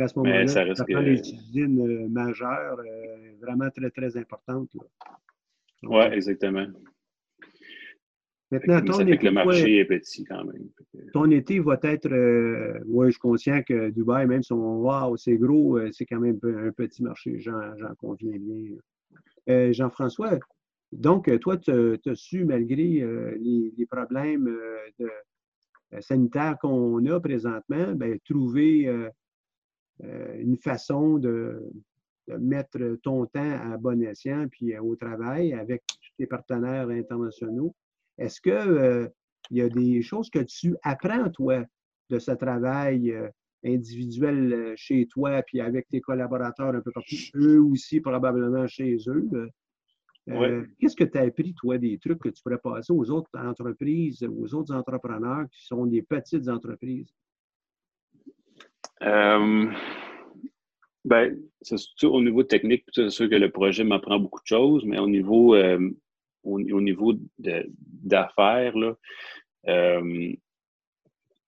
À 0.00 0.08
ce 0.08 0.18
moment-là, 0.18 0.46
ça, 0.48 0.64
prend 0.64 1.02
des 1.02 1.20
usines 1.20 1.80
euh, 1.80 2.08
majeures, 2.08 2.78
euh, 2.80 3.32
vraiment 3.40 3.70
très, 3.70 3.90
très 3.90 4.16
importantes. 4.16 4.70
Oui, 5.84 6.04
exactement. 6.10 6.66
Maintenant, 8.50 8.80
ton 8.82 8.92
ça 8.92 9.04
fait 9.04 9.18
que 9.18 9.24
le 9.24 9.32
marché 9.32 9.78
est 9.78 9.84
petit 9.84 10.24
quand 10.24 10.44
même. 10.44 10.68
Ton 11.12 11.30
été 11.30 11.60
va 11.60 11.78
être. 11.82 12.12
Euh, 12.12 12.78
oui, 12.86 13.06
je 13.06 13.12
suis 13.12 13.20
conscient 13.20 13.62
que 13.62 13.90
Dubaï, 13.90 14.26
même 14.26 14.42
si 14.42 14.52
on 14.52 14.80
wow, 14.82 15.16
c'est 15.16 15.36
gros, 15.36 15.80
c'est 15.92 16.04
quand 16.06 16.20
même 16.20 16.38
un 16.42 16.70
petit 16.70 17.02
marché, 17.02 17.40
j'en 17.40 17.94
conviens 17.98 18.38
bien. 18.38 19.72
Jean-François, 19.72 20.38
donc, 20.92 21.30
toi, 21.40 21.56
tu 21.56 21.72
as 21.72 22.14
su, 22.14 22.44
malgré 22.44 23.04
les, 23.40 23.86
problèmes 23.90 24.56
sanitaires 26.00 26.56
qu'on 26.60 27.04
a 27.06 27.20
présentement, 27.20 27.92
ben, 27.94 28.18
trouver 28.24 29.10
euh, 30.02 30.36
une 30.40 30.56
façon 30.56 31.18
de, 31.18 31.70
mettre 32.38 32.96
ton 33.02 33.26
temps 33.26 33.72
à 33.72 33.76
bon 33.76 34.02
escient 34.02 34.48
puis 34.48 34.74
euh, 34.74 34.82
au 34.82 34.96
travail 34.96 35.52
avec 35.52 35.82
tes 36.16 36.26
partenaires 36.26 36.88
internationaux. 36.88 37.74
Est-ce 38.18 38.40
qu'il 38.40 38.52
euh, 38.52 39.08
y 39.50 39.60
a 39.60 39.68
des 39.68 40.02
choses 40.02 40.30
que 40.30 40.40
tu 40.40 40.76
apprends, 40.82 41.30
toi, 41.30 41.64
de 42.10 42.18
ce 42.18 42.32
travail 42.32 43.14
individuel 43.64 44.74
chez 44.76 45.06
toi 45.06 45.42
puis 45.42 45.60
avec 45.60 45.88
tes 45.88 46.00
collaborateurs 46.00 46.74
un 46.74 46.80
peu 46.80 46.92
partout, 46.92 47.16
eux 47.34 47.60
aussi 47.60 48.00
probablement 48.00 48.66
chez 48.66 48.96
eux? 49.08 49.50
Euh, 50.30 50.64
qu'est-ce 50.80 50.96
que 50.96 51.04
tu 51.04 51.18
as 51.18 51.22
appris, 51.22 51.54
toi, 51.54 51.76
des 51.76 51.98
trucs 51.98 52.18
que 52.18 52.30
tu 52.30 52.42
pourrais 52.42 52.58
passer 52.58 52.92
aux 52.92 53.10
autres 53.10 53.30
entreprises, 53.34 54.22
aux 54.22 54.54
autres 54.54 54.74
entrepreneurs 54.74 55.46
qui 55.50 55.66
sont 55.66 55.84
des 55.86 56.02
petites 56.02 56.48
entreprises? 56.48 57.12
Euh, 59.02 59.70
ben, 61.04 61.38
au 62.04 62.22
niveau 62.22 62.42
technique, 62.42 62.84
c'est 62.92 63.10
sûr 63.10 63.28
que 63.28 63.34
le 63.34 63.50
projet 63.50 63.84
m'apprend 63.84 64.18
beaucoup 64.18 64.40
de 64.40 64.46
choses, 64.46 64.84
mais 64.86 64.98
au 64.98 65.08
niveau, 65.08 65.54
euh, 65.54 65.90
au, 66.44 66.80
niveau 66.80 67.14
d'affaires, 67.38 68.74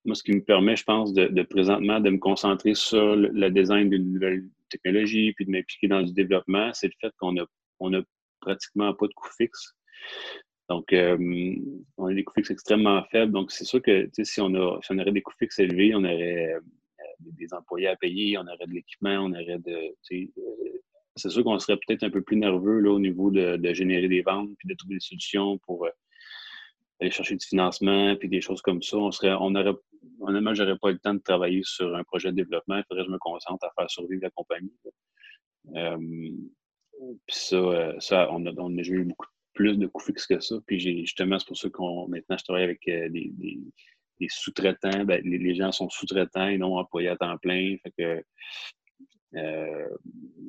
moi, 0.06 0.14
ce 0.14 0.22
qui 0.22 0.32
me 0.32 0.42
permet, 0.42 0.76
je 0.76 0.84
pense, 0.84 1.12
de, 1.12 1.42
présentement 1.42 2.00
de 2.00 2.10
me 2.10 2.18
concentrer 2.18 2.74
sur 2.74 3.16
le, 3.16 3.50
design 3.50 3.90
d'une 3.90 4.12
nouvelle 4.12 4.44
technologie 4.70 5.32
puis 5.32 5.44
de 5.44 5.50
m'impliquer 5.50 5.88
dans 5.88 6.02
du 6.02 6.12
développement, 6.12 6.72
c'est 6.72 6.86
le 6.86 6.92
fait 7.00 7.12
qu'on 7.18 7.32
n'a 7.32 7.44
on 7.80 7.92
a 7.92 8.02
pratiquement 8.40 8.94
pas 8.94 9.06
de 9.06 9.12
coûts 9.12 9.32
fixes. 9.36 9.74
Donc, 10.68 10.92
euh, 10.92 11.16
on 11.96 12.06
a 12.06 12.14
des 12.14 12.24
coûts 12.24 12.34
fixes 12.34 12.50
extrêmement 12.50 13.02
faibles. 13.10 13.32
Donc, 13.32 13.52
c'est 13.52 13.64
sûr 13.64 13.82
que 13.82 14.08
si 14.22 14.40
on, 14.40 14.54
a, 14.54 14.80
si 14.82 14.92
on 14.92 14.98
aurait 14.98 15.12
des 15.12 15.22
coûts 15.22 15.34
fixes 15.38 15.58
élevés, 15.58 15.94
on 15.94 16.04
aurait 16.04 16.54
euh, 16.54 16.60
des 17.20 17.52
employés 17.54 17.88
à 17.88 17.96
payer, 17.96 18.38
on 18.38 18.46
aurait 18.46 18.66
de 18.66 18.72
l'équipement, 18.72 19.18
on 19.18 19.32
aurait 19.32 19.58
de. 19.58 19.94
Euh, 20.12 20.80
c'est 21.16 21.30
sûr 21.30 21.44
qu'on 21.44 21.58
serait 21.58 21.78
peut-être 21.86 22.04
un 22.04 22.10
peu 22.10 22.22
plus 22.22 22.36
nerveux 22.36 22.80
là, 22.80 22.90
au 22.90 23.00
niveau 23.00 23.30
de, 23.30 23.56
de, 23.56 23.74
générer 23.74 24.08
des 24.08 24.22
ventes 24.22 24.50
puis 24.58 24.68
de 24.68 24.74
trouver 24.74 24.96
des 24.96 25.00
solutions 25.00 25.58
pour 25.58 25.86
aller 27.00 27.10
chercher 27.10 27.36
du 27.36 27.46
financement 27.46 28.16
puis 28.16 28.28
des 28.28 28.40
choses 28.40 28.62
comme 28.62 28.82
ça. 28.82 28.96
On 28.96 29.10
serait, 29.10 29.32
on 29.32 29.54
aurait, 29.54 29.74
honnêtement, 30.20 30.54
j'aurais 30.54 30.78
pas 30.78 30.90
le 30.90 30.98
temps 30.98 31.14
de 31.14 31.20
travailler 31.20 31.62
sur 31.64 31.94
un 31.94 32.04
projet 32.04 32.30
de 32.30 32.36
développement. 32.36 32.76
Il 32.78 32.84
faudrait 32.88 33.04
que 33.04 33.08
je 33.08 33.12
me 33.12 33.18
concentre 33.18 33.64
à 33.64 33.72
faire 33.78 33.90
survivre 33.90 34.22
la 34.22 34.30
compagnie. 34.30 34.72
Puis 37.26 37.36
ça, 37.36 37.56
euh, 37.56 37.94
ça 38.00 38.28
on 38.30 38.46
a, 38.46 38.52
on 38.56 38.76
a 38.78 38.82
eu 38.82 39.04
beaucoup 39.04 39.26
plus 39.54 39.76
de 39.76 39.86
coûts 39.86 40.04
fixes 40.04 40.26
que 40.26 40.40
ça. 40.40 40.56
Puis 40.66 40.80
justement, 40.80 41.38
c'est 41.38 41.48
pour 41.48 41.56
ça 41.56 41.68
qu'on 41.70 42.08
maintenant 42.08 42.36
je 42.38 42.44
travaille 42.44 42.64
avec 42.64 42.86
euh, 42.88 43.08
des, 43.08 43.32
des, 43.36 44.28
sous-traitants. 44.28 45.04
Ben, 45.04 45.20
les, 45.24 45.54
gens 45.54 45.72
sont 45.72 45.88
sous-traitants 45.90 46.48
et 46.48 46.58
non 46.58 46.78
employés 46.78 47.08
à 47.08 47.16
temps 47.16 47.36
plein. 47.38 47.76
Fait 47.82 47.92
que 47.98 48.24
euh, 49.34 49.88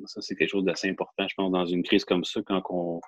ça, 0.06 0.20
c'est 0.20 0.34
quelque 0.36 0.50
chose 0.50 0.64
d'assez 0.64 0.88
important, 0.88 1.26
je 1.28 1.34
pense, 1.34 1.50
dans 1.50 1.66
une 1.66 1.82
crise 1.82 2.04
comme 2.04 2.24
ça, 2.24 2.40
quand 2.42 2.62
on, 2.70 3.00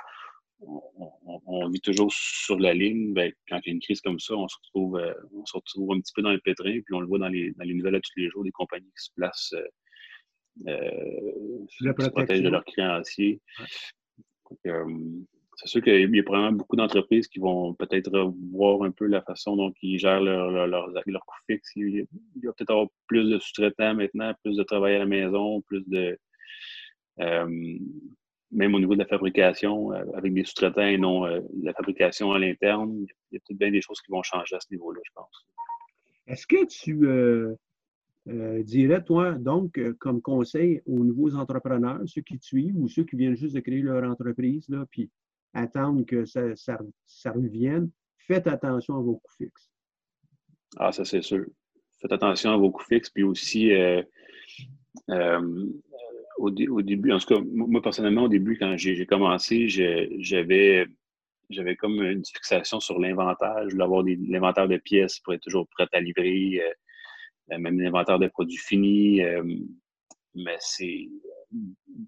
on, 0.60 1.68
vit 1.70 1.80
toujours 1.80 2.12
sur 2.12 2.58
la 2.58 2.74
ligne, 2.74 3.14
ben, 3.14 3.32
quand 3.48 3.60
il 3.64 3.68
y 3.68 3.70
a 3.70 3.74
une 3.74 3.80
crise 3.80 4.00
comme 4.00 4.18
ça, 4.18 4.34
on 4.34 4.48
se 4.48 4.56
retrouve, 4.62 5.00
on 5.34 5.46
se 5.46 5.56
retrouve 5.56 5.92
un 5.92 6.00
petit 6.00 6.12
peu 6.14 6.22
dans 6.22 6.32
le 6.32 6.40
pétrin, 6.40 6.80
puis 6.84 6.94
on 6.94 7.00
le 7.00 7.06
voit 7.06 7.18
dans 7.18 7.28
les, 7.28 7.52
dans 7.52 7.64
les 7.64 7.74
nouvelles 7.74 7.94
à 7.94 8.00
tous 8.00 8.12
les 8.16 8.28
jours, 8.28 8.44
des 8.44 8.50
compagnies 8.50 8.90
qui 8.96 9.04
se 9.04 9.10
placent 9.14 9.54
euh, 10.66 11.66
se 11.68 12.08
protègent 12.10 12.42
de 12.42 12.48
leurs 12.48 12.64
créanciers. 12.64 13.40
Euh, 14.66 14.84
c'est 15.60 15.68
sûr 15.68 15.82
qu'il 15.82 16.14
y 16.14 16.18
a 16.18 16.22
probablement 16.22 16.56
beaucoup 16.56 16.76
d'entreprises 16.76 17.28
qui 17.28 17.38
vont 17.38 17.74
peut-être 17.74 18.10
revoir 18.10 18.82
un 18.82 18.90
peu 18.90 19.06
la 19.06 19.20
façon 19.20 19.56
dont 19.56 19.72
ils 19.82 19.98
gèrent 19.98 20.22
leurs 20.22 20.66
leur, 20.66 20.86
coûts 21.26 21.34
fixes. 21.46 21.72
Il 21.76 22.06
va 22.42 22.52
peut-être 22.52 22.70
avoir 22.70 22.86
plus 23.06 23.28
de 23.28 23.38
sous-traitants 23.38 23.94
maintenant, 23.94 24.32
plus 24.42 24.56
de 24.56 24.62
travail 24.62 24.96
à 24.96 25.00
la 25.00 25.06
maison, 25.06 25.60
plus 25.62 25.86
de. 25.86 26.18
Euh, 27.20 27.78
même 28.52 28.74
au 28.74 28.80
niveau 28.80 28.94
de 28.94 29.00
la 29.00 29.06
fabrication, 29.06 29.90
avec 30.14 30.32
des 30.32 30.44
sous-traitants 30.44 30.86
et 30.86 30.96
non 30.96 31.24
la 31.62 31.74
fabrication 31.74 32.32
à 32.32 32.38
l'interne, 32.38 33.04
il 33.30 33.34
y 33.34 33.36
a 33.36 33.40
peut-être 33.46 33.58
bien 33.58 33.70
des 33.70 33.82
choses 33.82 34.00
qui 34.00 34.10
vont 34.10 34.22
changer 34.22 34.56
à 34.56 34.60
ce 34.60 34.66
niveau-là, 34.72 35.00
je 35.04 35.12
pense. 35.14 35.46
Est-ce 36.26 36.46
que 36.46 36.66
tu, 36.66 37.06
euh, 37.06 38.62
dirais, 38.62 39.02
toi, 39.02 39.32
donc, 39.32 39.78
euh, 39.78 39.94
comme 39.98 40.22
conseil 40.22 40.80
aux 40.86 41.04
nouveaux 41.04 41.34
entrepreneurs, 41.34 42.00
ceux 42.06 42.22
qui 42.22 42.38
te 42.38 42.44
suivent 42.44 42.76
ou 42.76 42.88
ceux 42.88 43.04
qui 43.04 43.16
viennent 43.16 43.36
juste 43.36 43.54
de 43.54 43.60
créer 43.60 43.82
leur 43.82 44.08
entreprise, 44.08 44.68
là, 44.68 44.84
puis 44.90 45.10
attendent 45.54 46.06
que 46.06 46.24
ça, 46.24 46.54
ça, 46.56 47.32
revienne, 47.32 47.90
faites 48.18 48.46
attention 48.46 48.96
à 48.96 49.00
vos 49.00 49.16
coûts 49.16 49.34
fixes. 49.38 49.70
Ah, 50.76 50.92
ça, 50.92 51.04
c'est 51.04 51.22
sûr. 51.22 51.46
Faites 52.00 52.12
attention 52.12 52.52
à 52.52 52.56
vos 52.56 52.70
coûts 52.70 52.84
fixes, 52.84 53.10
puis 53.10 53.24
aussi, 53.24 53.72
euh, 53.72 54.02
au, 56.38 56.50
début, 56.50 57.12
en 57.12 57.18
tout 57.18 57.34
cas, 57.34 57.40
moi, 57.52 57.82
personnellement, 57.82 58.24
au 58.24 58.28
début, 58.28 58.56
quand 58.58 58.76
j'ai 58.76 59.06
commencé, 59.06 59.68
j'avais 59.68 60.86
j'avais 61.50 61.74
comme 61.74 62.00
une 62.02 62.24
fixation 62.24 62.80
sur 62.80 62.98
l'inventaire. 62.98 63.64
Je 63.66 63.72
voulais 63.72 63.84
avoir 63.84 64.04
l'inventaire 64.04 64.68
de 64.68 64.76
pièces 64.76 65.18
pour 65.18 65.34
être 65.34 65.42
toujours 65.42 65.66
prêt 65.68 65.88
à 65.92 66.00
livrer. 66.00 66.62
Euh, 66.62 67.58
même 67.58 67.80
l'inventaire 67.80 68.18
de 68.18 68.28
produits 68.28 68.56
finis. 68.56 69.22
Euh, 69.22 69.42
mais 70.34 70.56
c'est. 70.60 71.08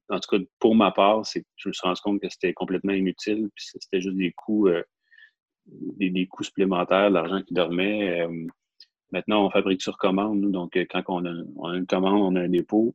En 0.08 0.20
tout 0.20 0.36
cas, 0.36 0.44
pour 0.58 0.74
ma 0.74 0.92
part, 0.92 1.22
je 1.24 1.68
me 1.68 1.72
suis 1.72 1.86
rendu 1.86 2.00
compte 2.00 2.20
que 2.20 2.28
c'était 2.28 2.52
complètement 2.52 2.92
inutile. 2.92 3.48
Puis 3.54 3.66
c'était 3.72 4.00
juste 4.00 4.16
des 4.16 4.32
coûts, 4.32 4.68
euh, 4.68 4.82
des, 5.66 6.26
coûts 6.26 6.44
supplémentaires, 6.44 7.10
l'argent 7.10 7.42
qui 7.42 7.54
dormait. 7.54 8.26
maintenant, 9.10 9.46
on 9.46 9.50
fabrique 9.50 9.82
sur 9.82 9.98
commande, 9.98 10.40
nous. 10.40 10.50
Donc, 10.50 10.76
quand 10.90 11.02
on 11.08 11.24
a, 11.24 11.76
une 11.76 11.86
commande, 11.86 12.20
on 12.20 12.36
a 12.36 12.42
un 12.42 12.48
dépôt, 12.48 12.94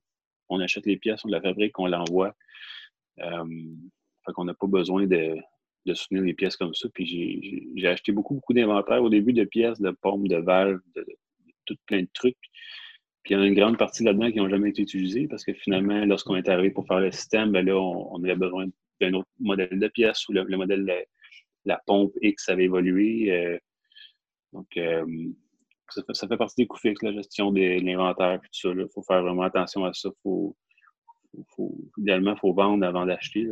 on 0.49 0.59
achète 0.59 0.85
les 0.85 0.97
pièces, 0.97 1.25
on 1.25 1.29
la 1.29 1.41
fabrique, 1.41 1.77
on 1.79 1.87
l'envoie. 1.87 2.33
fait 3.17 4.33
qu'on 4.33 4.45
n'a 4.45 4.53
pas 4.53 4.67
besoin 4.67 5.05
de, 5.05 5.37
de 5.87 5.93
soutenir 5.93 6.23
les 6.23 6.33
pièces 6.33 6.57
comme 6.57 6.75
ça. 6.75 6.87
Puis 6.93 7.71
j'ai 7.75 7.87
acheté 7.87 8.11
beaucoup, 8.11 8.35
beaucoup 8.35 8.53
d'inventaire 8.53 9.01
au 9.01 9.09
début 9.09 9.33
de 9.33 9.45
pièces, 9.45 9.81
de 9.81 9.89
pommes, 9.89 10.27
de 10.27 10.37
valves, 10.37 10.81
de, 10.95 11.05
tout 11.65 11.75
plein 11.85 12.01
de 12.01 12.09
trucs. 12.13 12.37
Puis 13.27 13.35
il 13.35 13.39
y 13.39 13.41
en 13.41 13.43
a 13.43 13.47
une 13.47 13.55
grande 13.55 13.77
partie 13.77 14.05
là-dedans 14.05 14.31
qui 14.31 14.37
n'ont 14.37 14.47
jamais 14.47 14.69
été 14.69 14.83
utilisés 14.83 15.27
parce 15.27 15.43
que 15.43 15.51
finalement, 15.51 16.05
lorsqu'on 16.05 16.37
est 16.37 16.47
arrivé 16.47 16.71
pour 16.71 16.87
faire 16.87 17.01
le 17.01 17.11
système, 17.11 17.51
ben 17.51 17.65
là, 17.65 17.77
on, 17.77 18.23
avait 18.23 18.37
besoin 18.37 18.67
d'un 19.01 19.15
autre 19.15 19.27
modèle 19.41 19.77
de 19.77 19.87
pièce 19.89 20.29
ou 20.29 20.31
le, 20.31 20.45
modèle 20.55 20.85
de 20.85 20.93
la 21.65 21.81
pompe 21.85 22.13
X 22.21 22.47
avait 22.47 22.63
évolué. 22.63 23.33
Euh. 23.33 23.59
donc, 24.53 24.67
euh, 24.77 25.05
ça, 25.89 26.25
fait, 26.25 26.37
partie 26.37 26.55
des 26.55 26.67
coûts 26.67 26.77
fixes, 26.77 27.03
la 27.03 27.11
gestion 27.11 27.51
de 27.51 27.59
l'inventaire 27.83 28.35
et 28.35 28.39
tout 28.39 28.47
ça. 28.53 28.69
Il 28.69 28.87
faut 28.93 29.03
faire 29.03 29.21
vraiment 29.21 29.41
attention 29.41 29.83
à 29.83 29.91
ça. 29.91 30.09
Faut, 30.23 30.55
idéalement, 31.97 32.31
il 32.33 32.39
faut 32.39 32.53
vendre 32.53 32.85
avant 32.85 33.05
d'acheter. 33.05 33.41
Il 33.41 33.51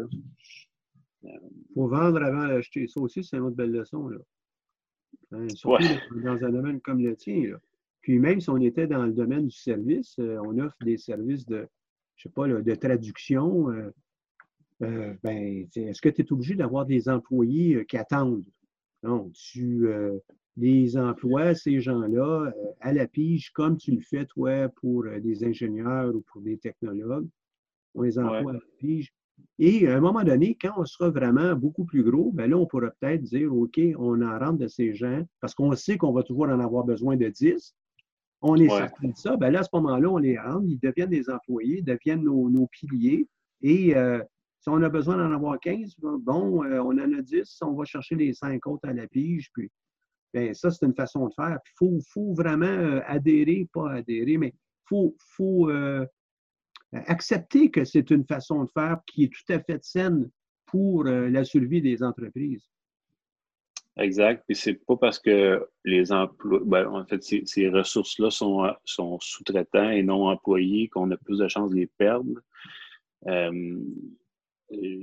euh. 1.25 1.37
faut 1.73 1.89
vendre 1.89 2.23
avant 2.23 2.47
d'acheter. 2.47 2.87
Ça 2.87 3.01
aussi, 3.01 3.25
c'est 3.25 3.35
une 3.35 3.43
autre 3.43 3.57
belle 3.57 3.73
leçon. 3.73 4.07
Là. 4.07 4.19
Hein, 5.33 5.49
surtout 5.49 5.83
dans 6.23 6.45
un 6.45 6.49
domaine 6.49 6.79
comme 6.79 7.01
le 7.01 7.13
tien. 7.17 7.41
Là. 7.51 7.57
Puis 8.05 8.19
même 8.19 8.39
si 8.39 8.51
on 8.51 8.57
était 8.57 8.85
dans 8.85 9.03
le 9.03 9.13
domaine 9.13 9.47
du 9.47 9.55
service, 9.55 10.13
euh, 10.19 10.37
on 10.45 10.59
offre 10.59 10.77
des 10.85 10.95
services 10.95 11.43
de, 11.47 11.67
je 12.17 12.21
sais 12.21 12.29
pas, 12.29 12.47
de 12.47 12.75
traduction. 12.75 13.71
Euh, 13.71 13.89
euh, 14.83 15.15
ben, 15.23 15.67
est-ce 15.75 16.03
que 16.03 16.09
tu 16.09 16.21
es 16.21 16.31
obligé 16.31 16.53
d'avoir 16.53 16.85
des 16.85 17.09
employés 17.09 17.83
qui 17.87 17.97
attendent? 17.97 18.45
Non, 19.01 19.31
tu 19.33 19.87
les 20.55 20.97
emploies, 20.97 21.55
ces 21.55 21.81
gens-là, 21.81 22.53
à 22.79 22.93
la 22.93 23.07
pige, 23.07 23.49
comme 23.53 23.75
tu 23.75 23.89
le 23.89 24.01
fais, 24.01 24.27
toi, 24.27 24.69
pour 24.69 25.05
des 25.05 25.43
ingénieurs 25.43 26.13
ou 26.13 26.21
pour 26.21 26.41
des 26.41 26.59
technologues. 26.59 27.27
On 27.95 28.03
les 28.03 28.19
emploie 28.19 28.51
à 28.51 28.53
la 28.53 28.59
pige. 28.77 29.11
Et 29.57 29.87
à 29.87 29.97
un 29.97 29.99
moment 29.99 30.23
donné, 30.23 30.55
quand 30.61 30.73
on 30.77 30.85
sera 30.85 31.09
vraiment 31.09 31.55
beaucoup 31.55 31.85
plus 31.85 32.03
gros, 32.03 32.31
ben 32.31 32.51
là, 32.51 32.55
on 32.55 32.67
pourra 32.67 32.91
peut-être 32.91 33.23
dire, 33.23 33.51
OK, 33.51 33.79
on 33.97 34.21
en 34.21 34.37
rentre 34.37 34.59
de 34.59 34.67
ces 34.67 34.93
gens, 34.93 35.23
parce 35.41 35.55
qu'on 35.55 35.75
sait 35.75 35.97
qu'on 35.97 36.11
va 36.11 36.21
toujours 36.21 36.49
en 36.49 36.59
avoir 36.59 36.83
besoin 36.83 37.17
de 37.17 37.29
10, 37.29 37.75
on 38.41 38.55
est 38.57 38.69
certain 38.69 39.07
de 39.07 39.15
ça. 39.15 39.37
Ben 39.37 39.49
là, 39.51 39.59
à 39.59 39.63
ce 39.63 39.69
moment-là, 39.73 40.09
on 40.09 40.17
les 40.17 40.37
rend, 40.37 40.61
ils 40.65 40.79
deviennent 40.79 41.09
des 41.09 41.29
employés, 41.29 41.81
deviennent 41.81 42.23
nos, 42.23 42.67
piliers. 42.67 43.27
Et 43.61 43.95
euh, 43.95 44.21
si 44.59 44.69
on 44.69 44.81
a 44.81 44.89
besoin 44.89 45.17
d'en 45.17 45.31
avoir 45.31 45.59
15, 45.59 45.95
bon, 45.99 46.63
euh, 46.63 46.79
on 46.79 46.91
en 46.91 47.13
a 47.13 47.21
10, 47.21 47.57
on 47.61 47.73
va 47.73 47.85
chercher 47.85 48.15
les 48.15 48.33
5 48.33 48.65
autres 48.67 48.87
à 48.87 48.93
la 48.93 49.07
pige. 49.07 49.49
Puis, 49.53 49.71
ben, 50.33 50.53
ça, 50.53 50.69
c'est 50.69 50.85
une 50.85 50.93
façon 50.93 51.27
de 51.27 51.33
faire. 51.33 51.59
Il 51.81 52.01
faut, 52.13 52.33
vraiment 52.33 52.65
euh, 52.65 53.01
adhérer, 53.05 53.67
pas 53.73 53.91
adhérer, 53.93 54.37
mais 54.37 54.53
il 54.91 55.11
faut, 55.27 55.69
accepter 56.91 57.71
que 57.71 57.83
c'est 57.83 58.09
une 58.11 58.25
façon 58.25 58.63
de 58.63 58.69
faire 58.69 58.99
qui 59.07 59.25
est 59.25 59.33
tout 59.33 59.53
à 59.53 59.59
fait 59.59 59.83
saine 59.83 60.29
pour 60.65 61.03
la 61.03 61.43
survie 61.43 61.81
des 61.81 62.03
entreprises. 62.03 62.69
Exact. 63.97 64.43
Puis 64.45 64.55
c'est 64.55 64.73
pas 64.73 64.97
parce 64.97 65.19
que 65.19 65.65
les 65.85 66.11
emplois, 66.11 66.59
ben, 66.65 66.87
en 66.87 67.05
fait, 67.05 67.23
ces, 67.23 67.69
ressources-là 67.69 68.29
sont, 68.29 68.69
sont 68.83 69.19
sous-traitants 69.21 69.89
et 69.89 70.03
non 70.03 70.27
employés 70.27 70.89
qu'on 70.89 71.09
a 71.11 71.17
plus 71.17 71.39
de 71.39 71.47
chances 71.47 71.71
de 71.71 71.75
les 71.75 71.87
perdre. 71.87 72.41
Euh, 73.27 73.79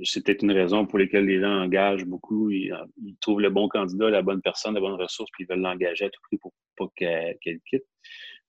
c'est 0.03 0.23
peut-être 0.23 0.43
une 0.43 0.51
raison 0.51 0.85
pour 0.85 0.99
laquelle 0.99 1.25
les 1.25 1.39
gens 1.39 1.63
engagent 1.63 2.05
beaucoup. 2.05 2.51
Ils, 2.51 2.71
trouvent 3.19 3.41
le 3.41 3.49
bon 3.49 3.67
candidat, 3.67 4.09
la 4.09 4.21
bonne 4.21 4.41
personne, 4.41 4.75
la 4.75 4.81
bonne 4.81 5.01
ressource, 5.01 5.31
puis 5.31 5.45
ils 5.45 5.47
veulent 5.47 5.61
l'engager 5.61 6.05
à 6.05 6.09
tout 6.09 6.21
prix 6.23 6.37
pour 6.37 6.53
pas 6.77 6.85
qu'elle 6.95 7.59
quitte. 7.65 7.85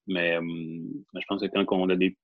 Mais 0.07 0.37
euh, 0.37 0.43
je 0.43 1.25
pense 1.27 1.41
que 1.41 1.47
quand 1.47 1.65
on 1.71 1.89
a 1.89 1.97
des 1.97 2.17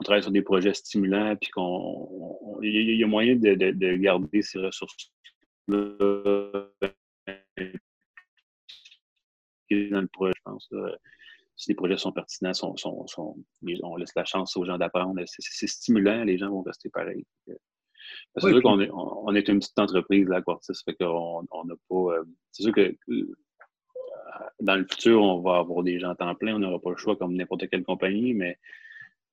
on 0.00 0.04
travaille 0.04 0.22
sur 0.22 0.30
des 0.30 0.42
projets 0.42 0.74
stimulants, 0.74 1.34
puis 1.36 1.50
qu'on 1.50 2.58
il 2.62 2.96
y, 2.96 3.02
a 3.02 3.06
moyen 3.08 3.34
de, 3.34 3.54
de 3.54 3.96
garder 3.96 4.42
ces 4.42 4.60
ressources-là 4.60 6.68
dans 9.90 10.00
le 10.00 10.08
projet, 10.08 10.32
je 10.36 10.42
pense. 10.44 10.68
Si 11.56 11.70
les 11.70 11.74
projets 11.74 11.96
sont 11.96 12.12
pertinents, 12.12 12.54
sont, 12.54 12.76
sont, 12.76 13.36
on 13.82 13.96
laisse 13.96 14.14
la 14.14 14.24
chance 14.24 14.56
aux 14.56 14.64
gens 14.64 14.78
d'apprendre. 14.78 15.20
C'est 15.26 15.66
stimulant, 15.66 16.22
les 16.24 16.38
gens 16.38 16.50
vont 16.50 16.62
rester 16.62 16.88
pareils. 16.88 17.26
C'est 18.36 18.48
sûr 18.48 18.62
qu'on 18.62 18.80
est, 18.80 18.90
on, 18.92 19.34
est 19.34 19.48
une 19.48 19.58
petite 19.58 19.78
entreprise, 19.78 20.28
là, 20.28 20.42
Quartis, 20.42 20.72
fait 20.84 20.94
qu'on 20.94 21.44
on 21.50 21.64
n'a 21.64 21.74
pas. 21.88 22.18
Euh, 22.18 22.24
c'est 22.52 22.62
sûr 22.62 22.72
que 22.72 22.96
euh, 23.08 23.34
dans 24.60 24.76
le 24.76 24.84
futur, 24.84 25.20
on 25.20 25.40
va 25.40 25.58
avoir 25.58 25.82
des 25.82 25.98
gens 25.98 26.10
à 26.10 26.14
temps 26.14 26.34
plein, 26.34 26.54
on 26.54 26.58
n'aura 26.58 26.80
pas 26.80 26.90
le 26.90 26.96
choix 26.96 27.16
comme 27.16 27.34
n'importe 27.34 27.68
quelle 27.68 27.84
compagnie, 27.84 28.34
mais 28.34 28.58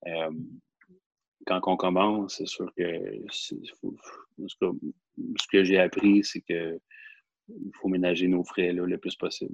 euh, 0.08 0.32
quand 1.46 1.62
on 1.68 1.78
commence, 1.78 2.38
c'est 2.38 2.48
sûr 2.48 2.74
que 2.76 2.84
ce 3.30 3.56
que 5.52 5.64
j'ai 5.64 5.80
appris, 5.80 6.24
c'est 6.24 6.42
que 6.42 6.80
il 7.48 7.72
faut 7.76 7.90
ménager 7.90 8.28
nos 8.28 8.44
frais 8.44 8.74
là, 8.74 8.86
le 8.86 8.98
plus 8.98 9.16
possible. 9.16 9.54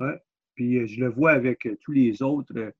Oui. 0.00 0.12
Puis 0.54 0.86
je 0.88 1.00
le 1.00 1.08
vois 1.08 1.32
avec 1.32 1.68
tous 1.80 1.92
les 1.92 2.22
autres 2.22 2.72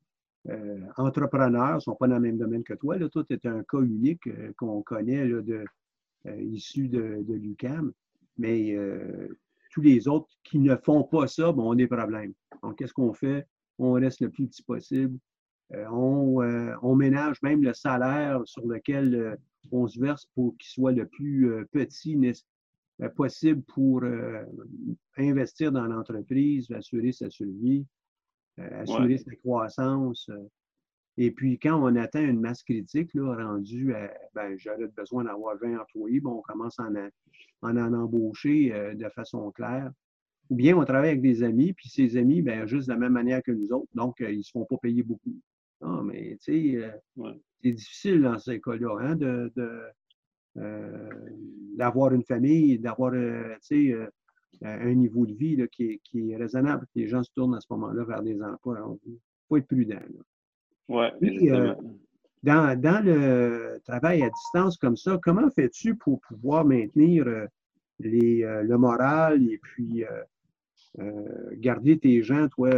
entrepreneurs, 0.96 1.72
ils 1.72 1.74
ne 1.74 1.80
sont 1.80 1.94
pas 1.94 2.08
dans 2.08 2.16
le 2.16 2.22
même 2.22 2.38
domaine 2.38 2.64
que 2.64 2.74
toi. 2.74 2.98
Là. 2.98 3.08
Toi, 3.08 3.24
tu 3.24 3.38
un 3.48 3.62
cas 3.62 3.80
unique 3.80 4.28
qu'on 4.56 4.82
connaît 4.82 5.26
là, 5.26 5.40
de, 5.40 5.64
issu 6.40 6.88
de, 6.88 7.22
de 7.22 7.34
l'UCAM. 7.34 7.92
Mais 8.38 8.76
tous 9.70 9.80
les 9.80 10.08
autres 10.08 10.28
qui 10.42 10.58
ne 10.58 10.76
font 10.76 11.04
pas 11.04 11.26
ça, 11.26 11.52
bon, 11.52 11.68
on 11.68 11.72
a 11.72 11.76
des 11.76 11.86
problèmes. 11.86 12.34
Donc, 12.62 12.78
qu'est-ce 12.78 12.92
qu'on 12.92 13.12
fait? 13.12 13.46
On 13.78 13.92
reste 13.92 14.20
le 14.20 14.30
plus 14.30 14.46
petit 14.46 14.62
possible. 14.62 15.18
Euh, 15.72 15.86
euh, 15.86 16.76
on, 16.82 16.96
ménage 16.96 17.40
même 17.42 17.62
le 17.62 17.72
salaire 17.72 18.42
sur 18.44 18.66
lequel 18.66 19.14
euh, 19.14 19.36
on 19.70 19.86
se 19.86 20.00
verse 20.00 20.26
pour 20.34 20.56
qu'il 20.58 20.68
soit 20.68 20.92
le 20.92 21.06
plus 21.06 21.48
petit 21.70 22.16
possible 23.08 23.62
pour 23.62 24.02
investir 25.16 25.72
dans 25.72 25.86
l'entreprise, 25.86 26.70
assurer 26.70 27.12
sa 27.12 27.30
survie, 27.30 27.86
assurer 28.58 29.18
sa 29.18 29.34
croissance. 29.36 30.30
Et 31.16 31.30
puis, 31.30 31.58
quand 31.58 31.78
on 31.82 31.96
atteint 31.96 32.26
une 32.26 32.40
masse 32.40 32.62
critique, 32.62 33.12
là, 33.14 33.34
rendu 33.34 33.94
à, 33.94 34.10
ben, 34.34 34.56
j'aurais 34.56 34.88
besoin 34.88 35.24
d'avoir 35.24 35.56
20 35.58 35.78
employés, 35.78 36.18
bon, 36.18 36.38
on 36.38 36.40
commence 36.40 36.78
à 36.78 36.84
en, 36.84 36.94
en, 37.62 37.76
en 37.76 37.92
embaucher 37.92 38.72
euh, 38.72 38.94
de 38.94 39.08
façon 39.10 39.50
claire. 39.50 39.90
Ou 40.48 40.56
bien 40.56 40.76
on 40.76 40.84
travaille 40.84 41.10
avec 41.10 41.20
des 41.20 41.42
amis, 41.42 41.74
puis 41.74 41.90
ces 41.90 42.16
amis, 42.16 42.40
ben, 42.40 42.66
juste 42.66 42.88
de 42.88 42.92
la 42.94 42.98
même 42.98 43.12
manière 43.12 43.42
que 43.42 43.52
nous 43.52 43.70
autres, 43.70 43.90
donc 43.94 44.20
euh, 44.22 44.30
ils 44.32 44.38
ne 44.38 44.42
se 44.42 44.50
font 44.50 44.64
pas 44.64 44.78
payer 44.78 45.02
beaucoup. 45.02 45.38
Non, 45.82 46.02
mais 46.02 46.38
tu 46.42 46.72
sais, 46.74 46.76
euh, 46.76 47.32
c'est 47.62 47.72
difficile 47.72 48.22
dans 48.22 48.38
ces 48.38 48.58
cas-là 48.58 48.96
hein, 49.00 49.14
de, 49.14 49.52
d'avoir 50.54 52.12
une 52.12 52.24
famille, 52.24 52.78
d'avoir 52.78 53.12
un 54.62 54.94
niveau 54.94 55.26
de 55.26 55.32
vie 55.34 55.56
là, 55.56 55.66
qui, 55.68 56.00
est, 56.14 56.36
raisonnable, 56.36 56.86
les 56.94 57.08
gens 57.08 57.22
se 57.22 57.30
tournent 57.34 57.54
à 57.54 57.60
ce 57.60 57.66
moment-là 57.70 58.04
vers 58.04 58.22
des 58.22 58.40
emplois. 58.42 58.78
Il 59.06 59.18
faut 59.48 59.56
être 59.56 59.66
prudent. 59.66 60.00
Oui, 60.88 61.06
dans, 62.42 62.78
dans, 62.80 63.04
le 63.04 63.80
travail 63.84 64.22
à 64.22 64.30
distance 64.30 64.78
comme 64.78 64.96
ça, 64.96 65.18
comment 65.22 65.50
fais-tu 65.50 65.94
pour 65.94 66.20
pouvoir 66.22 66.64
maintenir 66.64 67.26
euh, 67.26 67.46
les, 67.98 68.42
euh, 68.44 68.62
le 68.62 68.78
moral 68.78 69.42
et 69.42 69.58
puis 69.58 70.04
euh, 70.98 71.54
garder 71.54 71.98
tes 71.98 72.22
gens, 72.22 72.48
toi, 72.48 72.70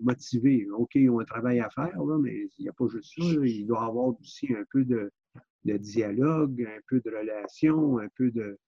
motivés? 0.00 0.68
OK, 0.70 0.94
ils 0.94 1.10
ont 1.10 1.20
un 1.20 1.24
travail 1.24 1.58
à 1.60 1.68
faire, 1.70 2.04
là, 2.04 2.18
mais 2.18 2.46
il 2.58 2.62
n'y 2.62 2.68
a 2.68 2.72
pas 2.72 2.86
juste 2.86 3.12
ça. 3.16 3.24
Il 3.24 3.66
doit 3.66 3.82
y 3.82 3.88
avoir 3.88 4.14
aussi 4.20 4.52
un 4.52 4.64
peu 4.70 4.84
de, 4.84 5.10
de, 5.64 5.76
dialogue, 5.76 6.66
un 6.68 6.80
peu 6.88 7.00
de 7.00 7.10
relation, 7.10 7.98
un 7.98 8.08
peu 8.16 8.30
de. 8.30 8.58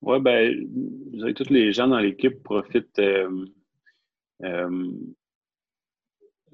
Oui, 0.00 0.20
bien, 0.20 1.32
tous 1.32 1.50
les 1.50 1.72
gens 1.72 1.88
dans 1.88 1.98
l'équipe 1.98 2.42
profitent 2.42 3.00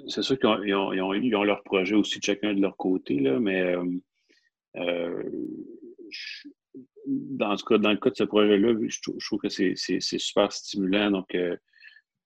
c'est 0.09 0.23
sûr 0.23 0.39
qu'ils 0.39 0.75
ont, 0.75 0.91
ont, 0.91 1.43
leur 1.43 1.63
projet 1.63 1.95
aussi 1.95 2.21
chacun 2.23 2.55
de 2.55 2.61
leur 2.61 2.77
côté, 2.77 3.19
là, 3.19 3.39
mais 3.39 3.63
euh, 3.63 3.85
euh, 4.77 5.23
dans, 7.07 7.57
cas, 7.57 7.79
dans 7.79 7.91
le 7.91 7.97
cas 7.97 8.11
de 8.11 8.17
ce 8.17 8.25
projet-là, 8.25 8.75
je, 8.87 9.01
trouve 9.27 9.41
que 9.41 9.49
c'est 9.49 9.75
super 10.01 10.53
stimulant. 10.53 11.11
Donc, 11.11 11.35
euh, 11.35 11.57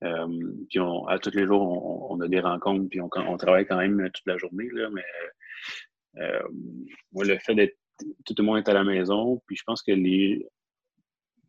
puis 0.01 0.79
à 1.09 1.19
tous 1.19 1.35
les 1.35 1.47
jours, 1.47 2.11
on, 2.11 2.21
a 2.21 2.29
des 2.29 2.41
rencontres, 2.41 2.89
puis 2.89 3.01
on, 3.01 3.11
on, 3.15 3.37
travaille 3.37 3.67
quand 3.67 3.79
même 3.79 4.11
toute 4.13 4.27
la 4.27 4.39
journée. 4.39 4.69
Là, 4.73 4.89
mais 4.91 5.05
moi, 7.13 7.25
le 7.25 7.39
fait 7.39 7.55
d'être 7.55 7.77
tout 8.25 8.35
le 8.39 8.45
monde 8.45 8.59
est 8.59 8.69
à 8.69 8.75
la 8.75 8.85
maison, 8.85 9.43
puis 9.47 9.57
je 9.57 9.63
pense 9.65 9.83
que 9.83 9.93
les, 9.93 10.47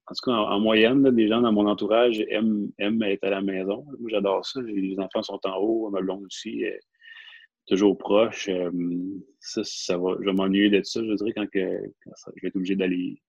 en 0.07 0.13
tout 0.13 0.31
cas, 0.31 0.31
en, 0.31 0.59
moyenne, 0.59 1.03
des 1.11 1.27
gens 1.27 1.41
dans 1.41 1.51
mon 1.51 1.67
entourage 1.67 2.19
aiment, 2.29 2.71
être 3.03 3.23
à 3.23 3.29
la 3.29 3.41
maison. 3.41 3.85
Moi, 3.99 4.09
j'adore 4.09 4.45
ça. 4.45 4.61
Les 4.61 4.99
enfants 4.99 5.21
sont 5.21 5.39
en 5.43 5.57
haut, 5.57 5.89
ma 5.89 6.01
blonde 6.01 6.23
aussi, 6.25 6.63
est 6.63 6.79
toujours 7.67 7.97
proche. 7.97 8.49
Euh, 8.49 8.71
ça, 9.39 9.61
ça 9.63 9.97
va, 9.97 10.15
je 10.19 10.25
vais 10.25 10.33
m'ennuyer 10.33 10.69
de 10.69 10.81
ça, 10.81 11.01
je 11.03 11.13
dirais, 11.13 11.33
quand, 11.35 11.47
que, 11.47 11.59
je 11.59 12.41
vais 12.41 12.47
être 12.47 12.55
obligé 12.55 12.75
d'aller 12.75 13.21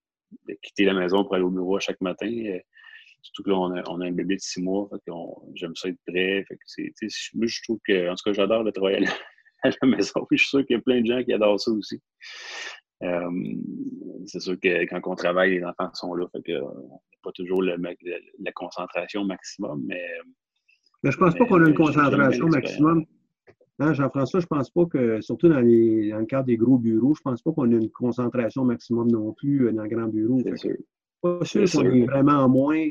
quitter 0.63 0.85
la 0.85 0.95
maison 0.95 1.25
pour 1.25 1.35
aller 1.35 1.45
au 1.45 1.51
bureau 1.51 1.79
chaque 1.81 2.01
matin. 2.01 2.31
Euh, 2.31 2.59
surtout 3.21 3.43
que 3.43 3.51
là, 3.51 3.57
on 3.59 4.01
a, 4.01 4.07
un 4.07 4.13
bébé 4.13 4.37
de 4.37 4.41
six 4.41 4.63
mois, 4.63 4.89
j'aime 5.55 5.77
ça 5.77 5.89
être 5.89 6.01
prêt. 6.07 6.47
moi, 7.35 7.47
je 7.47 7.63
trouve 7.65 7.79
que, 7.87 8.09
en 8.09 8.15
tout 8.15 8.23
cas, 8.25 8.33
j'adore 8.33 8.63
le 8.63 8.73
travail 8.73 9.05
maison. 9.85 10.27
je 10.31 10.37
suis 10.37 10.49
sûr 10.49 10.67
qu'il 10.67 10.77
y 10.77 10.79
a 10.79 10.83
plein 10.83 11.01
de 11.01 11.07
gens 11.07 11.23
qui 11.23 11.33
adorent 11.33 11.61
ça 11.61 11.71
aussi. 11.71 12.01
Euh, 13.03 13.31
c'est 14.27 14.41
sûr 14.41 14.59
que 14.61 14.85
quand 14.87 15.01
on 15.07 15.15
travaille, 15.15 15.53
les 15.53 15.65
enfants 15.65 15.91
sont 15.95 16.15
là, 16.15 16.27
fait 16.33 16.43
que 16.43 16.53
euh, 16.53 16.65
pas 17.23 17.33
toujours 17.33 17.63
le, 17.63 17.77
la 17.77 18.53
concentration 18.53 19.25
maximum, 19.25 19.83
mais. 19.87 20.05
Mais 21.03 21.11
je 21.11 21.17
pense 21.17 21.35
pas 21.35 21.47
qu'on 21.47 21.65
a 21.65 21.69
une 21.69 21.75
concentration 21.75 22.47
maximum. 22.49 23.07
Non, 23.79 23.95
Jean-François, 23.95 24.41
je 24.41 24.47
pense 24.47 24.69
pas 24.69 24.85
que, 24.85 25.23
surtout 25.23 25.49
dans, 25.49 25.61
les, 25.61 26.11
dans, 26.11 26.19
le 26.19 26.27
cadre 26.27 26.45
des 26.45 26.59
gros 26.59 26.77
bureaux, 26.77 27.15
je 27.15 27.23
pense 27.23 27.41
pas 27.41 27.53
qu'on 27.53 27.73
a 27.73 27.75
une 27.75 27.91
concentration 27.91 28.67
maximum 28.67 29.11
non 29.11 29.33
plus 29.33 29.69
euh, 29.69 29.73
dans 29.73 29.85
le 29.85 29.89
grand 29.89 30.09
bureau. 30.09 30.43
Pas 31.23 31.45
sûr 31.45 31.65
qu'on 31.71 31.91
est 31.91 32.05
vraiment 32.05 32.47
moins 32.49 32.91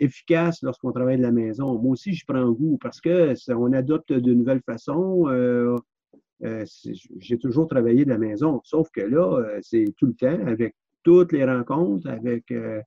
efficace 0.00 0.62
lorsqu'on 0.62 0.92
travaille 0.92 1.18
de 1.18 1.22
la 1.22 1.30
maison. 1.30 1.78
Moi 1.78 1.92
aussi, 1.92 2.12
je 2.12 2.24
prends 2.26 2.50
goût 2.50 2.78
parce 2.80 3.00
qu'on 3.00 3.72
adopte 3.72 4.12
de 4.12 4.34
nouvelles 4.34 4.62
façons. 4.66 5.26
Euh, 6.42 6.64
j'ai 7.18 7.38
toujours 7.38 7.68
travaillé 7.68 8.04
de 8.04 8.10
la 8.10 8.18
maison, 8.18 8.60
sauf 8.64 8.88
que 8.90 9.02
là, 9.02 9.26
euh, 9.26 9.58
c'est 9.62 9.84
tout 9.98 10.06
le 10.06 10.14
temps 10.14 10.46
avec 10.46 10.74
toutes 11.02 11.32
les 11.32 11.44
rencontres, 11.44 12.08
avec 12.08 12.50
euh, 12.50 12.80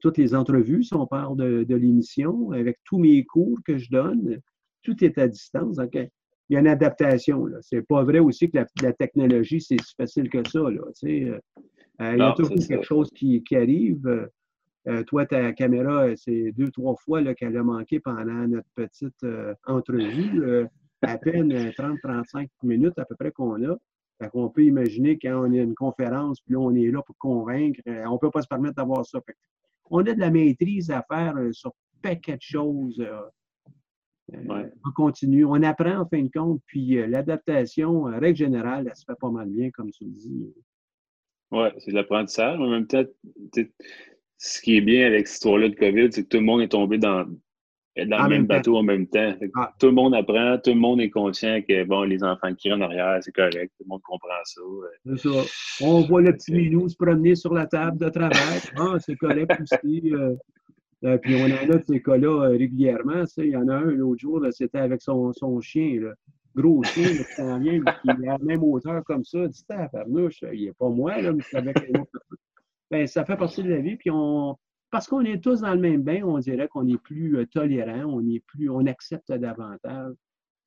toutes 0.00 0.18
les 0.18 0.34
entrevues, 0.34 0.82
si 0.82 0.94
on 0.94 1.06
parle 1.06 1.36
de, 1.36 1.74
l'émission, 1.74 2.50
avec 2.52 2.78
tous 2.84 2.98
mes 2.98 3.24
cours 3.24 3.58
que 3.64 3.78
je 3.78 3.90
donne, 3.90 4.40
tout 4.82 5.04
est 5.04 5.18
à 5.18 5.28
distance. 5.28 5.78
Il 5.92 6.54
y 6.54 6.56
a 6.56 6.60
une 6.60 6.66
adaptation. 6.66 7.46
Ce 7.60 7.76
n'est 7.76 7.82
pas 7.82 8.04
vrai 8.04 8.18
aussi 8.18 8.50
que 8.50 8.58
la, 8.82 8.92
technologie, 8.92 9.60
c'est 9.60 9.80
si 9.80 9.94
facile 9.94 10.28
que 10.28 10.46
ça. 10.48 10.60
Là, 10.60 10.80
il 11.02 12.18
y 12.18 12.22
a 12.22 12.32
toujours 12.32 12.56
quelque 12.56 12.84
chose 12.84 13.08
qui, 13.14 13.42
arrive. 13.52 14.28
Toi, 15.06 15.26
ta 15.26 15.52
caméra, 15.52 16.08
c'est 16.16 16.52
deux, 16.52 16.70
trois 16.70 16.96
fois 16.96 17.34
qu'elle 17.34 17.56
a 17.56 17.62
manqué 17.62 18.00
pendant 18.00 18.46
notre 18.48 18.68
petite 18.74 19.24
entrevue 19.66 20.66
à 21.02 21.18
peine 21.18 21.52
30-35 21.52 22.48
minutes 22.62 22.98
à 22.98 23.04
peu 23.04 23.16
près 23.16 23.32
qu'on 23.32 23.62
a. 23.64 23.76
On 24.34 24.48
peut 24.48 24.64
imaginer 24.64 25.18
quand 25.18 25.48
on 25.48 25.52
a 25.52 25.56
une 25.56 25.74
conférence, 25.74 26.40
puis 26.40 26.54
là, 26.54 26.60
on 26.60 26.74
est 26.74 26.90
là 26.90 27.02
pour 27.02 27.16
convaincre, 27.18 27.80
euh, 27.88 28.04
on 28.06 28.14
ne 28.14 28.18
peut 28.18 28.30
pas 28.30 28.42
se 28.42 28.46
permettre 28.46 28.76
d'avoir 28.76 29.04
ça. 29.04 29.20
on 29.90 29.98
a 29.98 30.14
de 30.14 30.20
la 30.20 30.30
maîtrise 30.30 30.90
à 30.90 31.04
faire 31.10 31.36
euh, 31.36 31.52
sur 31.52 31.72
paquet 32.02 32.36
de 32.36 32.42
choses. 32.42 33.00
Euh, 33.00 33.20
on 34.48 34.90
continue, 34.94 35.44
on 35.44 35.60
apprend 35.62 35.98
en 35.98 36.06
fin 36.06 36.22
de 36.22 36.30
compte, 36.32 36.62
puis 36.66 36.94
l'adaptation, 37.08 38.04
règle 38.04 38.36
générale, 38.36 38.86
elle 38.88 38.96
se 38.96 39.04
fait 39.04 39.18
pas 39.18 39.30
mal 39.30 39.48
bien, 39.48 39.70
comme 39.70 39.90
tu 39.90 40.04
le 40.04 40.10
dis. 40.10 40.54
Oui, 41.50 41.68
c'est 41.78 41.90
de 41.90 41.96
l'apprentissage. 41.96 42.58
En 42.58 42.70
même 42.70 42.86
temps, 42.86 43.02
ce 44.44 44.60
qui 44.60 44.76
est 44.76 44.80
bien 44.80 45.06
avec 45.06 45.28
cette 45.28 45.36
histoire-là 45.36 45.68
de 45.68 45.76
COVID, 45.76 46.08
c'est 46.10 46.24
que 46.24 46.28
tout 46.28 46.38
le 46.38 46.42
monde 46.42 46.62
est 46.62 46.68
tombé 46.68 46.98
dans, 46.98 47.24
dans 47.96 48.22
le 48.24 48.28
même, 48.28 48.46
bateau 48.46 48.76
en 48.76 48.82
même 48.82 49.06
temps. 49.06 49.34
Ah. 49.54 49.72
Tout 49.78 49.86
le 49.86 49.92
monde 49.92 50.16
apprend, 50.16 50.58
tout 50.58 50.70
le 50.70 50.80
monde 50.80 51.00
est 51.00 51.10
conscient 51.10 51.60
que 51.62 51.84
bon, 51.84 52.02
les 52.02 52.24
enfants 52.24 52.52
qui 52.52 52.68
rentrent 52.68 52.82
en 52.82 52.86
arrière, 52.86 53.18
c'est 53.20 53.30
correct, 53.30 53.72
tout 53.78 53.84
le 53.84 53.88
monde 53.88 54.02
comprend 54.02 54.30
ça. 54.44 54.60
C'est 55.06 55.28
ça. 55.28 55.86
On 55.86 56.00
voit 56.00 56.22
le 56.22 56.32
petit 56.32 56.52
minou 56.52 56.88
se 56.88 56.96
promener 56.96 57.36
sur 57.36 57.54
la 57.54 57.66
table 57.66 57.98
de 57.98 58.08
travail. 58.08 58.58
Ah, 58.76 58.96
c'est 58.98 59.14
correct 59.14 59.52
aussi. 59.60 60.12
Euh, 60.12 60.34
euh, 61.04 61.18
puis 61.18 61.36
on 61.36 61.44
en 61.44 61.74
a 61.74 61.78
de 61.78 61.84
ces 61.86 62.02
cas-là 62.02 62.46
euh, 62.46 62.48
régulièrement. 62.48 63.22
Il 63.36 63.46
y 63.46 63.56
en 63.56 63.68
a 63.68 63.74
un 63.76 63.92
l'autre 63.92 64.20
jour, 64.20 64.44
c'était 64.50 64.78
avec 64.78 65.02
son, 65.02 65.32
son 65.32 65.60
chien. 65.60 66.00
Là. 66.00 66.14
Gros 66.56 66.82
chien 66.82 67.06
qui 67.06 67.34
s'en 67.36 67.60
vient, 67.60 67.80
qui 67.80 68.08
est 68.08 68.28
à 68.28 68.32
la 68.32 68.38
même 68.38 68.64
hauteur 68.64 69.04
comme 69.04 69.24
ça. 69.24 69.46
Farnouche, 69.92 70.42
il 70.52 70.64
n'est 70.64 70.72
pas 70.72 70.88
moi, 70.88 71.20
là, 71.20 71.32
mais 71.32 71.42
c'est 71.48 71.58
avec. 71.58 71.76
Ben, 72.92 73.06
ça 73.06 73.24
fait 73.24 73.38
partie 73.38 73.62
de 73.62 73.70
la 73.70 73.78
vie. 73.78 73.96
Puis 73.96 74.10
on, 74.10 74.54
parce 74.90 75.06
qu'on 75.06 75.24
est 75.24 75.42
tous 75.42 75.62
dans 75.62 75.72
le 75.72 75.80
même 75.80 76.02
bain, 76.02 76.22
on 76.24 76.38
dirait 76.38 76.68
qu'on 76.68 76.86
est 76.86 76.98
plus 76.98 77.38
euh, 77.38 77.46
tolérant, 77.46 78.04
on 78.04 78.20
est 78.28 78.40
plus, 78.40 78.68
on 78.68 78.84
accepte 78.84 79.32
davantage. 79.32 80.14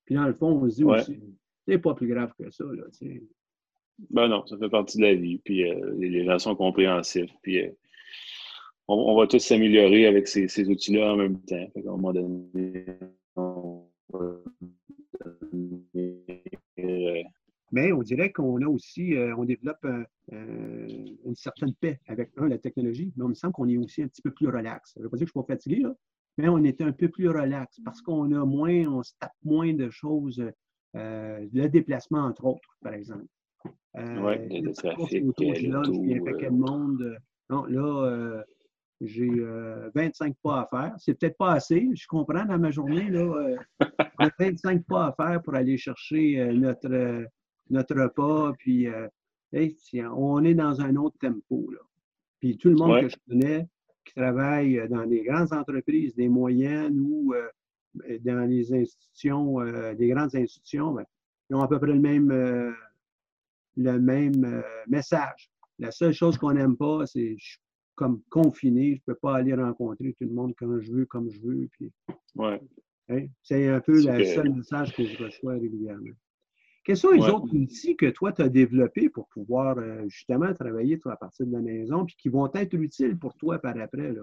Puis 0.06 0.16
dans 0.16 0.26
le 0.26 0.34
fond, 0.34 0.48
on 0.48 0.68
se 0.68 0.78
dit 0.78 0.84
aussi, 0.84 1.20
c'est 1.68 1.78
pas 1.78 1.94
plus 1.94 2.08
grave 2.08 2.34
que 2.40 2.50
ça. 2.50 2.64
Là, 2.64 2.84
ben 4.10 4.28
non, 4.28 4.44
ça 4.48 4.58
fait 4.58 4.70
partie 4.70 4.98
de 4.98 5.04
la 5.04 5.14
vie. 5.14 5.38
Puis 5.38 5.70
euh, 5.70 5.94
les 6.00 6.26
gens 6.26 6.40
sont 6.40 6.56
compréhensifs. 6.56 7.32
Puis 7.44 7.62
euh, 7.62 7.70
on, 8.88 9.16
va 9.16 9.28
tous 9.28 9.38
s'améliorer 9.38 10.08
avec 10.08 10.28
ces, 10.28 10.68
outils-là 10.68 11.14
en 11.14 11.18
même 11.18 11.40
temps. 11.44 11.70
Fait 11.74 11.88
un 11.88 11.92
moment 11.92 12.12
donné, 12.12 12.86
on 13.36 13.88
va 14.10 14.40
Mais 17.76 17.92
on 17.92 18.02
dirait 18.02 18.32
qu'on 18.32 18.62
a 18.62 18.68
aussi, 18.68 19.16
euh, 19.16 19.36
on 19.38 19.44
développe 19.44 19.86
une 20.32 21.36
certaine 21.36 21.74
paix 21.76 22.00
avec, 22.08 22.32
un, 22.38 22.48
la 22.48 22.58
technologie, 22.58 23.12
mais 23.16 23.26
on 23.26 23.30
me 23.30 23.34
semble 23.34 23.54
qu'on 23.54 23.68
est 23.68 23.78
aussi 23.78 24.02
un 24.02 24.08
petit 24.08 24.22
peu 24.22 24.32
plus 24.32 24.48
relax. 24.48 24.94
Je 24.96 25.00
ne 25.00 25.04
veux 25.04 25.10
pas 25.10 25.18
dire 25.18 25.26
que 25.28 25.32
je 25.34 25.40
ne 25.40 25.44
suis 25.44 25.48
pas 25.48 25.54
fatigué, 25.54 25.82
là, 25.82 25.94
mais 26.38 26.48
on 26.48 26.64
est 26.64 26.82
un 26.82 26.94
peu 26.94 27.10
plus 27.10 27.28
relax 27.30 27.80
parce 27.84 28.02
qu'on 28.02 28.32
a 28.32 28.46
moins, 28.46 28.88
on 28.88 29.04
se 29.04 29.12
tape 29.20 29.36
moins 29.44 29.74
de 29.74 29.90
choses, 29.90 30.42
le 30.94 31.68
déplacement, 31.68 32.22
entre 32.22 32.46
autres, 32.46 32.78
par 32.82 32.94
exemple. 32.94 33.26
oui, 33.94 34.62
le 34.62 34.72
trafic, 34.72 35.24
le 35.38 36.50
monde. 36.52 37.18
Non, 37.50 37.66
là, 37.66 38.44
j'ai 39.02 39.30
25 39.94 40.32
euh, 40.32 40.34
pas 40.42 40.62
à 40.62 40.68
faire. 40.68 40.96
C'est 40.98 41.20
peut-être 41.20 41.38
pas 41.38 41.54
assez. 41.54 41.90
Je 41.94 42.08
comprends 42.08 42.46
dans 42.46 42.58
ma 42.58 42.72
journée, 42.72 43.10
là, 43.10 43.56
25 44.40 44.78
euh, 44.78 44.84
pas 44.88 45.08
à 45.08 45.14
faire 45.14 45.42
pour 45.42 45.56
aller 45.56 45.78
chercher 45.78 46.40
euh, 46.40 46.54
notre, 46.54 47.26
notre 47.70 47.96
repas. 47.96 48.54
Puis, 48.60 48.88
on 50.14 50.44
est 50.44 50.56
dans 50.56 50.82
un 50.82 50.96
autre 50.96 51.18
tempo. 51.20 51.70
Là. 51.72 51.80
Puis 52.40 52.58
tout 52.58 52.70
le 52.70 52.76
monde 52.76 53.02
que 53.02 53.10
je 53.10 53.18
connais 53.28 53.68
qui 54.04 54.14
travaille 54.14 54.88
dans 54.90 55.06
des 55.06 55.24
grandes 55.24 55.52
entreprises, 55.52 56.14
des 56.16 56.28
moyennes 56.30 57.00
ou 57.00 57.34
dans 58.22 58.50
les 58.50 58.74
institutions, 58.74 59.60
des 59.96 60.08
grandes 60.10 60.36
institutions, 60.36 60.94
ben, 60.94 61.06
ils 61.50 61.56
ont 61.56 61.62
à 61.62 61.68
peu 61.68 61.80
près 61.80 61.94
le 61.94 62.00
même, 62.00 62.30
le 63.78 64.00
même 64.00 64.64
message. 64.88 65.50
La 65.80 65.92
seule 65.92 66.14
chose 66.14 66.38
qu'on 66.38 66.54
n'aime 66.54 66.78
pas, 66.78 67.06
c'est 67.06 67.36
comme 67.96 68.22
confiné. 68.30 68.96
Je 68.96 69.02
ne 69.08 69.14
peux 69.14 69.16
pas 69.16 69.38
aller 69.38 69.54
rencontrer 69.54 70.14
tout 70.14 70.28
le 70.28 70.34
monde 70.34 70.54
quand 70.58 70.80
je 70.80 70.92
veux, 70.92 71.06
comme 71.06 71.30
je 71.32 71.40
veux. 71.42 71.68
Puis, 71.72 71.92
ouais. 72.36 72.62
Hein, 73.10 73.26
c'est 73.42 73.68
un 73.70 73.80
peu 73.80 73.94
le 73.94 74.24
seul 74.26 74.54
message 74.54 74.96
que 74.96 75.04
je 75.04 75.24
reçois 75.24 75.54
régulièrement. 75.54 76.14
Quels 76.86 76.98
sont 76.98 77.10
les 77.10 77.24
autres 77.24 77.54
outils 77.56 77.98
que 77.98 78.06
toi, 78.12 78.32
tu 78.32 78.44
as 78.44 78.50
développés 78.50 79.10
pour 79.10 79.28
pouvoir 79.30 79.80
euh, 79.80 80.08
justement 80.08 80.54
travailler 80.54 81.00
toi, 81.00 81.14
à 81.14 81.16
partir 81.18 81.48
de 81.48 81.52
la 81.52 81.60
maison, 81.60 82.06
puis 82.06 82.16
qui 82.16 82.30
vont 82.30 82.50
être 82.54 82.76
utiles 82.76 83.18
pour 83.18 83.34
toi 83.36 83.58
par 83.58 83.76
après? 83.78 84.14
Là? 84.14 84.22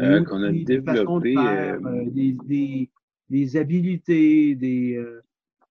Euh, 0.00 0.24
qu'on 0.24 0.42
a 0.42 0.50
développé. 0.50 1.36
Euh, 1.38 2.04
des, 2.10 2.36
des, 2.44 2.90
des, 3.30 3.56
habilités, 3.56 4.56
des, 4.56 5.00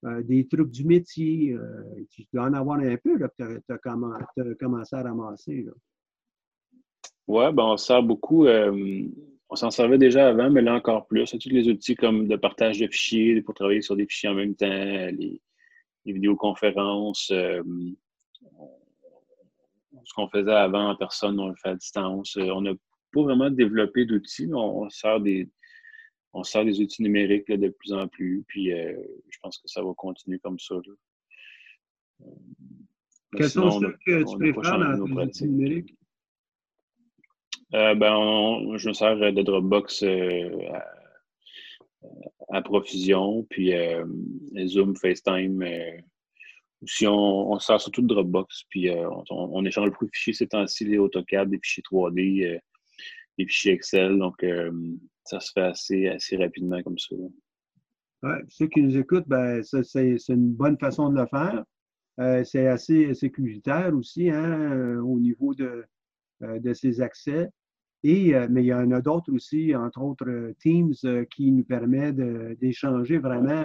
euh, 0.05 0.23
des 0.23 0.47
trucs 0.47 0.71
du 0.71 0.85
métier. 0.85 1.51
Euh, 1.53 2.05
tu 2.09 2.23
dois 2.33 2.45
en 2.45 2.53
avoir 2.53 2.79
un 2.79 2.95
peu 2.95 3.17
là, 3.17 3.27
que 3.27 3.59
tu 3.59 3.73
as, 3.73 4.55
commencé 4.55 4.95
à 4.95 5.03
ramasser. 5.03 5.67
Oui, 7.27 7.45
ben 7.51 7.63
on 7.63 7.77
sert 7.77 8.03
beaucoup. 8.03 8.45
Euh, 9.45 9.49
on 9.49 9.55
s'en 9.55 9.71
servait 9.71 9.97
déjà 9.97 10.27
avant, 10.29 10.49
mais 10.49 10.61
là 10.61 10.75
encore 10.75 11.07
plus. 11.07 11.31
Tous 11.31 11.49
les 11.49 11.67
outils 11.69 11.95
comme 11.95 12.27
de 12.27 12.35
partage 12.35 12.79
de 12.79 12.87
fichiers 12.87 13.41
pour 13.41 13.53
travailler 13.53 13.81
sur 13.81 13.95
des 13.95 14.05
fichiers 14.05 14.29
en 14.29 14.35
même 14.35 14.55
temps, 14.55 14.67
les, 14.67 15.41
vidéoconférences. 16.05 17.27
ce 17.27 17.63
qu'on 20.15 20.27
faisait 20.29 20.51
avant 20.51 20.89
en 20.89 20.95
personne, 20.95 21.39
on 21.39 21.49
le 21.49 21.55
fait 21.55 21.69
à 21.69 21.75
distance. 21.75 22.37
On 22.37 22.61
n'a 22.61 22.73
pas 23.11 23.21
vraiment 23.23 23.49
développé 23.49 24.05
d'outils, 24.05 24.45
mais 24.47 24.55
on 24.55 24.87
sert 24.89 25.19
des, 25.19 25.49
on 26.35 26.43
sert 26.43 26.65
des 26.65 26.81
outils 26.81 27.01
numériques 27.01 27.49
de 27.49 27.69
plus 27.69 27.93
en 27.93 28.07
plus, 28.09 28.43
puis 28.47 28.73
euh, 28.73 28.93
je 29.29 29.39
pense 29.41 29.57
que 29.57 29.67
ça 29.67 29.81
va 29.81 29.93
continuer 29.95 30.37
comme 30.39 30.59
ça. 30.59 30.75
Euh, 30.75 32.25
Quels 33.37 33.49
sont 33.49 33.79
ceux 33.79 33.95
que 34.05 34.29
tu 34.29 34.53
préfères 34.53 34.77
dans 34.77 34.91
les 34.91 35.27
outils 35.27 35.47
numériques? 35.47 35.95
Euh, 37.75 37.93
ben, 37.93 38.77
je 38.77 38.87
me 38.87 38.93
sers 38.93 39.17
de 39.17 39.41
Dropbox 39.41 40.03
à, 42.49 42.61
profusion, 42.61 43.45
puis 43.49 43.73
Zoom, 44.65 44.95
FaceTime. 44.95 45.63
aussi, 46.81 47.05
on, 47.05 47.51
on, 47.51 47.59
sert 47.59 47.81
surtout 47.81 48.01
de 48.01 48.07
Dropbox, 48.07 48.63
puis 48.69 48.89
on, 49.29 49.65
échange 49.65 49.89
beaucoup 49.89 50.05
de 50.05 50.11
fichiers 50.13 50.33
ces 50.33 50.47
temps-ci, 50.47 50.85
les 50.85 50.97
AutoCAD, 50.97 51.49
des 51.49 51.59
fichiers 51.61 51.83
3D, 51.83 52.59
des 53.37 53.45
fichiers 53.45 53.73
Excel. 53.73 54.17
Donc, 54.17 54.45
ça 55.25 55.39
se 55.39 55.51
fait 55.51 55.61
assez, 55.61 56.07
assez 56.07 56.37
rapidement 56.37 56.81
comme 56.81 56.97
ça. 56.97 57.15
Oui, 58.23 58.33
ceux 58.47 58.67
qui 58.67 58.81
nous 58.81 58.97
écoutent, 58.97 59.27
ben, 59.27 59.61
c'est 59.63 60.17
une 60.29 60.53
bonne 60.53 60.77
façon 60.79 61.09
de 61.09 61.19
le 61.19 61.27
faire. 61.27 61.63
Euh, 62.19 62.43
c'est 62.45 62.67
assez 62.67 63.13
sécuritaire 63.13 63.93
aussi 63.93 64.29
hein, 64.29 64.71
euh, 64.71 65.01
au 65.01 65.19
niveau 65.19 65.53
de, 65.53 65.85
euh, 66.43 66.59
de 66.59 66.73
ces 66.73 67.01
accès. 67.01 67.49
Et, 68.07 68.35
mais 68.51 68.63
il 68.63 68.67
y 68.67 68.73
en 68.73 68.91
a 68.91 69.01
d'autres 69.01 69.33
aussi, 69.33 69.75
entre 69.75 70.01
autres 70.01 70.53
Teams, 70.59 70.93
qui 71.31 71.51
nous 71.51 71.63
permet 71.63 72.13
d'échanger 72.13 73.17
vraiment, 73.17 73.63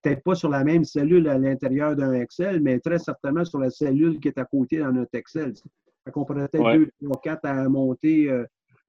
peut-être 0.00 0.22
pas 0.22 0.34
sur 0.34 0.48
la 0.48 0.64
même 0.64 0.84
cellule 0.84 1.28
à 1.28 1.36
l'intérieur 1.36 1.94
d'un 1.94 2.14
Excel, 2.14 2.62
mais 2.62 2.80
très 2.80 2.98
certainement 2.98 3.44
sur 3.44 3.58
la 3.58 3.68
cellule 3.68 4.18
qui 4.18 4.28
est 4.28 4.38
à 4.38 4.46
côté 4.46 4.78
dans 4.78 4.92
notre 4.92 5.14
Excel. 5.14 5.52
On 6.14 6.24
pourrait 6.24 6.48
peut-être 6.48 6.72
deux, 6.72 6.90
trois, 7.04 7.20
quatre 7.20 7.44
à 7.44 7.68
monter 7.68 8.30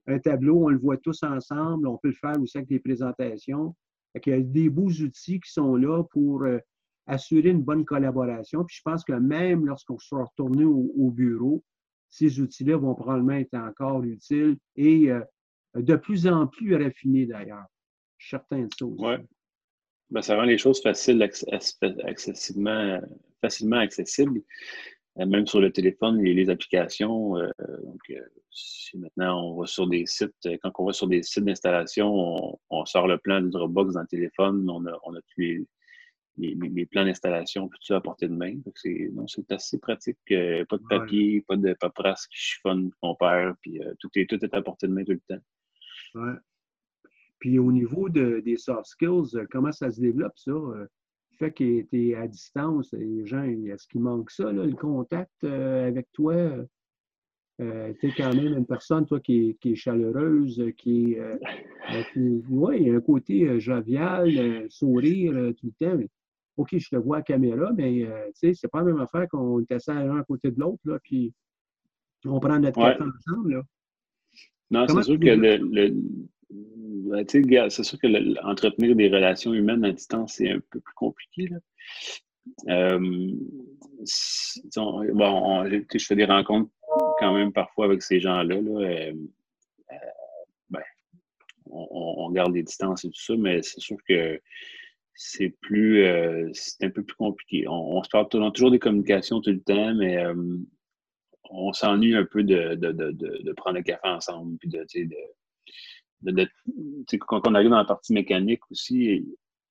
un 0.07 0.19
tableau, 0.19 0.65
on 0.65 0.69
le 0.69 0.77
voit 0.77 0.97
tous 0.97 1.23
ensemble. 1.23 1.87
On 1.87 1.97
peut 1.97 2.09
le 2.09 2.15
faire 2.15 2.39
aussi 2.41 2.57
avec 2.57 2.69
des 2.69 2.79
présentations. 2.79 3.75
Il 4.15 4.29
y 4.29 4.35
a 4.35 4.41
des 4.41 4.69
beaux 4.69 4.89
outils 4.89 5.39
qui 5.39 5.51
sont 5.51 5.75
là 5.75 6.03
pour 6.11 6.43
euh, 6.43 6.59
assurer 7.07 7.49
une 7.49 7.63
bonne 7.63 7.85
collaboration. 7.85 8.63
Puis 8.63 8.77
je 8.77 8.81
pense 8.83 9.03
que 9.03 9.13
même 9.13 9.65
lorsqu'on 9.65 9.97
sera 9.97 10.25
retourné 10.25 10.65
au, 10.65 11.11
bureau, 11.11 11.63
ces 12.13 12.39
outils-là 12.39 12.77
vont 12.77 12.93
probablement 12.93 13.33
être 13.33 13.55
encore 13.55 14.03
utiles 14.03 14.57
et 14.75 15.09
euh, 15.09 15.21
de 15.75 15.95
plus 15.95 16.27
en 16.27 16.45
plus 16.45 16.75
raffinés 16.75 17.25
d'ailleurs. 17.25 17.65
Je 18.19 18.27
suis 18.27 18.37
de 18.37 18.69
ça. 18.77 19.17
Ben, 20.11 20.21
ça 20.21 20.35
rend 20.35 20.43
les 20.43 20.59
choses 20.59 20.79
facilement 20.83 21.65
accessibles. 23.79 24.41
Euh, 25.19 25.25
même 25.25 25.47
sur 25.47 25.59
le 25.59 25.71
téléphone, 25.71 26.21
les, 26.21 26.35
les 26.35 26.51
applications. 26.51 27.35
Euh, 27.37 27.49
donc, 27.83 28.13
si 28.51 28.95
maintenant 28.99 29.49
on 29.49 29.61
va 29.61 29.65
sur 29.65 29.87
des 29.87 30.05
sites, 30.05 30.47
quand 30.61 30.71
on 30.77 30.85
va 30.85 30.93
sur 30.93 31.07
des 31.07 31.23
sites 31.23 31.45
d'installation, 31.45 32.59
on, 32.69 32.85
sort 32.85 33.07
le 33.07 33.17
plan 33.17 33.41
de 33.41 33.49
Dropbox 33.49 33.95
dans 33.95 34.01
le 34.01 34.07
téléphone, 34.07 34.69
on 34.69 34.85
a, 34.85 34.99
on 35.03 35.15
a 35.15 35.21
tous 35.21 35.39
les, 35.41 35.65
les, 36.37 36.85
plans 36.85 37.05
d'installation, 37.05 37.67
tout 37.67 37.77
ça 37.81 37.97
à 37.97 38.01
portée 38.01 38.27
de 38.27 38.33
main. 38.33 38.55
C'est 38.75 39.51
assez 39.51 39.79
pratique. 39.79 40.17
pas 40.27 40.77
de 40.77 40.87
papier, 40.89 41.43
pas 41.47 41.55
de 41.55 41.73
paperasse 41.73 42.27
qui 42.27 42.37
chiffonne 42.37 42.91
qu'on 43.01 43.15
perd, 43.15 43.55
puis 43.61 43.79
tout, 43.99 44.09
est, 44.15 44.29
tout 44.29 44.43
est 44.43 44.53
à 44.53 44.61
portée 44.61 44.87
de 44.87 44.93
main 44.93 45.03
tout 45.03 45.11
le 45.11 45.21
temps. 45.27 45.43
Ouais. 46.15 46.33
Puis 47.39 47.59
au 47.59 47.71
niveau 47.71 48.09
de, 48.09 48.39
des 48.39 48.57
soft 48.57 48.85
skills, 48.85 49.45
comment 49.51 49.71
ça 49.71 49.91
se 49.91 49.99
développe 49.99 50.37
ça? 50.37 50.53
fait 51.43 51.51
que 51.51 51.81
tu 51.81 52.09
es 52.09 52.15
à 52.15 52.27
distance, 52.27 52.93
les 52.93 53.25
gens, 53.25 53.43
est-ce 53.43 53.87
qu'il 53.87 54.01
manque 54.01 54.31
ça, 54.31 54.51
le 54.51 54.71
contact 54.73 55.43
euh, 55.43 55.87
avec 55.87 56.07
toi? 56.13 56.33
Euh, 57.61 57.93
tu 57.99 58.07
es 58.07 58.11
quand 58.15 58.33
même 58.33 58.57
une 58.57 58.65
personne, 58.65 59.05
toi, 59.05 59.19
qui 59.19 59.57
est, 59.63 59.75
chaleureuse, 59.75 60.63
qui 60.77 61.13
est. 61.13 61.19
Euh, 61.19 61.37
oui, 62.49 62.77
il 62.79 62.87
y 62.87 62.91
a 62.91 62.95
un 62.95 63.01
côté 63.01 63.59
jovial, 63.59 64.65
sourire 64.69 65.53
tout 65.57 65.71
le 65.79 65.85
temps. 65.85 66.03
OK, 66.57 66.69
je 66.77 66.89
te 66.89 66.95
vois 66.95 67.17
à 67.17 67.19
la 67.19 67.23
caméra, 67.23 67.71
mais 67.75 67.91
tu 68.01 68.31
sais, 68.33 68.53
c'est 68.53 68.67
pas 68.67 68.79
la 68.79 68.85
même 68.85 68.99
affaire 68.99 69.27
qu'on 69.29 69.59
est 69.59 69.71
assis 69.71 69.91
un 69.91 70.17
à 70.17 70.23
côté 70.23 70.51
de 70.51 70.59
l'autre, 70.59 70.81
là, 70.85 70.99
puis 71.03 71.33
on 72.25 72.39
prend 72.39 72.59
notre 72.59 72.79
ouais. 72.79 72.95
ensemble. 72.95 73.53
Là. 73.55 73.63
Non, 74.71 74.87
c'est 74.87 75.03
sûr 75.03 75.19
que 75.19 75.25
le, 75.25 75.93
ben, 77.03 77.25
c'est 77.69 77.83
sûr 77.83 77.99
que 77.99 78.45
entretenir 78.45 78.95
des 78.95 79.09
relations 79.09 79.53
humaines 79.53 79.83
à 79.85 79.91
distance, 79.91 80.35
c'est 80.37 80.49
un 80.49 80.59
peu 80.69 80.79
plus 80.79 80.93
compliqué. 80.95 81.49
Euh, 82.69 82.99
bon, 85.13 85.65
je 85.65 86.05
fais 86.05 86.15
des 86.15 86.25
rencontres 86.25 86.71
quand 87.19 87.33
même 87.33 87.51
parfois 87.51 87.85
avec 87.85 88.01
ces 88.01 88.19
gens-là. 88.19 88.55
Euh, 88.55 89.13
euh, 89.91 89.95
ben, 90.69 90.81
on, 91.65 92.31
garde 92.31 92.53
des 92.53 92.63
distances 92.63 93.05
et 93.05 93.09
tout 93.09 93.21
ça, 93.21 93.35
mais 93.37 93.61
c'est 93.61 93.79
sûr 93.79 93.97
que 94.07 94.39
c'est 95.15 95.55
plus 95.61 96.05
c'est 96.53 96.85
un 96.85 96.89
peu 96.89 97.03
plus 97.03 97.15
compliqué. 97.15 97.65
On, 97.67 98.01
se 98.03 98.09
parle 98.09 98.27
toujours 98.29 98.71
des 98.71 98.79
communications 98.79 99.41
tout 99.41 99.51
le 99.51 99.61
temps, 99.61 99.93
mais 99.95 100.23
on 101.49 101.73
s'ennuie 101.73 102.15
un 102.15 102.25
peu 102.25 102.43
de, 102.43 102.75
de, 102.75 103.53
prendre 103.53 103.77
un 103.77 103.83
café 103.83 104.07
ensemble 104.07 104.57
puis 104.57 104.69
de, 104.69 104.85
quand 107.19 107.47
on 107.47 107.55
arrive 107.55 107.69
dans 107.69 107.77
la 107.77 107.85
partie 107.85 108.13
mécanique 108.13 108.61
aussi, 108.71 109.25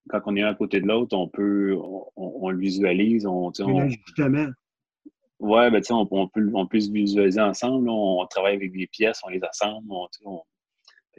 quand 0.08 0.20
on 0.26 0.36
est 0.36 0.42
un 0.42 0.48
à 0.48 0.54
côté 0.54 0.80
de 0.80 0.86
l'autre, 0.86 1.16
on 1.16 1.28
peut, 1.28 1.76
on, 2.16 2.50
le 2.50 2.58
visualise. 2.58 3.26
On, 3.26 3.52
on, 3.58 3.88
justement. 3.88 4.48
Ouais, 5.38 5.70
ben, 5.70 5.82
on, 5.90 6.06
on, 6.10 6.28
peut, 6.28 6.50
on 6.54 6.66
peut 6.66 6.80
se 6.80 6.90
visualiser 6.90 7.40
ensemble. 7.40 7.88
on 7.88 8.24
travaille 8.26 8.56
avec 8.56 8.72
des 8.72 8.86
pièces, 8.86 9.20
on 9.24 9.28
les 9.28 9.40
assemble. 9.42 9.88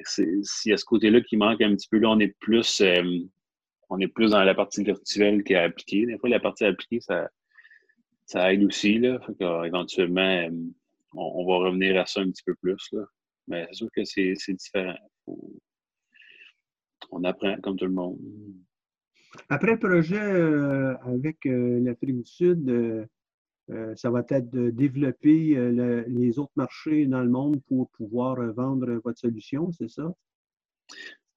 S'il 0.05 0.71
y 0.71 0.74
a 0.74 0.78
ce 0.78 0.86
côté-là 0.86 1.21
qui 1.21 1.38
manque 1.38 1.61
un 1.61 1.76
petit 1.76 1.88
peu, 1.89 1.99
là, 1.99 2.09
on 2.09 2.19
est 2.19 2.36
plus, 2.39 2.82
euh, 2.82 3.03
on 3.93 3.99
est 3.99 4.07
plus 4.07 4.31
dans 4.31 4.43
la 4.43 4.55
partie 4.55 4.83
virtuelle 4.83 5.43
qui 5.43 5.53
est 5.53 5.57
appliquée. 5.57 6.07
Des 6.07 6.17
fois, 6.17 6.29
la 6.29 6.39
partie 6.39 6.65
appliquée, 6.65 6.99
ça, 6.99 7.29
ça 8.25 8.51
aide 8.51 8.63
aussi. 8.63 8.97
Là. 8.97 9.19
éventuellement, 9.65 10.21
euh, 10.21 10.49
on, 11.13 11.45
va 11.45 11.57
revenir 11.67 12.01
à 12.01 12.05
ça 12.07 12.21
un 12.21 12.31
petit 12.31 12.43
peu 12.43 12.55
plus. 12.55 12.89
Là. 12.91 13.05
Mais 13.47 13.67
c'est 13.69 13.75
sûr 13.75 13.89
que 13.95 14.03
c'est 14.03 14.53
différent. 14.53 14.95
On 17.11 17.23
apprend 17.23 17.55
comme 17.61 17.77
tout 17.77 17.85
le 17.85 17.91
monde. 17.91 18.17
Après 19.49 19.73
le 19.73 19.79
projet 19.79 20.19
avec 21.05 21.37
l'Afrique 21.45 22.17
du 22.17 22.25
Sud, 22.25 23.07
ça 23.95 24.09
va 24.09 24.23
être 24.29 24.49
de 24.49 24.71
développer 24.71 25.55
les 26.07 26.39
autres 26.39 26.53
marchés 26.55 27.05
dans 27.05 27.21
le 27.21 27.29
monde 27.29 27.61
pour 27.67 27.89
pouvoir 27.91 28.37
vendre 28.53 28.99
votre 29.03 29.19
solution, 29.19 29.71
c'est 29.71 29.89
ça? 29.89 30.11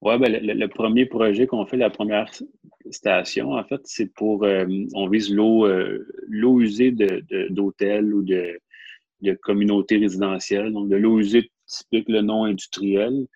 Oui, 0.07 0.18
ben, 0.18 0.40
le, 0.40 0.68
premier 0.68 1.04
projet 1.04 1.48
qu'on 1.48 1.66
fait, 1.66 1.76
la 1.76 1.90
première 1.90 2.30
station, 2.92 3.54
en 3.54 3.64
fait, 3.64 3.80
c'est 3.82 4.07
pour, 4.07 4.44
euh, 4.44 4.64
on 4.94 5.09
vise 5.09 5.34
l'eau 5.34 5.66
euh, 5.66 6.07
l'eau 6.28 6.61
usée 6.61 6.92
d'hôtels 7.50 8.14
ou 8.14 8.22
de, 8.22 8.57
de 9.22 9.32
communautés 9.32 9.96
résidentielles, 9.96 10.72
donc 10.72 10.88
de 10.88 10.94
l'eau 10.94 11.18
usée 11.18 11.50
typique, 11.66 12.09
le 12.09 12.20
non 12.20 12.44
industriel. 12.44 13.26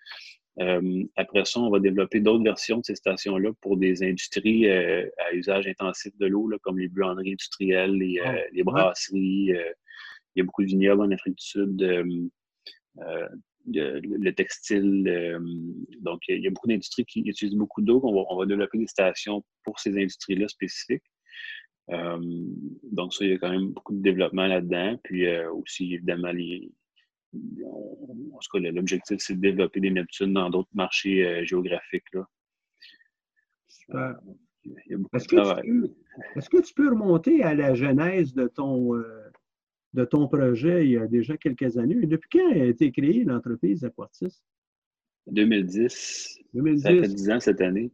Euh, 0.61 1.03
après 1.17 1.43
ça, 1.43 1.59
on 1.59 1.69
va 1.69 1.79
développer 1.79 2.21
d'autres 2.21 2.45
versions 2.45 2.77
de 2.77 2.85
ces 2.85 2.95
stations-là 2.95 3.49
pour 3.59 3.75
des 3.75 4.01
industries 4.01 4.71
à 4.71 5.33
usage 5.33 5.67
intensif 5.67 6.17
de 6.19 6.27
l'eau, 6.27 6.49
comme 6.61 6.79
les 6.79 6.87
buanderies 6.87 7.33
industrielles, 7.33 7.97
les, 7.97 8.21
ah, 8.23 8.37
les 8.53 8.63
brasseries. 8.63 9.49
il 9.49 10.37
y 10.37 10.39
a 10.39 10.43
beaucoup 10.45 10.61
de 10.61 10.67
vignobles 10.67 11.01
en 11.01 11.11
Afrique 11.11 11.35
du 11.35 11.45
Sud 11.45 12.31
le 13.67 14.31
textile. 14.31 15.07
Euh, 15.07 15.39
donc, 15.99 16.21
il 16.27 16.41
y 16.41 16.47
a 16.47 16.49
beaucoup 16.49 16.67
d'industries 16.67 17.05
qui 17.05 17.21
utilisent 17.21 17.55
beaucoup 17.55 17.81
d'eau. 17.81 18.01
On 18.03 18.37
va, 18.37 18.45
développer 18.45 18.77
des 18.77 18.87
stations 18.87 19.43
pour 19.63 19.79
ces 19.79 19.91
industries-là 19.91 20.47
spécifiques. 20.47 21.03
Euh, 21.89 22.19
donc, 22.91 23.13
ça, 23.13 23.25
il 23.25 23.31
y 23.31 23.33
a 23.33 23.37
quand 23.37 23.49
même 23.49 23.69
beaucoup 23.69 23.93
de 23.93 24.01
développement 24.01 24.47
là-dedans. 24.47 24.97
Puis 25.03 25.25
euh, 25.25 25.51
aussi, 25.51 25.93
évidemment, 25.93 26.31
les, 26.31 26.71
en 27.33 28.39
tout 28.39 28.59
cas, 28.59 28.71
l'objectif, 28.71 29.17
c'est 29.19 29.35
de 29.35 29.41
développer 29.41 29.79
des 29.79 29.91
Neptunes 29.91 30.33
dans 30.33 30.49
d'autres 30.49 30.69
marchés 30.73 31.45
géographiques. 31.45 32.11
Là. 32.13 32.27
Super. 33.67 34.15
Il 34.63 34.73
y 34.89 34.93
a 34.93 34.97
beaucoup 34.97 35.17
de 35.17 35.23
travail. 35.23 35.63
Est-ce 36.35 36.49
que 36.49 36.61
tu 36.61 36.73
peux 36.73 36.89
remonter 36.89 37.41
à 37.41 37.55
la 37.55 37.73
genèse 37.73 38.33
de 38.33 38.47
ton, 38.47 39.01
de 39.93 40.05
ton 40.05 40.27
projet 40.27 40.85
il 40.85 40.91
y 40.91 40.97
a 40.97 41.07
déjà 41.07 41.37
quelques 41.37 41.77
années. 41.77 41.95
Depuis 42.05 42.29
quand 42.31 42.51
a 42.51 42.65
été 42.65 42.91
créée 42.91 43.23
l'entreprise 43.23 43.83
Aquartis? 43.83 44.41
2010. 45.27 46.39
2010. 46.53 46.81
Ça 46.81 46.89
fait 46.89 47.07
10 47.07 47.31
ans 47.31 47.39
cette 47.39 47.61
année. 47.61 47.91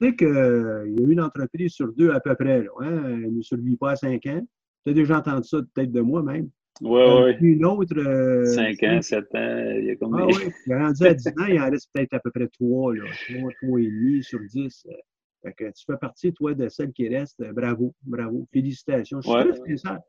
Tu 0.00 0.06
sais 0.06 0.16
qu'il 0.16 0.26
euh, 0.28 0.88
y 0.88 1.04
a 1.04 1.06
une 1.06 1.20
entreprise 1.20 1.72
sur 1.72 1.92
deux 1.92 2.10
à 2.10 2.20
peu 2.20 2.34
près. 2.34 2.62
Là, 2.62 2.70
hein? 2.80 3.20
Elle 3.24 3.34
ne 3.34 3.42
survit 3.42 3.76
pas 3.76 3.92
à 3.92 3.96
5 3.96 4.24
ans. 4.26 4.46
Tu 4.84 4.90
as 4.90 4.94
déjà 4.94 5.18
entendu 5.18 5.48
ça 5.48 5.58
peut-être 5.74 5.92
de 5.92 6.00
moi 6.00 6.22
même? 6.22 6.50
Oui, 6.80 7.00
oui. 7.00 7.32
Une 7.40 7.64
autre. 7.64 7.94
5 7.94 8.82
euh, 8.82 8.96
ans, 8.96 9.02
7 9.02 9.24
ans, 9.34 9.74
il 9.78 9.84
y 9.84 9.90
a 9.90 9.96
combien? 9.96 10.24
Ah 10.24 10.26
oui, 10.26 10.50
il 10.66 10.72
est 10.72 10.76
rendu 10.76 11.06
à 11.06 11.14
10 11.14 11.28
ans, 11.28 11.46
il 11.48 11.60
en 11.60 11.70
reste 11.70 11.88
peut-être 11.92 12.14
à 12.14 12.20
peu 12.20 12.30
près 12.30 12.48
3, 12.48 12.94
là. 12.94 13.04
3, 13.38 13.50
3 13.62 13.80
et 13.80 13.86
demi 13.86 14.22
sur 14.22 14.40
10. 14.40 14.86
Fait 15.42 15.52
que 15.52 15.64
tu 15.64 15.84
fais 15.86 15.96
partie, 15.98 16.32
toi, 16.32 16.54
de 16.54 16.68
celles 16.68 16.92
qui 16.92 17.08
restent. 17.08 17.44
Bravo, 17.52 17.94
bravo. 18.02 18.46
Félicitations. 18.52 19.20
Je 19.20 19.28
suis 19.28 19.60
très 19.60 19.76
sincère. 19.76 20.00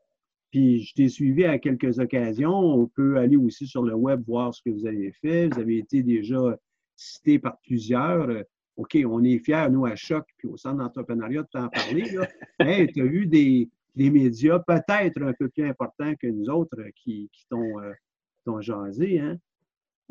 Puis 0.50 0.82
je 0.82 0.94
t'ai 0.94 1.08
suivi 1.08 1.44
à 1.44 1.58
quelques 1.58 1.98
occasions. 1.98 2.54
On 2.54 2.86
peut 2.86 3.18
aller 3.18 3.36
aussi 3.36 3.66
sur 3.66 3.82
le 3.82 3.94
web 3.94 4.22
voir 4.26 4.54
ce 4.54 4.62
que 4.62 4.70
vous 4.70 4.86
avez 4.86 5.12
fait. 5.12 5.48
Vous 5.48 5.60
avez 5.60 5.78
été 5.78 6.02
déjà 6.02 6.56
cité 6.94 7.38
par 7.38 7.58
plusieurs. 7.60 8.28
OK, 8.76 8.96
on 9.06 9.24
est 9.24 9.38
fiers, 9.38 9.68
nous, 9.70 9.86
à 9.86 9.96
Choc, 9.96 10.26
puis 10.36 10.48
au 10.48 10.56
Centre 10.56 10.78
d'entrepreneuriat, 10.78 11.42
de 11.42 11.48
t'en 11.50 11.68
parler. 11.68 12.04
hey, 12.60 12.86
tu 12.92 13.00
as 13.00 13.04
eu 13.04 13.26
des, 13.26 13.70
médias 13.96 14.58
peut-être 14.58 15.22
un 15.22 15.32
peu 15.32 15.48
plus 15.48 15.64
importants 15.64 16.14
que 16.16 16.26
nous 16.26 16.48
autres 16.50 16.82
qui, 16.94 17.30
qui 17.32 17.46
t'ont 17.48 17.80
euh, 17.80 18.60
jasé. 18.60 19.18
Hein? 19.18 19.38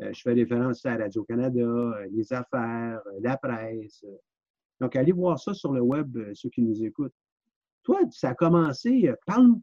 Euh, 0.02 0.12
je 0.12 0.20
fais 0.20 0.32
référence 0.32 0.84
à 0.84 0.96
Radio-Canada, 0.96 1.60
euh, 1.60 2.08
les 2.10 2.32
affaires, 2.32 3.00
la 3.20 3.36
presse. 3.36 4.04
Donc, 4.80 4.96
allez 4.96 5.12
voir 5.12 5.38
ça 5.38 5.54
sur 5.54 5.72
le 5.72 5.80
web, 5.80 6.18
ceux 6.34 6.50
qui 6.50 6.60
nous 6.60 6.84
écoutent. 6.84 7.14
Toi, 7.86 8.00
ça 8.10 8.30
a 8.30 8.34
commencé, 8.34 9.08
euh, 9.08 9.14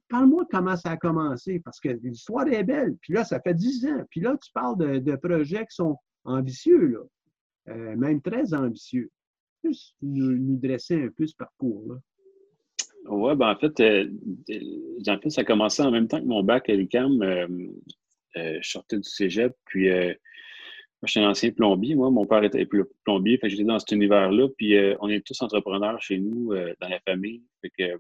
parle-moi 0.08 0.48
comment 0.50 0.78
ça 0.78 0.92
a 0.92 0.98
commencé, 0.98 1.60
parce 1.60 1.82
que 1.82 1.90
l'histoire 1.90 2.48
est 2.48 2.64
belle. 2.64 2.96
Puis 3.02 3.12
là, 3.12 3.26
ça 3.26 3.42
fait 3.42 3.54
dix 3.54 3.86
ans. 3.86 4.02
Puis 4.10 4.22
là, 4.22 4.38
tu 4.42 4.50
parles 4.54 4.78
de, 5.04 5.16
projets 5.18 5.66
qui 5.66 5.76
sont 5.76 5.98
ambitieux, 6.24 6.88
là. 6.88 7.00
Euh, 7.74 7.98
même 7.98 8.22
très 8.22 8.54
ambitieux. 8.54 9.12
Juste 9.62 9.96
nous, 10.02 10.38
nous, 10.38 10.58
dresser 10.58 11.04
un 11.04 11.10
peu 11.10 11.28
ce 11.28 11.36
parcours-là. 11.36 11.96
Oui, 13.10 13.36
ben 13.36 13.52
en 13.52 13.58
fait, 13.58 13.78
euh, 13.82 14.10
en 15.06 15.20
fait, 15.20 15.30
ça 15.30 15.42
a 15.42 15.44
commencé 15.44 15.82
en 15.82 15.92
même 15.92 16.08
temps 16.08 16.22
que 16.22 16.26
mon 16.26 16.44
bac 16.44 16.70
à 16.70 16.76
l'UQAM. 16.76 17.22
je 18.36 18.60
sortais 18.62 19.00
du 19.00 19.10
cégep, 19.10 19.54
puis 19.66 19.90
moi, 21.04 21.08
je 21.08 21.12
suis 21.12 21.20
un 21.20 21.30
ancien 21.30 21.52
plombier. 21.52 21.96
Moi, 21.96 22.10
mon 22.10 22.26
père 22.26 22.44
était 22.46 22.66
plombier, 23.04 23.38
fait 23.38 23.50
j'étais 23.50 23.66
dans 23.66 23.78
cet 23.78 23.92
univers-là. 23.92 24.48
Puis 24.58 24.76
on 25.02 25.10
est 25.10 25.26
tous 25.26 25.42
entrepreneurs 25.42 26.02
chez 26.02 26.18
nous, 26.18 26.54
dans 26.80 26.88
la 26.88 27.00
famille. 27.02 27.44
Fait 27.62 27.72
que 27.78 27.98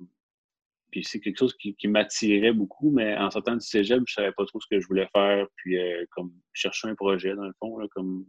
puis 0.93 1.03
c'est 1.03 1.19
quelque 1.19 1.39
chose 1.39 1.57
qui, 1.57 1.87
m'attirait 1.87 2.53
beaucoup, 2.53 2.91
mais 2.91 3.17
en 3.17 3.31
sortant 3.31 3.55
du 3.55 3.65
cégep, 3.65 4.03
je 4.05 4.21
ne 4.21 4.25
savais 4.25 4.31
pas 4.31 4.45
trop 4.45 4.59
ce 4.61 4.67
que 4.69 4.79
je 4.79 4.85
voulais 4.85 5.07
faire. 5.11 5.47
Puis 5.55 5.79
euh, 5.79 6.05
comme 6.11 6.31
chercher 6.53 6.87
un 6.87 6.93
projet, 6.93 7.35
dans 7.35 7.47
le 7.47 7.53
fond, 7.57 7.79
comme, 7.95 8.23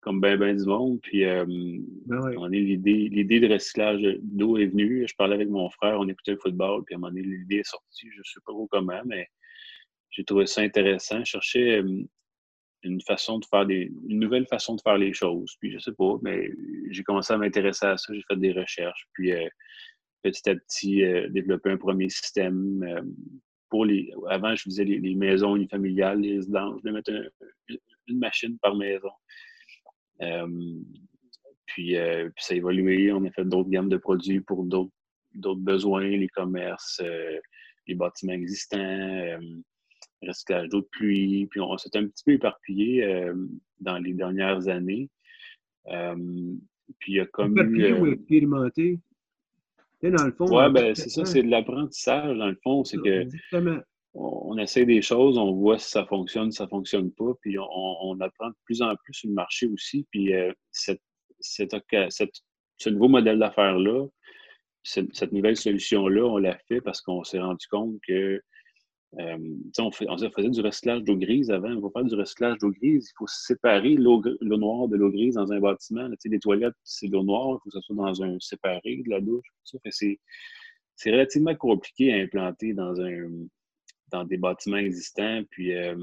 comme 0.00 0.20
ben 0.20 0.36
ben 0.36 0.54
du 0.54 0.66
monde. 0.66 1.00
Puis 1.00 1.24
euh, 1.24 1.46
ben 1.46 2.48
l'idée, 2.50 3.08
l'idée 3.08 3.40
de 3.40 3.50
recyclage 3.50 4.02
d'eau 4.20 4.58
est 4.58 4.66
venue. 4.66 5.06
Je 5.08 5.14
parlais 5.16 5.34
avec 5.34 5.48
mon 5.48 5.70
frère, 5.70 5.98
on 5.98 6.06
écoutait 6.06 6.32
le 6.32 6.38
football, 6.42 6.84
puis 6.84 6.94
à 6.94 6.98
un 6.98 7.00
moment 7.00 7.10
donné, 7.10 7.22
l'idée 7.22 7.60
est 7.60 7.70
sortie. 7.70 8.10
Je 8.12 8.18
ne 8.18 8.24
sais 8.24 8.40
pas 8.44 8.52
trop 8.52 8.66
comment, 8.70 9.00
mais 9.06 9.26
j'ai 10.10 10.24
trouvé 10.24 10.44
ça 10.44 10.60
intéressant. 10.60 11.20
Je 11.20 11.30
cherchais 11.30 11.80
euh, 11.80 12.02
une 12.82 13.00
façon 13.02 13.38
de 13.38 13.44
faire 13.44 13.66
des. 13.66 13.90
une 14.08 14.20
nouvelle 14.20 14.46
façon 14.46 14.76
de 14.76 14.80
faire 14.80 14.98
les 14.98 15.12
choses. 15.12 15.56
Puis 15.60 15.72
je 15.72 15.78
sais 15.78 15.92
pas, 15.92 16.18
mais 16.22 16.50
j'ai 16.90 17.02
commencé 17.02 17.32
à 17.32 17.38
m'intéresser 17.38 17.86
à 17.86 17.96
ça, 17.96 18.12
j'ai 18.12 18.22
fait 18.28 18.38
des 18.38 18.52
recherches. 18.52 19.08
Puis 19.14 19.32
petit 20.22 20.48
à 20.48 20.54
petit 20.54 21.04
euh, 21.04 21.28
développer 21.28 21.70
un 21.70 21.76
premier 21.76 22.08
système 22.08 22.82
euh, 22.82 23.02
pour 23.68 23.84
les. 23.84 24.10
Avant, 24.28 24.54
je 24.54 24.62
faisais 24.62 24.84
les, 24.84 25.14
maisons 25.14 25.56
unifamiliales, 25.56 26.20
les 26.20 26.36
résidences. 26.36 26.80
Je 26.84 26.90
mettre 26.90 27.12
une 28.06 28.18
machine 28.18 28.58
par 28.58 28.74
maison. 28.76 29.10
Euh, 30.22 30.74
puis, 31.66 31.94
ça 32.38 32.54
a 32.54 32.56
évolué. 32.56 33.12
On 33.12 33.24
a 33.24 33.30
fait 33.30 33.44
d'autres 33.44 33.68
gammes 33.68 33.90
de 33.90 33.98
produits 33.98 34.40
pour 34.40 34.64
d'autres 34.64 35.60
besoins, 35.60 36.08
les 36.08 36.28
commerces, 36.28 37.02
les 37.86 37.94
bâtiments 37.94 38.32
existants, 38.32 39.38
recyclage 40.26 40.68
d'eau 40.68 40.80
de 40.80 40.88
pluie. 40.90 41.46
Puis 41.46 41.60
on 41.60 41.76
s'est 41.78 41.96
un 41.96 42.06
petit 42.06 42.24
peu 42.24 42.32
éparpillé 42.32 43.30
dans 43.80 43.98
les 43.98 44.12
dernières 44.12 44.68
années. 44.68 45.08
puis 45.86 47.12
il 47.12 47.14
y 47.14 47.20
a 47.20 47.26
comme 47.26 47.58
eu, 47.58 47.92
dans 50.02 50.24
le 50.24 50.32
fond. 50.32 50.46
Oui, 50.48 50.72
ben, 50.72 50.94
c'est 50.94 51.08
ça, 51.08 51.24
c'est 51.24 51.42
de 51.42 51.50
l'apprentissage, 51.50 52.36
dans 52.36 52.48
le 52.48 52.58
fond. 52.62 52.84
C'est 52.84 52.98
que 52.98 53.26
on, 54.14 54.56
essaie 54.58 54.84
des 54.84 55.02
choses, 55.02 55.38
on 55.38 55.52
voit 55.52 55.78
si 55.78 55.90
ça 55.90 56.04
fonctionne, 56.06 56.50
si 56.50 56.56
ça 56.56 56.64
ne 56.64 56.68
fonctionne 56.68 57.12
pas, 57.12 57.32
puis 57.40 57.56
on, 57.58 58.20
apprend 58.20 58.48
de 58.48 58.54
plus 58.64 58.82
en 58.82 58.94
plus 59.04 59.14
sur 59.14 59.28
le 59.28 59.34
marché 59.34 59.66
aussi. 59.66 60.06
Puis 60.10 60.34
euh, 60.34 60.52
cette, 60.70 61.00
ce 61.40 62.90
nouveau 62.90 63.08
modèle 63.08 63.38
d'affaires-là, 63.38 64.06
cette, 64.82 65.32
nouvelle 65.32 65.56
solution-là, 65.56 66.24
on 66.24 66.38
l'a 66.38 66.58
fait 66.68 66.80
parce 66.80 67.00
qu'on 67.00 67.22
s'est 67.22 67.40
rendu 67.40 67.66
compte 67.70 67.96
que 68.06 68.12
euh, 68.12 68.42
on, 69.16 69.90
fait, 69.90 70.06
on, 70.08 70.18
faisait 70.18 70.50
du 70.50 70.60
recyclage 70.60 71.02
d'eau 71.02 71.16
grise 71.16 71.50
avant. 71.50 71.70
On 71.70 71.80
va 71.80 71.90
faire 71.90 72.04
du 72.04 72.14
recyclage 72.14 72.58
d'eau 72.58 72.70
grise. 72.70 73.10
Il 73.10 73.16
faut 73.16 73.26
séparer 73.26 73.94
l'eau 73.94 74.22
noire 74.42 74.88
de 74.88 74.96
l'eau 74.96 75.10
grise 75.10 75.34
dans 75.34 75.50
un 75.52 75.60
bâtiment. 75.60 76.08
Les 76.24 76.38
toilettes, 76.38 76.74
c'est 76.84 77.06
l'eau 77.06 77.22
noire. 77.22 77.58
Il 77.58 77.58
faut 77.58 77.70
que 77.70 77.70
ça 77.70 77.80
soit 77.80 77.96
dans 77.96 78.22
un 78.22 78.38
séparé 78.40 79.02
de 79.04 79.10
la 79.10 79.20
douche. 79.20 79.46
C'est 79.84 81.10
relativement 81.10 81.54
compliqué 81.54 82.12
à 82.12 82.16
implanter 82.16 82.74
dans, 82.74 83.00
un, 83.00 83.28
dans 84.08 84.24
des 84.24 84.36
bâtiments 84.36 84.76
existants. 84.76 85.42
Puis, 85.50 85.74
euh, 85.74 85.96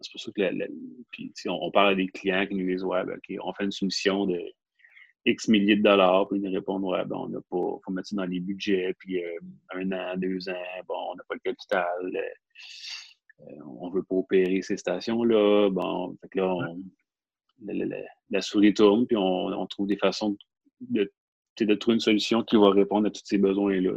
c'est 0.00 0.12
pour 0.12 0.20
ça 0.20 0.30
que 0.32 0.68
puis, 1.10 1.32
on, 1.46 1.70
parle 1.70 1.90
à 1.90 1.94
des 1.94 2.08
clients 2.08 2.46
qui 2.46 2.54
nous 2.54 2.66
disent 2.66 2.84
Ouais, 2.84 3.04
ben, 3.04 3.18
on 3.42 3.52
fait 3.52 3.64
une 3.64 3.72
soumission 3.72 4.26
de 4.26 4.40
X 5.26 5.48
milliers 5.48 5.76
de 5.76 5.82
dollars, 5.82 6.28
puis 6.28 6.40
ils 6.42 6.54
répondent 6.54 6.84
Ouais, 6.84 7.04
ben, 7.04 7.16
on 7.16 7.28
n'a 7.28 7.40
pas, 7.40 7.78
faut 7.84 7.90
mettre 7.90 8.08
ça 8.08 8.16
dans 8.16 8.24
les 8.24 8.40
budgets, 8.40 8.94
puis 8.98 9.22
euh, 9.22 9.38
un 9.74 9.92
an, 9.92 10.16
deux 10.16 10.48
ans, 10.48 10.82
bon, 10.88 10.94
on 11.12 11.14
n'a 11.14 11.22
pas 11.28 11.34
le 11.34 11.40
capital, 11.40 11.86
euh, 13.40 13.44
on 13.66 13.88
ne 13.88 13.94
veut 13.94 14.02
pas 14.02 14.14
opérer 14.14 14.62
ces 14.62 14.76
stations-là. 14.76 15.70
Bon, 15.70 16.16
fait 16.22 16.28
que 16.30 16.38
là, 16.38 16.74
la, 18.30 18.40
souris 18.40 18.74
tourne, 18.74 19.06
puis 19.06 19.16
on, 19.16 19.66
trouve 19.66 19.86
des 19.86 19.96
façons 19.96 20.36
de, 20.80 21.10
de, 21.58 21.74
trouver 21.74 21.96
une 21.96 22.00
solution 22.00 22.42
qui 22.42 22.56
va 22.56 22.70
répondre 22.70 23.06
à 23.06 23.10
tous 23.10 23.22
ces 23.24 23.38
besoins-là. 23.38 23.92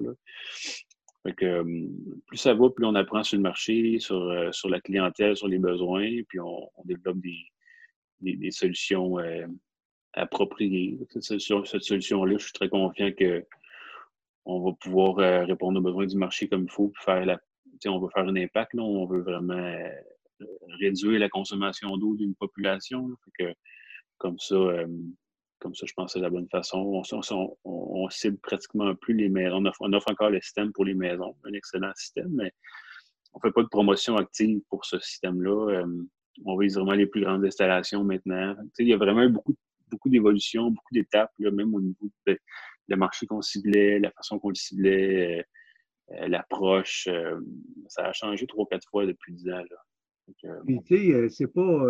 Fait 1.23 1.33
que, 1.33 1.45
euh, 1.45 1.87
plus 2.27 2.37
ça 2.37 2.53
va, 2.53 2.69
plus 2.69 2.85
on 2.85 2.95
apprend 2.95 3.23
sur 3.23 3.37
le 3.37 3.43
marché, 3.43 3.97
sur, 3.99 4.53
sur 4.53 4.67
la 4.67 4.81
clientèle, 4.81 5.37
sur 5.37 5.47
les 5.47 5.59
besoins, 5.59 6.09
puis 6.27 6.41
on, 6.41 6.69
développe 6.83 7.19
des, 7.19 7.39
des, 8.19 8.51
solutions 8.51 9.17
approprié. 10.13 10.99
Sur 11.19 11.67
cette 11.67 11.83
solution-là, 11.83 12.37
je 12.37 12.43
suis 12.43 12.53
très 12.53 12.69
confiant 12.69 13.09
qu'on 13.11 14.61
va 14.61 14.71
pouvoir 14.79 15.19
euh, 15.19 15.45
répondre 15.45 15.79
aux 15.79 15.83
besoins 15.83 16.05
du 16.05 16.17
marché 16.17 16.47
comme 16.47 16.63
il 16.63 16.71
faut, 16.71 16.91
faire 17.03 17.25
la, 17.25 17.39
on 17.87 17.99
va 17.99 18.09
faire 18.09 18.25
un 18.27 18.35
impact. 18.35 18.73
Là, 18.73 18.83
on 18.83 19.05
veut 19.05 19.21
vraiment 19.21 19.53
euh, 19.53 19.89
réduire 20.79 21.19
la 21.19 21.29
consommation 21.29 21.97
d'eau 21.97 22.15
d'une 22.15 22.35
population. 22.35 23.09
que, 23.39 23.53
comme 24.17 24.37
ça, 24.39 24.55
euh, 24.55 24.87
comme 25.59 25.73
ça, 25.73 25.85
je 25.85 25.93
pense 25.93 26.13
que 26.13 26.19
c'est 26.19 26.23
la 26.23 26.29
bonne 26.29 26.49
façon. 26.49 27.01
On, 27.65 28.09
cible 28.09 28.37
pratiquement 28.37 28.93
plus 28.95 29.15
les 29.15 29.29
maisons. 29.29 29.63
On 29.79 29.93
offre, 29.93 30.11
encore 30.11 30.29
le 30.29 30.41
système 30.41 30.71
pour 30.73 30.85
les 30.85 30.93
maisons, 30.93 31.35
un 31.45 31.53
excellent 31.53 31.91
système, 31.95 32.29
mais 32.33 32.51
on 33.33 33.39
ne 33.39 33.41
fait 33.41 33.53
pas 33.53 33.63
de 33.63 33.69
promotion 33.69 34.17
active 34.17 34.59
pour 34.69 34.85
ce 34.85 34.99
système-là. 34.99 35.83
On 36.45 36.57
vise 36.57 36.75
vraiment 36.75 36.93
les 36.93 37.05
plus 37.05 37.21
grandes 37.21 37.45
installations 37.45 38.03
maintenant. 38.03 38.55
il 38.77 38.87
y 38.87 38.93
a 38.93 38.97
vraiment 38.97 39.27
beaucoup, 39.29 39.55
beaucoup 39.93 40.09
d'évolutions, 40.09 40.69
beaucoup 40.69 40.93
d'étapes, 40.93 41.31
même 41.39 41.73
au 41.73 41.81
niveau 41.81 42.09
de, 42.27 42.37
le 42.87 42.95
marché 42.95 43.25
qu'on 43.25 43.41
ciblait, 43.41 43.99
la 43.99 44.11
façon 44.11 44.39
qu'on 44.39 44.49
le 44.49 44.55
ciblait, 44.55 45.39
euh, 45.39 45.43
euh, 46.15 46.27
l'approche. 46.27 47.07
ça 47.87 48.07
a 48.07 48.13
changé 48.13 48.45
trois, 48.45 48.65
quatre 48.69 48.87
fois 48.89 49.05
depuis 49.05 49.33
dix 49.33 49.49
ans. 49.49 49.63
Là. 49.69 50.61
tu 50.67 50.79
sais, 50.87 51.29
c'est 51.29 51.53
pas 51.53 51.85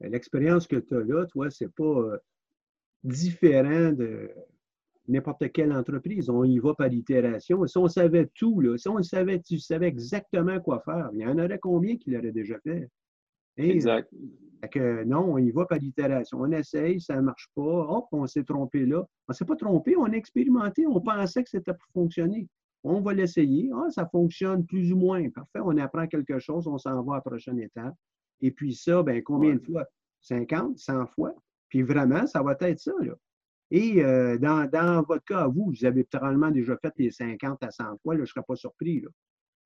l'expérience 0.00 0.66
que 0.66 0.76
tu 0.76 0.96
as 0.96 1.00
là, 1.00 1.26
toi, 1.26 1.50
c'est 1.50 1.72
pas 1.74 2.18
différent 3.02 3.92
de 3.92 4.30
n'importe 5.08 5.50
quelle 5.52 5.72
entreprise. 5.72 6.28
On 6.28 6.44
y 6.44 6.58
va 6.58 6.74
par 6.74 6.92
itération. 6.92 7.66
Si 7.66 7.78
on 7.78 7.88
savait 7.88 8.28
tout, 8.34 8.60
là, 8.60 8.76
si 8.76 8.88
on 8.88 9.02
savait, 9.02 9.40
tu 9.40 9.58
savais 9.58 9.88
exactement 9.88 10.60
quoi 10.60 10.80
faire, 10.84 11.10
il 11.14 11.20
y 11.20 11.26
en 11.26 11.38
aurait 11.38 11.58
combien 11.58 11.96
qui 11.96 12.10
l'auraient 12.10 12.32
déjà 12.32 12.58
fait? 12.60 12.88
exact. 13.56 14.12
Que, 14.66 15.04
non, 15.04 15.34
on 15.34 15.38
y 15.38 15.50
va 15.50 15.66
par 15.66 15.82
itération. 15.82 16.38
On 16.40 16.50
essaye, 16.50 17.00
ça 17.00 17.16
ne 17.16 17.22
marche 17.22 17.48
pas. 17.54 17.62
Hop, 17.62 18.06
on 18.12 18.26
s'est 18.26 18.44
trompé 18.44 18.86
là. 18.86 19.00
On 19.28 19.30
ne 19.30 19.34
s'est 19.34 19.44
pas 19.44 19.56
trompé, 19.56 19.96
on 19.96 20.06
a 20.06 20.12
expérimenté, 20.12 20.86
on 20.86 21.00
pensait 21.00 21.44
que 21.44 21.50
c'était 21.50 21.74
pour 21.74 21.88
fonctionner. 21.92 22.48
On 22.82 23.00
va 23.00 23.12
l'essayer. 23.12 23.70
Ah, 23.74 23.90
ça 23.90 24.06
fonctionne 24.06 24.64
plus 24.66 24.92
ou 24.92 24.96
moins. 24.96 25.28
Parfait, 25.30 25.60
on 25.62 25.76
apprend 25.76 26.06
quelque 26.06 26.38
chose, 26.38 26.66
on 26.66 26.78
s'en 26.78 27.02
va 27.02 27.14
à 27.14 27.16
la 27.16 27.22
prochaine 27.22 27.60
étape. 27.60 27.94
Et 28.40 28.50
puis 28.50 28.74
ça, 28.74 29.02
ben, 29.02 29.22
combien 29.22 29.54
de 29.54 29.60
fois? 29.60 29.84
50, 30.20 30.78
100 30.78 31.06
fois? 31.08 31.34
Puis 31.68 31.82
vraiment, 31.82 32.26
ça 32.26 32.42
va 32.42 32.56
être 32.60 32.80
ça. 32.80 32.92
Là. 33.00 33.14
Et 33.70 34.02
euh, 34.02 34.38
dans, 34.38 35.02
votre 35.02 35.24
cas, 35.24 35.46
vous, 35.46 35.66
vous 35.66 35.84
avez 35.84 36.04
probablement 36.04 36.50
déjà 36.50 36.76
fait 36.78 36.92
les 36.96 37.10
50 37.10 37.62
à 37.62 37.70
100 37.70 37.98
fois, 38.02 38.14
là, 38.14 38.18
je 38.18 38.22
ne 38.22 38.26
serais 38.26 38.44
pas 38.46 38.56
surpris. 38.56 39.00
Là. 39.00 39.08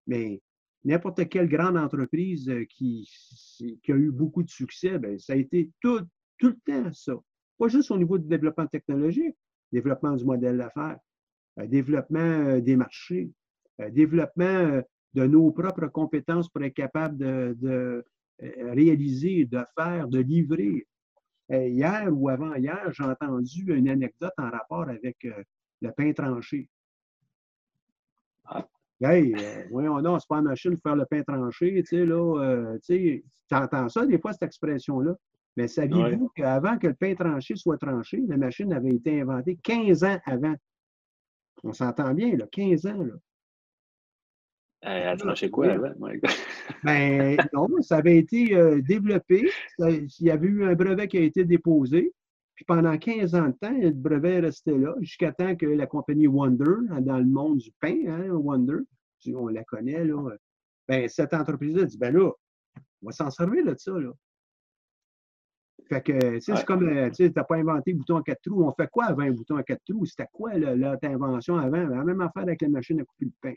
Mais 0.06 0.40
n'importe 0.84 1.28
quelle 1.28 1.48
grande 1.48 1.76
entreprise 1.76 2.48
euh, 2.48 2.64
qui, 2.64 3.08
a 3.88 3.92
eu 3.92 4.10
beaucoup 4.10 4.42
de 4.42 4.50
succès, 4.50 4.98
bien, 4.98 5.18
ça 5.18 5.34
a 5.34 5.36
été 5.36 5.70
tout, 5.80 6.00
le 6.40 6.56
temps 6.66 6.92
ça. 6.92 7.14
Pas 7.58 7.68
juste 7.68 7.90
au 7.90 7.98
niveau 7.98 8.18
du 8.18 8.26
développement 8.26 8.66
technologique, 8.66 9.36
développement 9.70 10.16
du 10.16 10.24
modèle 10.24 10.58
d'affaires, 10.58 10.98
euh, 11.58 11.66
développement 11.66 12.58
des 12.58 12.76
marchés, 12.76 13.30
développement 13.90 14.82
de 15.14 15.26
nos 15.26 15.50
propres 15.50 15.86
compétences 15.86 16.48
pour 16.48 16.62
être 16.62 16.74
capable 16.74 17.16
de, 17.16 17.56
de 17.58 18.04
réaliser, 18.40 19.46
de 19.46 19.64
faire, 19.76 20.08
de 20.08 20.18
livrer. 20.18 20.86
Euh, 21.50 21.68
hier 21.68 22.08
ou 22.10 22.28
avant-hier, 22.28 22.90
j'ai 22.92 23.04
entendu 23.04 23.74
une 23.74 23.88
anecdote 23.88 24.32
en 24.38 24.50
rapport 24.50 24.88
avec 24.88 25.24
euh, 25.24 25.42
le 25.80 25.90
pain 25.92 26.12
tranché. 26.12 26.68
Hey, 29.02 29.34
euh, 29.34 29.64
voyons 29.70 30.00
non, 30.00 30.18
c'est 30.18 30.28
pas 30.28 30.38
une 30.38 30.44
machine 30.44 30.74
de 30.74 30.80
faire 30.80 30.94
le 30.94 31.04
pain 31.06 31.22
tranché, 31.22 31.82
tu 31.82 31.84
sais, 31.84 32.06
là, 32.06 32.76
tu 32.86 33.22
entends 33.50 33.88
ça 33.88 34.06
des 34.06 34.18
fois, 34.18 34.32
cette 34.32 34.44
expression-là. 34.44 35.14
Mais 35.56 35.68
saviez-vous 35.68 36.30
qu'avant 36.34 36.78
que 36.78 36.86
le 36.86 36.94
pain 36.94 37.14
tranché 37.14 37.56
soit 37.56 37.76
tranché, 37.76 38.22
la 38.26 38.36
machine 38.36 38.72
avait 38.72 38.94
été 38.94 39.20
inventée 39.20 39.58
15 39.62 40.04
ans 40.04 40.18
avant? 40.24 40.54
On 41.64 41.72
s'entend 41.72 42.14
bien, 42.14 42.36
là, 42.36 42.46
15 42.50 42.86
ans, 42.86 43.02
là. 43.02 43.14
Elle 44.82 45.08
a 45.08 45.16
tranché 45.16 45.50
quoi 45.50 45.72
avant? 45.72 45.92
ben, 46.84 47.36
non, 47.52 47.68
ça 47.82 47.98
avait 47.98 48.18
été 48.18 48.54
euh, 48.54 48.80
développé. 48.80 49.48
il 49.78 50.08
y 50.20 50.30
avait 50.30 50.48
eu 50.48 50.64
un 50.64 50.74
brevet 50.74 51.06
qui 51.06 51.18
a 51.18 51.22
été 51.22 51.44
déposé. 51.44 52.12
Puis 52.62 52.76
pendant 52.76 52.96
15 52.96 53.34
ans 53.34 53.48
de 53.48 53.54
temps, 53.54 53.72
le 53.72 53.90
brevet 53.90 54.38
restait 54.38 54.78
là, 54.78 54.94
jusqu'à 55.00 55.32
temps 55.32 55.56
que 55.56 55.66
la 55.66 55.86
compagnie 55.88 56.28
Wonder, 56.28 56.76
dans 57.00 57.18
le 57.18 57.24
monde 57.24 57.58
du 57.58 57.72
pain, 57.80 57.96
hein, 58.06 58.28
Wonder, 58.30 58.78
on 59.34 59.48
la 59.48 59.64
connaît, 59.64 60.04
là, 60.04 60.36
ben, 60.86 61.08
cette 61.08 61.34
entreprise-là 61.34 61.86
dit, 61.86 61.98
ben 61.98 62.14
là, 62.14 62.30
on 63.02 63.06
va 63.06 63.10
s'en 63.10 63.30
servir 63.30 63.64
de 63.64 63.74
ça, 63.76 63.90
là. 63.98 64.12
Fait 65.88 66.02
que, 66.02 66.38
c'est 66.38 66.64
comme, 66.64 66.88
euh, 66.88 67.10
tu 67.10 67.28
n'as 67.34 67.42
pas 67.42 67.56
inventé 67.56 67.94
bouton 67.94 68.18
à 68.18 68.22
quatre 68.22 68.42
trous. 68.42 68.62
On 68.62 68.72
fait 68.72 68.88
quoi 68.88 69.06
avant 69.06 69.22
un 69.22 69.32
bouton 69.32 69.56
à 69.56 69.64
quatre 69.64 69.82
trous? 69.84 70.06
C'était 70.06 70.28
quoi 70.32 70.54
l'autre 70.54 71.08
invention 71.08 71.56
avant? 71.56 71.84
La 71.84 72.04
même 72.04 72.20
affaire 72.20 72.44
avec 72.44 72.62
la 72.62 72.68
machine 72.68 73.00
à 73.00 73.04
couper 73.04 73.24
le 73.24 73.32
pain. 73.40 73.54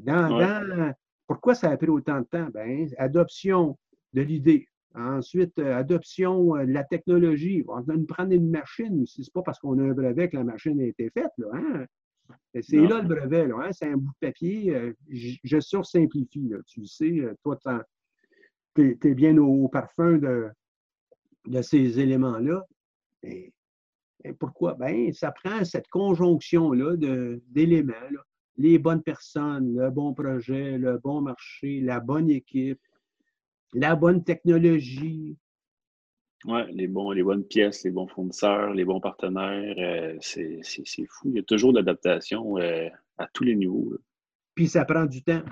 Dans, 0.00 0.94
pourquoi 1.26 1.54
ça 1.54 1.70
a 1.70 1.76
pris 1.76 1.90
autant 1.90 2.20
de 2.20 2.24
temps? 2.24 2.48
Ben, 2.54 2.88
adoption 2.96 3.78
de 4.14 4.22
l'idée. 4.22 4.66
Ensuite, 4.94 5.58
euh, 5.58 5.76
adoption 5.76 6.56
euh, 6.56 6.66
de 6.66 6.72
la 6.72 6.84
technologie. 6.84 7.64
On 7.68 7.80
va 7.80 7.94
nous 7.94 8.06
prendre 8.06 8.32
une 8.32 8.50
machine. 8.50 9.06
Ce 9.06 9.20
n'est 9.20 9.26
pas 9.32 9.42
parce 9.42 9.58
qu'on 9.58 9.78
a 9.78 9.82
un 9.82 9.92
brevet 9.92 10.28
que 10.28 10.36
la 10.36 10.44
machine 10.44 10.80
a 10.80 10.84
été 10.84 11.10
faite. 11.10 11.30
Là, 11.38 11.46
hein? 11.52 11.86
C'est 12.60 12.76
là 12.76 13.00
le 13.00 13.08
brevet. 13.08 13.46
Là, 13.46 13.56
hein? 13.62 13.72
C'est 13.72 13.86
un 13.86 13.96
bout 13.96 14.10
de 14.20 14.26
papier. 14.26 14.74
Euh, 14.74 14.92
je, 15.08 15.60
sursimplifie. 15.60 16.48
Là. 16.48 16.58
Tu 16.66 16.80
le 16.80 16.86
sais, 16.86 17.22
toi, 17.42 17.58
tu 18.74 18.98
es, 19.02 19.14
bien 19.14 19.36
au, 19.38 19.68
parfum 19.68 20.18
de, 20.18 20.48
de 21.46 21.62
ces 21.62 22.00
éléments-là. 22.00 22.66
Et, 23.22 23.52
pourquoi? 24.38 24.74
Ben, 24.74 25.12
ça 25.12 25.32
prend 25.32 25.64
cette 25.64 25.88
conjonction-là 25.88 26.96
d'éléments 27.48 27.94
les 28.60 28.78
bonnes 28.78 29.02
personnes, 29.02 29.74
le 29.74 29.90
bon 29.90 30.12
projet, 30.12 30.76
le 30.76 30.98
bon 30.98 31.22
marché, 31.22 31.80
la 31.80 31.98
bonne 31.98 32.28
équipe, 32.28 32.80
la 33.72 33.96
bonne 33.96 34.24
technologie. 34.24 35.36
Oui, 36.46 36.60
les, 36.72 36.86
bons, 36.86 37.10
les 37.10 37.22
bonnes 37.22 37.44
pièces, 37.44 37.84
les 37.84 37.90
bons 37.90 38.06
fournisseurs, 38.06 38.72
les 38.72 38.84
bons 38.84 39.00
partenaires, 39.00 39.74
euh, 39.78 40.16
c'est 40.20 40.62
fou. 41.06 41.28
Il 41.30 41.36
y 41.36 41.38
a 41.38 41.42
toujours 41.42 41.72
de 41.72 41.78
l'adaptation 41.78 42.56
euh, 42.56 42.88
à 43.18 43.26
tous 43.32 43.44
les 43.44 43.54
niveaux. 43.54 43.94
Puis 44.54 44.68
ça 44.68 44.84
prend 44.84 45.04
du 45.04 45.22
temps. 45.22 45.42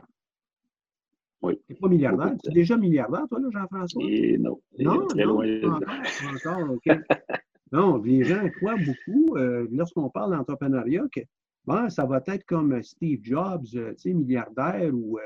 Oui. 1.42 1.58
Tu 1.66 1.74
n'es 1.74 1.78
pas 1.78 1.88
milliardaire. 1.88 2.34
Tu 2.42 2.50
es 2.50 2.54
déjà 2.54 2.76
milliardaire, 2.76 3.26
toi, 3.28 3.38
Jean-François? 3.52 4.02
non. 4.38 4.60
Non, 4.78 5.06
très 5.06 5.24
loin. 5.24 5.46
Encore, 6.34 6.76
non, 7.72 7.98
les 7.98 8.24
gens 8.24 8.48
croient 8.56 8.76
beaucoup, 8.76 9.36
euh, 9.36 9.68
lorsqu'on 9.70 10.08
parle 10.08 10.36
d'entrepreneuriat, 10.36 11.04
que 11.12 11.20
ça 11.90 12.06
va 12.06 12.22
être 12.26 12.44
comme 12.44 12.82
Steve 12.82 13.20
Jobs, 13.22 13.66
tu 13.66 13.94
sais, 13.98 14.14
milliardaire, 14.14 14.90
ou 14.92 15.18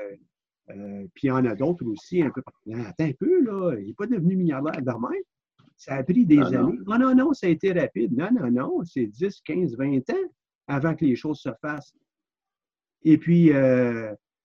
euh, 0.69 0.73
euh, 0.73 1.07
puis 1.13 1.27
il 1.27 1.27
y 1.27 1.31
en 1.31 1.45
a 1.45 1.55
d'autres 1.55 1.85
aussi, 1.85 2.21
un 2.21 2.29
peu. 2.29 2.41
Attends 2.73 3.03
un 3.03 3.13
peu, 3.13 3.43
là, 3.43 3.75
il 3.79 3.87
n'est 3.87 3.93
pas 3.93 4.07
devenu 4.07 4.35
milliardaire 4.35 4.81
demain. 4.81 5.15
Ça 5.75 5.95
a 5.95 6.03
pris 6.03 6.25
des 6.25 6.39
années. 6.39 6.77
Non. 6.85 6.97
non, 6.97 7.15
non, 7.15 7.33
ça 7.33 7.47
a 7.47 7.49
été 7.49 7.73
rapide. 7.73 8.15
Non, 8.15 8.29
non, 8.31 8.49
non, 8.51 8.83
c'est 8.85 9.07
10, 9.07 9.41
15, 9.41 9.75
20 9.75 10.09
ans 10.11 10.29
avant 10.67 10.95
que 10.95 11.03
les 11.03 11.15
choses 11.15 11.39
se 11.39 11.49
fassent. 11.61 11.93
Et 13.03 13.17
puis, 13.17 13.51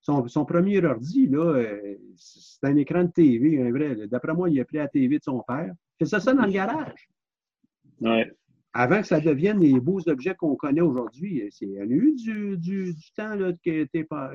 son, 0.00 0.44
premier 0.44 0.84
ordi, 0.84 1.28
là, 1.28 1.64
c'est 2.16 2.66
un 2.66 2.74
écran 2.76 3.04
de 3.04 3.10
TV, 3.10 3.62
un 3.62 3.70
vrai. 3.70 4.08
D'après 4.08 4.34
moi, 4.34 4.50
il 4.50 4.58
a 4.60 4.64
pris 4.64 4.78
la 4.78 4.88
TV 4.88 5.18
de 5.18 5.22
son 5.22 5.44
père. 5.46 5.72
C'est 6.00 6.06
ça, 6.06 6.18
ça 6.18 6.34
dans 6.34 6.46
le 6.46 6.52
garage. 6.52 7.08
Ouais 8.00 8.32
avant 8.74 9.00
que 9.00 9.06
ça 9.06 9.20
devienne 9.20 9.60
les 9.60 9.80
beaux 9.80 10.00
objets 10.08 10.34
qu'on 10.34 10.56
connaît 10.56 10.80
aujourd'hui. 10.80 11.42
Il 11.60 11.70
y 11.70 11.78
a 11.78 11.84
eu 11.84 12.14
du, 12.14 12.94
temps 13.16 13.36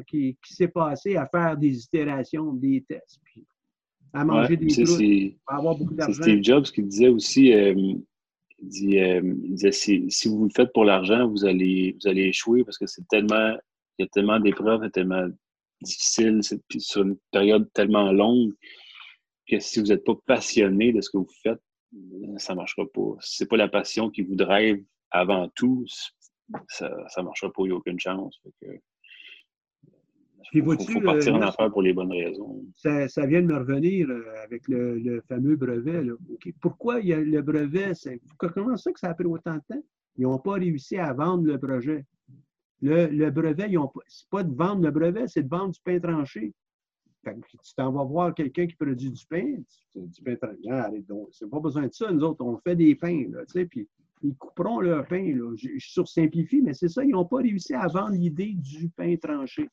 qui, 0.08 0.38
s'est 0.44 0.68
passé 0.68 1.16
à 1.16 1.28
faire 1.28 1.58
des 1.58 1.84
itérations, 1.84 2.54
des 2.54 2.84
tests, 2.88 3.20
puis 3.24 3.46
à 4.14 4.26
manger 4.26 4.58
des 4.58 4.68
trucs, 4.68 5.38
à 5.48 5.58
avoir 5.58 5.76
beaucoup 5.76 5.94
d'argent. 5.94 6.14
C'est 6.16 6.24
Steve 6.24 6.44
Jobs 6.44 6.66
qui 6.66 6.84
disait 6.84 7.10
aussi, 7.10 7.54
euh, 7.54 7.74
il, 7.76 8.04
disait, 8.60 9.72
si, 9.72 10.28
vous 10.28 10.46
le 10.46 10.52
faites 10.56 10.72
pour 10.74 10.86
l'argent, 10.86 11.28
vous 11.28 11.46
allez, 11.46 11.96
vous 12.02 12.08
allez 12.08 12.24
échouer 12.24 12.64
parce 12.64 12.78
que 12.78 12.86
c'est 12.86 13.08
tellement, 13.08 13.56
il 13.98 14.04
y 14.04 14.06
a 14.06 14.08
tellement 14.08 14.40
d'épreuves, 14.40 14.82
c'est 14.84 14.92
tellement 14.92 15.28
difficile, 15.82 16.42
puis 16.70 16.80
sur 16.80 17.04
une 17.04 17.18
période 17.32 17.70
tellement 17.74 18.12
longue 18.12 18.54
que 19.48 19.60
si 19.60 19.80
vous 19.80 19.88
n'êtes 19.88 20.06
pas 20.06 20.16
passionné 20.26 20.94
de 20.94 21.02
ce 21.02 21.10
que 21.10 21.18
vous 21.18 21.30
faites, 21.42 21.60
ça 22.38 22.54
ne 22.54 22.58
marchera 22.58 22.86
pas. 22.86 23.16
Si 23.22 23.38
ce 23.38 23.44
n'est 23.44 23.48
pas 23.48 23.58
la 23.58 23.68
passion 23.68 24.10
qui 24.10 24.22
vous 24.22 24.36
drive 24.36 24.84
avant 25.12 25.50
tout, 25.50 25.86
ça 26.68 26.90
ne 26.90 27.24
marchera 27.24 27.52
pas, 27.52 27.64
il 27.64 27.68
n'y 27.68 27.72
a 27.72 27.76
aucune 27.76 28.00
chance. 28.00 28.42
il 30.54 30.64
faut, 30.64 31.02
partir 31.02 31.36
en 31.36 31.42
affaires 31.42 31.72
pour 31.72 31.82
les 31.82 31.94
bonnes 31.94 32.12
raisons. 32.12 32.66
Ça, 32.76 33.26
vient 33.26 33.42
de 33.42 33.48
me 33.48 33.58
revenir 33.58 34.10
euh, 34.10 34.44
avec 34.44 34.68
le, 34.68 35.22
fameux 35.28 35.56
brevet. 35.56 36.04
Pourquoi 36.62 37.00
il 37.00 37.08
y 37.08 37.14
a 37.14 37.20
le 37.20 37.42
brevet? 37.42 37.94
Comment 38.38 38.78
ça 38.78 38.92
que 38.92 39.00
ça 39.00 39.10
a 39.10 39.14
pris 39.14 39.26
autant 39.26 39.56
de 39.56 39.62
temps? 39.68 39.84
Ils 40.18 40.24
n'ont 40.24 40.40
pas 40.40 40.54
réussi 40.54 40.98
à 40.98 41.14
vendre 41.14 41.46
le 41.46 41.58
projet. 41.58 42.06
Le, 42.82 43.08
le 43.08 43.32
brevet, 43.32 43.68
ce 43.68 43.70
n'est 43.70 44.30
pas 44.30 44.44
de 44.44 44.54
vendre 44.54 44.84
le 44.84 44.92
brevet, 44.92 45.28
c'est 45.28 45.44
de 45.44 45.50
vendre 45.50 45.72
du 45.72 45.80
pain 45.84 46.00
tranché 46.00 46.54
tu 47.24 47.76
t'en 47.76 47.92
vas 47.92 48.04
voir 48.04 48.34
quelqu'un 48.34 48.68
qui 48.68 48.76
produit 48.76 49.12
du 49.12 49.26
pain, 49.26 49.56
du 49.96 50.22
pain 50.22 50.36
très 50.36 50.56
bien, 50.58 50.76
arrête 50.76 51.06
donc. 51.06 51.30
C'est 51.32 51.50
pas 51.50 51.60
besoin 51.60 51.88
de 51.88 51.94
ça. 51.94 52.12
Nous 52.12 52.24
autres, 52.24 52.44
on 52.44 52.58
fait 52.58 52.76
des 52.76 52.96
pains, 52.96 53.26
là, 53.32 53.46
tu 53.46 53.54
sais, 53.54 53.66
puis 53.66 53.88
ils 54.22 54.36
couperont 54.36 54.80
leur 54.80 55.06
pain. 55.08 55.36
Là. 55.36 55.54
Je, 55.56 55.70
sursimplifie, 55.80 56.62
mais 56.62 56.74
c'est 56.74 56.90
ça, 56.90 57.04
ils 57.04 57.12
n'ont 57.12 57.26
pas 57.26 57.38
réussi 57.38 57.74
à 57.74 57.88
vendre 57.88 58.16
l'idée 58.16 58.54
du 58.56 58.90
pain 58.90 59.16
tranché. 59.18 59.70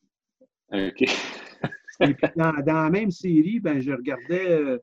OK. 0.73 1.03
Et 2.03 2.15
puis 2.15 2.29
dans, 2.35 2.53
la 2.53 2.91
même 2.91 3.11
série, 3.11 3.61
ben, 3.61 3.79
je 3.81 3.93
regardais 3.93 4.51
euh, 4.51 4.79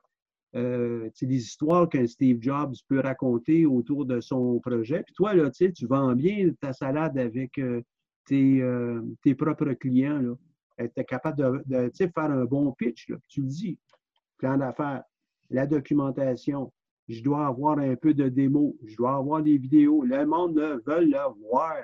euh, 0.56 1.10
des 1.22 1.36
histoires 1.36 1.90
que 1.90 2.06
Steve 2.08 2.42
Jobs 2.42 2.76
peut 2.88 3.00
raconter 3.00 3.66
autour 3.66 4.06
de 4.06 4.22
son 4.22 4.60
projet. 4.60 5.04
Puis 5.04 5.14
toi, 5.14 5.34
là, 5.34 5.52
tu 5.52 5.86
vends 5.86 6.16
bien 6.16 6.50
ta 6.62 6.74
salade 6.74 7.18
avec 7.18 7.58
euh, 7.58 7.82
tes, 8.26 8.62
euh, 8.62 9.02
tes, 9.24 9.36
propres 9.36 9.74
clients. 9.74 10.22
Tu 10.22 10.47
es 10.78 11.06
capable 11.06 11.64
de, 11.66 11.92
faire 11.96 12.12
un 12.18 12.46
bon 12.46 12.72
pitch. 12.74 13.10
Là. 13.10 13.18
Tu 13.28 13.42
le 13.42 13.48
dis. 13.48 13.80
Plan 14.38 14.58
d'affaires, 14.58 15.04
la 15.50 15.66
documentation. 15.66 16.72
Je 17.08 17.24
dois 17.24 17.48
avoir 17.48 17.80
un 17.80 17.96
peu 17.96 18.14
de 18.14 18.30
démo. 18.30 18.76
Je 18.86 18.96
dois 18.96 19.16
avoir 19.16 19.42
des 19.42 19.58
vidéos. 19.58 20.04
Le 20.04 20.26
monde 20.26 20.60
veut 20.86 21.06
le 21.06 21.50
voir. 21.50 21.78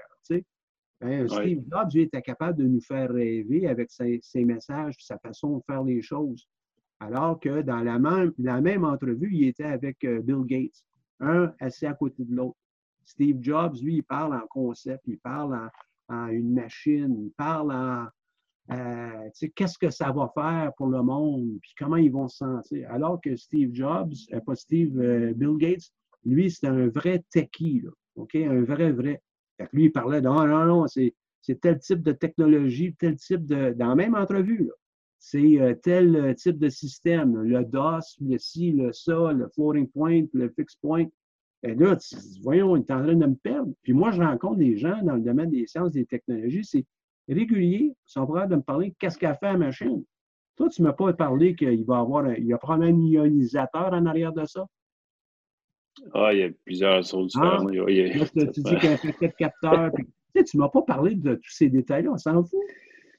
Ben, 1.00 1.28
Steve 1.28 1.64
Jobs, 1.70 1.94
lui, 1.94 2.02
était 2.04 2.22
capable 2.22 2.60
de 2.60 2.64
nous 2.66 2.80
faire 2.80 3.10
rêver 3.12 3.68
avec 3.68 3.92
ses, 3.92 4.20
ses 4.22 4.46
messages, 4.46 4.96
sa 5.00 5.18
façon 5.18 5.58
de 5.58 5.64
faire 5.66 5.84
les 5.84 6.02
choses. 6.02 6.48
Alors 7.02 7.38
que 7.42 7.62
dans 7.62 7.82
la 7.82 8.00
même, 8.00 8.32
la 8.38 8.62
même 8.62 8.86
entrevue, 8.86 9.30
il 9.34 9.48
était 9.50 9.66
avec 9.66 10.02
euh, 10.06 10.22
Bill 10.22 10.46
Gates, 10.46 10.86
un 11.20 11.54
assis 11.60 11.86
à 11.86 11.94
côté 11.94 12.24
de 12.24 12.34
l'autre. 12.34 12.58
Steve 13.04 13.38
Jobs, 13.42 13.76
lui, 13.82 13.96
il 13.96 14.04
parle 14.04 14.34
en 14.34 14.48
concept, 14.48 15.04
il 15.08 15.20
parle 15.20 15.70
en, 16.08 16.28
une 16.28 16.54
machine, 16.54 17.14
il 17.20 17.32
parle 17.32 17.74
en 17.74 18.08
euh, 18.72 19.30
qu'est-ce 19.56 19.78
que 19.78 19.90
ça 19.90 20.12
va 20.12 20.32
faire 20.34 20.72
pour 20.78 20.88
le 20.88 21.02
monde, 21.02 21.58
puis 21.62 21.72
comment 21.78 21.98
ils 21.98 22.12
vont 22.12 22.28
se 22.28 22.38
sentir? 22.38 22.90
Alors 22.92 23.20
que 23.22 23.36
Steve 23.36 23.74
Jobs, 23.74 24.14
euh, 24.34 24.40
pas 24.40 24.56
Steve, 24.56 24.94
Bill 25.36 25.58
Gates, 25.58 25.92
lui, 26.26 26.50
c'est 26.50 26.68
un 26.68 26.88
vrai 26.88 27.24
techie? 27.30 27.84
Un 28.18 28.64
vrai, 28.64 28.92
vrai. 28.92 29.22
lui, 29.74 29.86
il 29.86 29.92
parlait 29.92 30.22
de 30.22 30.28
non, 30.28 30.48
non, 30.48 30.66
non, 30.66 30.88
c'est 30.88 31.14
tel 31.62 31.80
type 31.80 32.02
de 32.02 32.14
technologie, 32.14 32.96
tel 32.96 33.16
type 33.16 33.46
de. 33.46 33.74
Dans 33.74 33.90
la 33.90 33.96
même 33.96 34.16
entrevue, 34.16 34.70
c'est 35.24 35.62
euh, 35.62 35.74
tel 35.74 36.16
euh, 36.18 36.34
type 36.34 36.60
de 36.60 36.68
système, 36.68 37.42
le 37.44 37.64
DOS, 37.64 38.18
le 38.20 38.38
ci, 38.38 38.74
le 38.74 38.92
ça, 38.92 39.32
le 39.32 39.48
floating 39.56 39.88
point, 39.88 40.26
le 40.34 40.50
fixed 40.50 40.78
point. 40.82 41.06
Et 41.64 41.76
là, 41.76 41.98
voyons, 42.42 42.76
il 42.76 42.82
est 42.82 42.92
en 42.92 43.02
train 43.02 43.16
de 43.16 43.26
me 43.26 43.36
perdre. 43.36 43.72
Puis 43.84 43.94
moi, 43.94 44.12
je 44.12 44.22
rencontre 44.22 44.58
des 44.58 44.76
gens 44.76 45.02
dans 45.02 45.16
le 45.16 45.22
domaine 45.22 45.50
des 45.50 45.66
sciences 45.66 45.96
et 45.96 46.00
des 46.00 46.06
technologies, 46.06 46.66
c'est 46.66 46.86
régulier, 47.28 47.96
sont 48.06 48.26
prêts 48.26 48.48
de 48.48 48.56
me 48.56 48.62
parler 48.62 48.94
qu'est-ce 49.00 49.18
qu'a 49.18 49.36
fait 49.36 49.54
la 49.54 49.58
machine. 49.58 50.04
Toi, 50.56 50.70
tu 50.70 50.82
ne 50.82 50.88
m'as 50.88 50.94
pas 50.94 51.12
parlé 51.14 51.56
qu'il 51.56 51.84
va 51.86 52.00
avoir 52.00 52.26
un, 52.26 52.36
il 52.36 52.46
y 52.46 52.54
a 52.54 52.58
probablement 52.58 52.98
un 52.98 53.08
ionisateur 53.08 53.94
en 53.94 54.06
arrière 54.06 54.34
de 54.34 54.46
ça. 54.46 54.66
Ah, 56.14 56.34
il 56.34 56.40
y 56.40 56.44
a 56.44 56.50
plusieurs 56.66 57.04
solutions. 57.06 57.42
Ah, 57.42 57.60
tu 58.34 58.62
dis 58.62 58.76
qu'il 58.76 58.84
y 58.84 58.88
a 58.88 58.94
un 58.94 58.98
paquet 58.98 59.28
de 59.28 59.34
capteurs. 59.34 59.92
tu 60.36 60.58
ne 60.58 60.62
m'as 60.62 60.70
pas 60.70 60.82
parlé 60.82 61.16
de 61.16 61.36
tous 61.36 61.52
ces 61.52 61.70
détails-là, 61.70 62.12
on 62.12 62.18
s'en 62.18 62.44
fout 62.44 62.60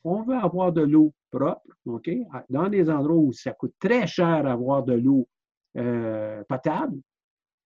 on 0.04 0.22
veut 0.22 0.36
avoir 0.36 0.70
de 0.70 0.82
l'eau 0.82 1.12
propre, 1.30 1.62
OK? 1.86 2.10
Dans 2.50 2.68
des 2.68 2.90
endroits 2.90 3.16
où 3.16 3.32
ça 3.32 3.52
coûte 3.52 3.74
très 3.80 4.06
cher 4.06 4.46
avoir 4.46 4.84
de 4.84 4.92
l'eau 4.92 5.26
euh, 5.78 6.44
potable. 6.48 6.98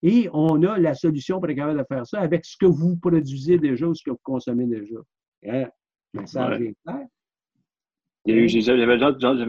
Et 0.03 0.30
on 0.32 0.62
a 0.62 0.78
la 0.78 0.95
solution 0.95 1.41
pour 1.41 1.51
être 1.51 1.57
capable 1.57 1.80
de 1.80 1.84
faire 1.84 2.07
ça 2.07 2.20
avec 2.20 2.45
ce 2.45 2.57
que 2.57 2.66
vous 2.66 2.97
produisez 2.97 3.59
déjà 3.59 3.86
ou 3.86 3.95
ce 3.95 4.05
que 4.05 4.11
vous 4.11 4.20
consommez 4.22 4.66
déjà. 4.66 4.97
Message 6.14 6.61
est 6.62 6.74
clair. 6.84 7.06
J'avais 8.26 8.94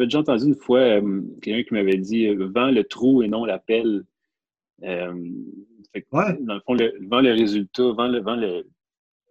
déjà, 0.06 0.20
entendu 0.20 0.46
une 0.46 0.56
fois 0.56 0.80
euh, 0.80 1.22
quelqu'un 1.42 1.68
qui 1.68 1.74
m'avait 1.74 1.98
dit 1.98 2.28
euh, 2.28 2.50
vends 2.54 2.72
le 2.72 2.84
trou 2.84 3.24
et 3.24 3.28
non 3.28 3.44
la 3.46 3.60
pelle. 3.60 4.04
Dans 4.82 5.14
le 5.14 6.60
fond, 6.62 6.76
le, 6.76 6.94
vends 7.08 7.20
le 7.20 7.32
résultat, 7.32 7.92
vends 7.92 8.08
le, 8.08 8.22
vends 8.22 8.38
le, 8.38 8.66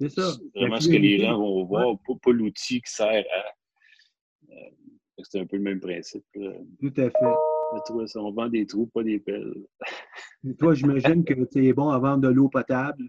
c'est 0.00 0.10
ça. 0.10 0.32
Vraiment 0.54 0.80
ce 0.80 0.88
que 0.88 0.96
les 0.96 1.18
gens 1.18 1.38
vont 1.38 1.64
voir, 1.64 1.96
pas, 1.98 2.30
l'outil 2.30 2.80
qui 2.80 2.92
sert 2.92 3.06
à. 3.08 4.52
Euh, 4.52 4.70
c'est 5.22 5.40
un 5.40 5.46
peu 5.46 5.56
le 5.56 5.62
même 5.62 5.80
principe. 5.80 6.24
Tout 6.32 6.92
à 6.96 7.10
fait. 7.10 8.16
on 8.16 8.30
vend 8.32 8.48
des 8.48 8.66
trous, 8.66 8.86
pas 8.86 9.02
des 9.02 9.18
pelles. 9.18 9.54
toi, 10.58 10.74
j'imagine 10.74 11.24
que 11.24 11.34
tu 11.44 11.66
es 11.66 11.72
bon 11.72 11.90
à 11.90 11.98
vendre 11.98 12.28
de 12.28 12.28
l'eau 12.28 12.48
potable 12.48 13.08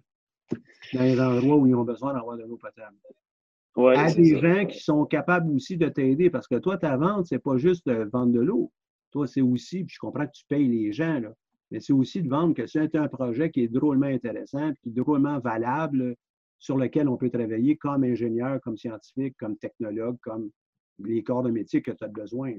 dans 0.93 1.03
les 1.03 1.19
endroits 1.19 1.57
où 1.57 1.67
ils 1.67 1.75
ont 1.75 1.83
besoin 1.83 2.13
d'avoir 2.13 2.37
de 2.37 2.43
l'eau 2.43 2.57
potable. 2.57 2.97
Ouais, 3.75 3.95
à 3.95 4.11
des 4.11 4.39
gens 4.39 4.65
qui 4.65 4.79
sont 4.79 5.05
capables 5.05 5.53
aussi 5.53 5.77
de 5.77 5.87
t'aider, 5.87 6.29
parce 6.29 6.47
que 6.47 6.55
toi, 6.55 6.77
ta 6.77 6.97
vente, 6.97 7.27
c'est 7.27 7.39
pas 7.39 7.57
juste 7.57 7.87
de 7.87 8.09
vendre 8.11 8.33
de 8.33 8.41
l'eau. 8.41 8.71
Toi, 9.11 9.27
c'est 9.27 9.41
aussi, 9.41 9.83
puis 9.83 9.93
je 9.93 9.99
comprends 9.99 10.25
que 10.25 10.33
tu 10.33 10.43
payes 10.47 10.67
les 10.67 10.91
gens, 10.91 11.19
là, 11.19 11.33
mais 11.71 11.79
c'est 11.79 11.93
aussi 11.93 12.21
de 12.21 12.29
vendre 12.29 12.53
que 12.55 12.67
c'est 12.67 12.95
un 12.95 13.07
projet 13.07 13.51
qui 13.51 13.61
est 13.63 13.67
drôlement 13.67 14.07
intéressant, 14.07 14.73
qui 14.81 14.89
est 14.89 14.93
drôlement 14.93 15.39
valable, 15.39 16.15
sur 16.57 16.77
lequel 16.77 17.07
on 17.07 17.15
peut 17.15 17.29
travailler 17.29 17.77
comme 17.77 18.03
ingénieur, 18.03 18.59
comme 18.61 18.77
scientifique, 18.77 19.35
comme 19.39 19.57
technologue, 19.57 20.17
comme 20.21 20.49
les 20.99 21.23
corps 21.23 21.43
de 21.43 21.51
métier 21.51 21.81
que 21.81 21.91
tu 21.91 22.03
as 22.03 22.09
besoin. 22.09 22.53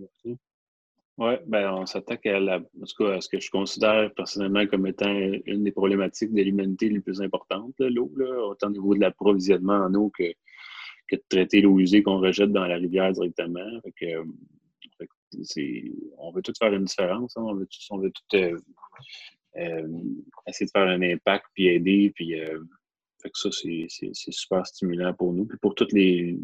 Oui, 1.18 1.32
ben 1.46 1.74
on 1.74 1.84
s'attaque 1.84 2.24
à, 2.24 2.40
la, 2.40 2.54
à 2.54 3.20
ce 3.20 3.28
que 3.28 3.40
je 3.40 3.50
considère 3.50 4.10
personnellement 4.14 4.66
comme 4.66 4.86
étant 4.86 5.14
une 5.44 5.64
des 5.64 5.72
problématiques 5.72 6.32
de 6.32 6.42
l'humanité 6.42 6.88
les 6.88 7.00
plus 7.00 7.20
importantes, 7.20 7.74
l'eau, 7.78 8.10
autant 8.48 8.68
au 8.68 8.70
niveau 8.70 8.94
de 8.94 9.00
l'approvisionnement 9.00 9.84
en 9.84 9.94
eau 9.94 10.10
que, 10.16 10.32
que 11.10 11.16
de 11.16 11.24
traiter 11.28 11.60
l'eau 11.60 11.78
usée 11.78 12.02
qu'on 12.02 12.20
rejette 12.20 12.52
dans 12.52 12.66
la 12.66 12.76
rivière 12.76 13.12
directement. 13.12 13.80
Euh, 14.02 14.24
on 16.18 16.32
veut 16.32 16.42
tout 16.42 16.52
faire 16.58 16.72
une 16.72 16.84
différence, 16.84 17.36
hein. 17.36 17.42
on 17.42 17.54
veut 17.54 17.66
tout, 18.10 18.36
euh, 18.36 18.58
euh, 19.56 19.88
essayer 20.46 20.66
de 20.66 20.70
faire 20.70 20.88
un 20.88 21.02
impact, 21.02 21.46
puis 21.54 21.68
aider, 21.68 22.12
puis 22.14 22.34
ça, 23.34 23.50
c'est 23.52 23.86
super 24.12 24.66
stimulant 24.66 25.14
pour 25.14 25.32
nous. 25.32 25.44
Puis 25.44 25.58
pour 25.58 25.74
tous 25.74 25.92
les, 25.92 26.38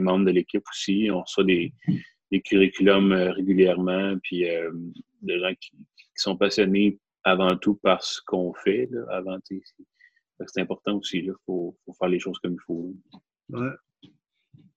membres 0.00 0.26
de 0.26 0.30
l'équipe 0.32 0.64
aussi, 0.70 1.08
on 1.10 1.22
reçoit 1.22 1.44
des, 1.44 1.72
curriculums 2.44 3.12
régulièrement, 3.12 4.16
puis 4.22 4.44
des 5.22 5.38
gens 5.38 5.52
qui, 5.60 5.72
sont 6.16 6.36
passionnés 6.36 6.98
avant 7.24 7.56
tout 7.56 7.74
par 7.76 8.02
ce 8.04 8.20
qu'on 8.24 8.52
fait. 8.54 8.88
Là, 8.90 9.04
avant, 9.10 9.38
c'est 10.46 10.60
important 10.60 10.96
aussi. 10.96 11.18
Il 11.18 11.32
faut, 11.46 11.76
faire 11.98 12.08
les 12.08 12.20
choses 12.20 12.38
comme 12.38 12.54
il 12.54 12.64
faut. 12.66 12.94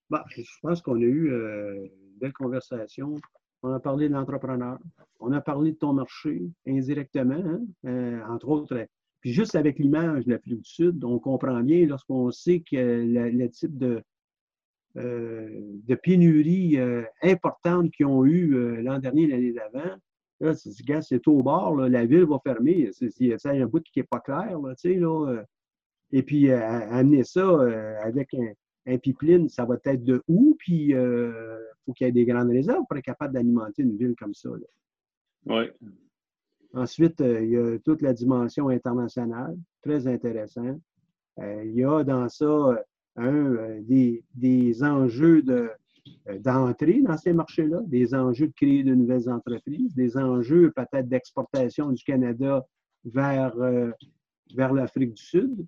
Bah, 0.09 0.25
je 0.29 0.43
pense 0.61 0.81
qu'on 0.81 0.95
a 0.95 1.03
eu 1.03 1.31
euh, 1.31 1.85
une 1.85 2.17
belle 2.19 2.33
conversation. 2.33 3.15
On 3.63 3.73
a 3.73 3.79
parlé 3.79 4.07
de 4.07 4.13
l'entrepreneur. 4.13 4.77
On 5.19 5.31
a 5.31 5.41
parlé 5.41 5.71
de 5.71 5.77
ton 5.77 5.93
marché 5.93 6.41
indirectement, 6.65 7.43
hein? 7.83 8.21
entre 8.29 8.47
autres 8.49 8.87
puis 9.19 9.33
juste 9.33 9.55
avec 9.55 9.79
l'image 9.79 10.25
de 10.25 10.31
l'Afrique 10.31 10.57
du 10.57 10.63
Sud, 10.63 11.03
on 11.03 11.19
comprend 11.19 11.61
bien 11.61 11.85
lorsqu'on 11.85 12.31
sait 12.31 12.59
que 12.59 12.75
le, 12.75 13.49
type 13.49 13.77
de, 13.77 14.03
euh, 14.97 15.49
de 15.85 15.95
pénurie 15.95 16.77
euh, 16.77 17.03
importante 17.23 17.91
qu'ils 17.91 18.05
ont 18.05 18.25
eu 18.25 18.53
euh, 18.53 18.81
l'an 18.81 18.99
dernier, 18.99 19.27
l'année 19.27 19.53
d'avant, 19.53 19.95
là, 20.39 20.53
c'est 20.53 21.27
au 21.27 21.41
bord, 21.41 21.75
la 21.75 22.05
ville 22.05 22.25
va 22.25 22.39
fermer. 22.43 22.91
Il 23.01 23.27
y 23.27 23.33
a 23.33 23.37
un 23.43 23.65
bout 23.65 23.83
qui 23.83 23.99
n'est 23.99 24.05
pas 24.05 24.19
clair, 24.19 24.57
tu 24.79 24.93
sais, 24.93 24.95
là. 24.95 25.43
Et 26.11 26.23
puis, 26.23 26.49
amener 26.51 27.25
ça 27.25 27.59
avec 28.01 28.33
un, 28.33 28.53
un, 28.87 28.97
pipeline, 28.97 29.49
ça 29.49 29.65
va 29.65 29.77
être 29.85 30.03
de 30.03 30.23
où? 30.27 30.55
Puis, 30.59 30.89
il 30.89 31.57
faut 31.85 31.93
qu'il 31.93 32.07
y 32.07 32.09
ait 32.09 32.13
des 32.13 32.25
grandes 32.25 32.49
réserves 32.49 32.83
pour 32.87 32.97
être 32.97 33.05
capable 33.05 33.33
d'alimenter 33.33 33.83
une 33.83 33.97
ville 33.97 34.15
comme 34.17 34.33
ça. 34.33 34.49
Oui. 35.45 35.65
Ensuite, 36.73 37.21
euh, 37.21 37.43
il 37.43 37.49
y 37.51 37.57
a 37.57 37.79
toute 37.79 38.01
la 38.01 38.13
dimension 38.13 38.69
internationale, 38.69 39.57
très 39.81 40.07
intéressant. 40.07 40.79
Euh, 41.39 41.63
il 41.65 41.73
y 41.73 41.83
a 41.83 42.03
dans 42.03 42.27
ça 42.29 42.45
euh, 42.45 42.75
un, 43.15 43.81
des, 43.81 44.23
des, 44.35 44.83
enjeux 44.83 45.43
d'entrée 46.43 47.01
dans 47.01 47.17
ces 47.17 47.33
marchés-là, 47.33 47.81
des 47.87 48.13
enjeux 48.13 48.47
de 48.47 48.53
créer 48.53 48.83
de 48.83 48.93
nouvelles 48.93 49.29
entreprises, 49.29 49.95
des 49.95 50.17
enjeux 50.17 50.71
peut-être 50.71 51.07
d'exportation 51.07 51.91
du 51.91 52.03
Canada 52.03 52.65
vers, 53.05 53.55
vers 54.53 54.73
l'Afrique 54.73 55.13
du 55.13 55.23
Sud. 55.23 55.65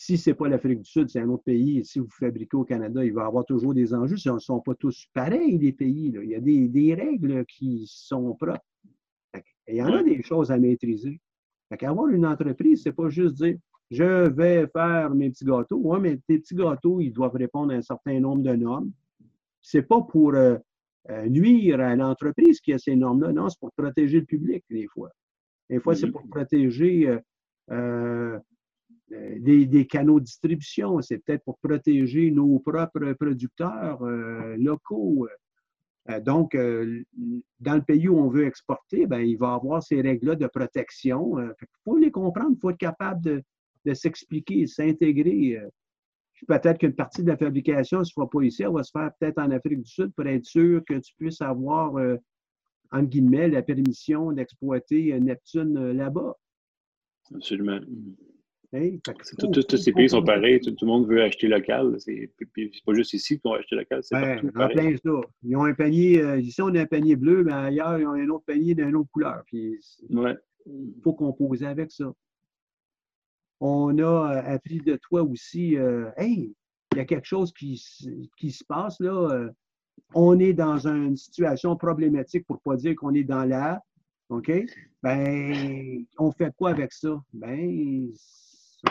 Si 0.00 0.16
ce 0.16 0.30
n'est 0.30 0.34
pas 0.34 0.48
l'Afrique 0.48 0.78
du 0.78 0.90
Sud, 0.90 1.10
c'est 1.10 1.20
un 1.20 1.28
autre 1.28 1.42
pays. 1.42 1.84
Si 1.84 1.98
vous 1.98 2.08
fabriquez 2.08 2.56
au 2.56 2.64
Canada, 2.64 3.04
il 3.04 3.12
va 3.12 3.24
y 3.24 3.26
avoir 3.26 3.44
toujours 3.44 3.74
des 3.74 3.92
enjeux. 3.92 4.16
Ce 4.16 4.30
ne 4.30 4.38
sont 4.38 4.60
pas 4.60 4.74
tous 4.74 5.08
pareils, 5.12 5.58
les 5.58 5.72
pays. 5.72 6.14
Il 6.22 6.30
y 6.30 6.36
a 6.36 6.40
des, 6.40 6.68
des 6.68 6.94
règles 6.94 7.44
qui 7.46 7.84
sont 7.86 8.34
propres 8.34 8.60
il 9.68 9.76
y 9.76 9.82
en 9.82 9.92
a 9.92 10.02
des 10.02 10.22
choses 10.22 10.50
à 10.50 10.58
maîtriser. 10.58 11.20
Fait 11.68 11.84
Avoir 11.84 12.08
une 12.08 12.24
entreprise, 12.24 12.82
c'est 12.82 12.92
pas 12.92 13.08
juste 13.10 13.34
dire 13.36 13.58
je 13.90 14.28
vais 14.30 14.66
faire 14.66 15.14
mes 15.14 15.30
petits 15.30 15.44
gâteaux. 15.44 15.80
Oui, 15.82 15.98
mais 16.00 16.18
tes 16.26 16.38
petits 16.38 16.54
gâteaux, 16.54 17.00
ils 17.00 17.12
doivent 17.12 17.34
répondre 17.34 17.72
à 17.72 17.76
un 17.76 17.82
certain 17.82 18.20
nombre 18.20 18.42
de 18.42 18.54
normes. 18.54 18.90
C'est 19.62 19.82
pas 19.82 20.02
pour 20.02 20.34
euh, 20.34 20.58
euh, 21.08 21.26
nuire 21.28 21.80
à 21.80 21.96
l'entreprise 21.96 22.60
qui 22.60 22.72
a 22.72 22.78
ces 22.78 22.96
normes-là. 22.96 23.32
Non, 23.32 23.48
c'est 23.48 23.58
pour 23.58 23.72
protéger 23.72 24.20
le 24.20 24.26
public, 24.26 24.64
des 24.70 24.86
fois. 24.88 25.10
Des 25.70 25.80
fois, 25.80 25.94
c'est 25.94 26.10
pour 26.10 26.26
protéger 26.28 27.18
euh, 27.70 28.38
des, 29.10 29.86
canaux 29.86 30.20
de 30.20 30.24
distribution. 30.24 31.00
C'est 31.00 31.18
peut-être 31.18 31.44
pour 31.44 31.58
protéger 31.58 32.30
nos 32.30 32.58
propres 32.58 33.12
producteurs 33.14 34.00
locaux. 34.56 35.28
Euh, 36.10 36.20
donc, 36.20 36.54
euh, 36.54 37.02
dans 37.60 37.74
le 37.74 37.82
pays 37.82 38.08
où 38.08 38.18
on 38.18 38.28
veut 38.28 38.46
exporter, 38.46 39.06
ben, 39.06 39.20
il 39.20 39.36
va 39.36 39.54
avoir 39.54 39.82
ces 39.82 40.00
règles-là 40.00 40.36
de 40.36 40.46
protection. 40.46 41.38
Il 41.38 41.44
euh, 41.44 41.52
faut 41.84 41.98
les 41.98 42.10
comprendre, 42.10 42.52
il 42.56 42.60
faut 42.60 42.70
être 42.70 42.78
capable 42.78 43.22
de, 43.22 43.42
de 43.84 43.94
s'expliquer, 43.94 44.66
s'intégrer. 44.66 45.58
Peut-être 46.46 46.78
qu'une 46.78 46.94
partie 46.94 47.22
de 47.22 47.28
la 47.28 47.36
fabrication 47.36 48.00
ne 48.00 48.04
se 48.04 48.12
fera 48.12 48.28
pas 48.30 48.42
ici, 48.42 48.62
elle 48.62 48.72
va 48.72 48.84
se 48.84 48.92
faire 48.92 49.10
peut-être 49.18 49.38
en 49.38 49.50
Afrique 49.50 49.82
du 49.82 49.90
Sud 49.90 50.12
pour 50.14 50.26
être 50.26 50.44
sûr 50.44 50.82
que 50.86 50.94
tu 50.94 51.12
puisses 51.18 51.40
avoir 51.40 51.94
entre 52.90 53.08
guillemets, 53.08 53.48
la 53.48 53.60
permission 53.60 54.32
d'exploiter 54.32 55.18
Neptune 55.20 55.90
là-bas. 55.92 56.36
Absolument. 57.34 57.80
Tous 58.70 59.76
ces 59.76 59.92
pays 59.92 60.10
sont 60.10 60.22
pareils. 60.22 60.60
Tout, 60.60 60.74
le 60.80 60.86
monde 60.86 61.08
veut 61.08 61.22
acheter 61.22 61.48
local. 61.48 61.96
C'est 61.98 62.30
pas 62.84 62.94
juste 62.94 63.14
ici 63.14 63.40
qu'on 63.40 63.52
va 63.52 63.58
acheter 63.58 63.76
local, 63.76 64.00
c'est 64.02 64.20
partout. 64.20 64.48
En 64.54 64.68
plein 64.68 64.96
ça. 64.96 65.20
Ils 65.42 65.56
ont 65.56 65.64
un 65.64 65.74
panier. 65.74 66.20
Euh, 66.20 66.38
ici, 66.38 66.60
on 66.60 66.74
a 66.74 66.82
un 66.82 66.86
panier 66.86 67.16
bleu, 67.16 67.44
mais 67.44 67.52
ailleurs, 67.52 67.98
ils 67.98 68.06
ont 68.06 68.12
un 68.12 68.28
autre 68.28 68.44
panier 68.44 68.74
d'une 68.74 68.94
autre 68.96 69.10
couleur. 69.10 69.42
Il 69.52 69.80
faut 71.02 71.14
composer 71.14 71.66
avec 71.66 71.90
ça. 71.90 72.12
On 73.60 73.98
a 73.98 74.02
euh, 74.36 74.54
appris 74.54 74.80
de 74.80 74.96
toi 74.96 75.22
aussi, 75.22 75.76
euh, 75.76 76.10
hey, 76.16 76.54
il 76.92 76.98
y 76.98 77.00
a 77.00 77.04
quelque 77.04 77.26
chose 77.26 77.52
qui, 77.52 77.82
qui 78.36 78.50
se 78.50 78.64
passe 78.64 79.00
là. 79.00 79.48
on 80.14 80.38
est 80.38 80.52
dans 80.52 80.86
une 80.86 81.16
situation 81.16 81.74
problématique 81.76 82.46
pour 82.46 82.56
ne 82.56 82.60
pas 82.72 82.76
dire 82.76 82.94
qu'on 82.96 83.14
est 83.14 83.24
dans 83.24 83.44
la. 83.44 83.82
OK? 84.28 84.52
Ben, 85.02 86.04
on 86.18 86.30
fait 86.32 86.52
quoi 86.56 86.70
avec 86.70 86.92
ça? 86.92 87.20
Ben, 87.32 88.10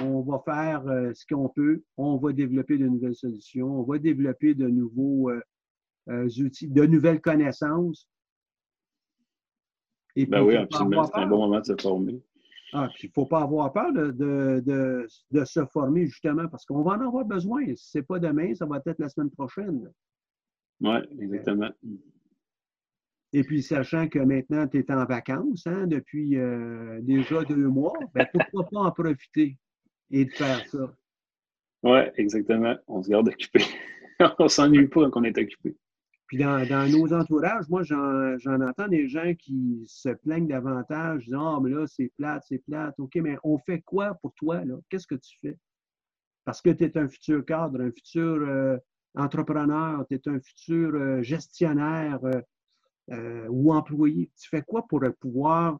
on 0.02 0.22
va 0.22 0.42
faire 0.46 0.88
euh, 0.88 1.14
ce 1.14 1.26
qu'on 1.26 1.50
peut, 1.50 1.84
on 1.98 2.18
va 2.18 2.34
développer 2.34 2.78
de 2.78 2.88
nouvelles 2.88 3.16
solutions, 3.16 3.80
on 3.80 3.84
va 3.84 3.98
développer 3.98 4.54
de 4.54 4.68
nouveaux 4.68 5.30
euh, 5.30 5.42
euh, 6.10 6.28
outils, 6.40 6.68
de 6.68 6.86
nouvelles 6.86 7.22
connaissances. 7.22 8.10
Et 10.16 10.26
ben 10.26 10.42
oui, 10.44 10.56
absolument. 10.56 11.04
C'est 11.04 11.16
un 11.16 11.28
bon 11.28 11.38
moment 11.38 11.60
de 11.60 11.66
se 11.66 11.76
former. 11.80 12.22
Ah, 12.74 12.90
puis 12.94 13.08
il 13.08 13.10
ne 13.10 13.14
faut 13.14 13.26
pas 13.26 13.44
avoir 13.44 13.72
peur 13.72 13.94
de, 13.94 14.12
de, 14.12 15.08
de, 15.32 15.46
se 15.46 15.66
former, 15.68 16.06
justement, 16.08 16.48
parce 16.50 16.66
qu'on 16.66 16.82
va 16.82 16.94
en 16.94 17.02
avoir 17.02 17.24
besoin. 17.24 17.64
Si 17.76 17.92
ce 17.92 17.98
n'est 17.98 18.04
pas 18.04 18.20
demain, 18.20 18.54
ça 18.56 18.66
va 18.66 18.82
être 18.86 19.00
la 19.00 19.08
semaine 19.08 19.30
prochaine. 19.30 19.90
Oui, 20.82 20.98
exactement. 21.20 21.70
Et 23.32 23.44
puis, 23.44 23.64
sachant 23.64 24.10
que 24.10 24.20
maintenant, 24.20 24.68
tu 24.68 24.80
es 24.80 24.92
en 24.92 25.06
vacances 25.06 25.66
hein, 25.66 25.88
depuis 25.88 26.38
déjà 27.02 27.44
deux 27.46 27.68
mois, 27.68 27.98
ben, 28.14 28.28
pourquoi 28.34 28.66
pas 28.66 28.80
en 28.80 28.92
profiter? 28.92 29.58
Et 30.12 30.26
de 30.26 30.32
faire 30.32 30.66
ça. 30.68 30.94
Oui, 31.84 32.00
exactement. 32.18 32.76
On 32.88 33.04
se 33.04 33.10
garde 33.10 33.28
occupé. 33.28 33.62
on 34.40 34.44
ne 34.44 34.50
s'ennuie 34.50 34.88
pas 34.88 35.10
quand 35.10 35.22
on 35.22 35.24
est 35.24 35.38
occupé. 35.38 35.76
Puis 36.28 36.40
dans, 36.40 36.92
nos 36.92 37.14
entourages, 37.14 37.70
moi, 37.70 37.84
j'en 37.84 38.62
entends 38.62 38.90
des 38.90 39.08
gens 39.08 39.34
qui 39.36 39.86
se 39.88 40.10
plaignent 40.10 40.48
davantage, 40.48 41.24
disant 41.24 41.58
Ah, 41.58 41.60
mais 41.64 41.70
là, 41.70 41.88
c'est 41.88 42.12
plate, 42.18 42.44
c'est 42.48 42.58
plate. 42.60 43.00
OK, 43.00 43.16
mais 43.16 43.38
on 43.44 43.58
fait 43.60 43.82
quoi 43.82 44.16
pour 44.16 44.34
toi, 44.34 44.66
là? 44.66 44.76
Qu'est-ce 44.90 45.08
que 45.08 45.16
tu 45.16 45.38
fais? 45.40 45.58
Parce 46.44 46.62
que 46.62 46.70
tu 46.70 46.84
es 46.84 46.98
un 46.98 47.08
futur 47.08 47.46
cadre, 47.46 47.82
un 47.82 47.92
futur 47.92 48.42
euh, 48.42 48.78
entrepreneur, 49.16 50.06
tu 50.10 50.16
es 50.16 50.28
un 50.28 50.40
futur 50.40 50.96
euh, 50.96 51.22
gestionnaire 51.22 52.20
euh, 53.12 53.48
ou 53.50 53.74
employé. 53.74 54.30
Tu 54.38 54.50
fais 54.50 54.64
quoi 54.64 54.86
pour 54.88 55.02
pouvoir 55.20 55.80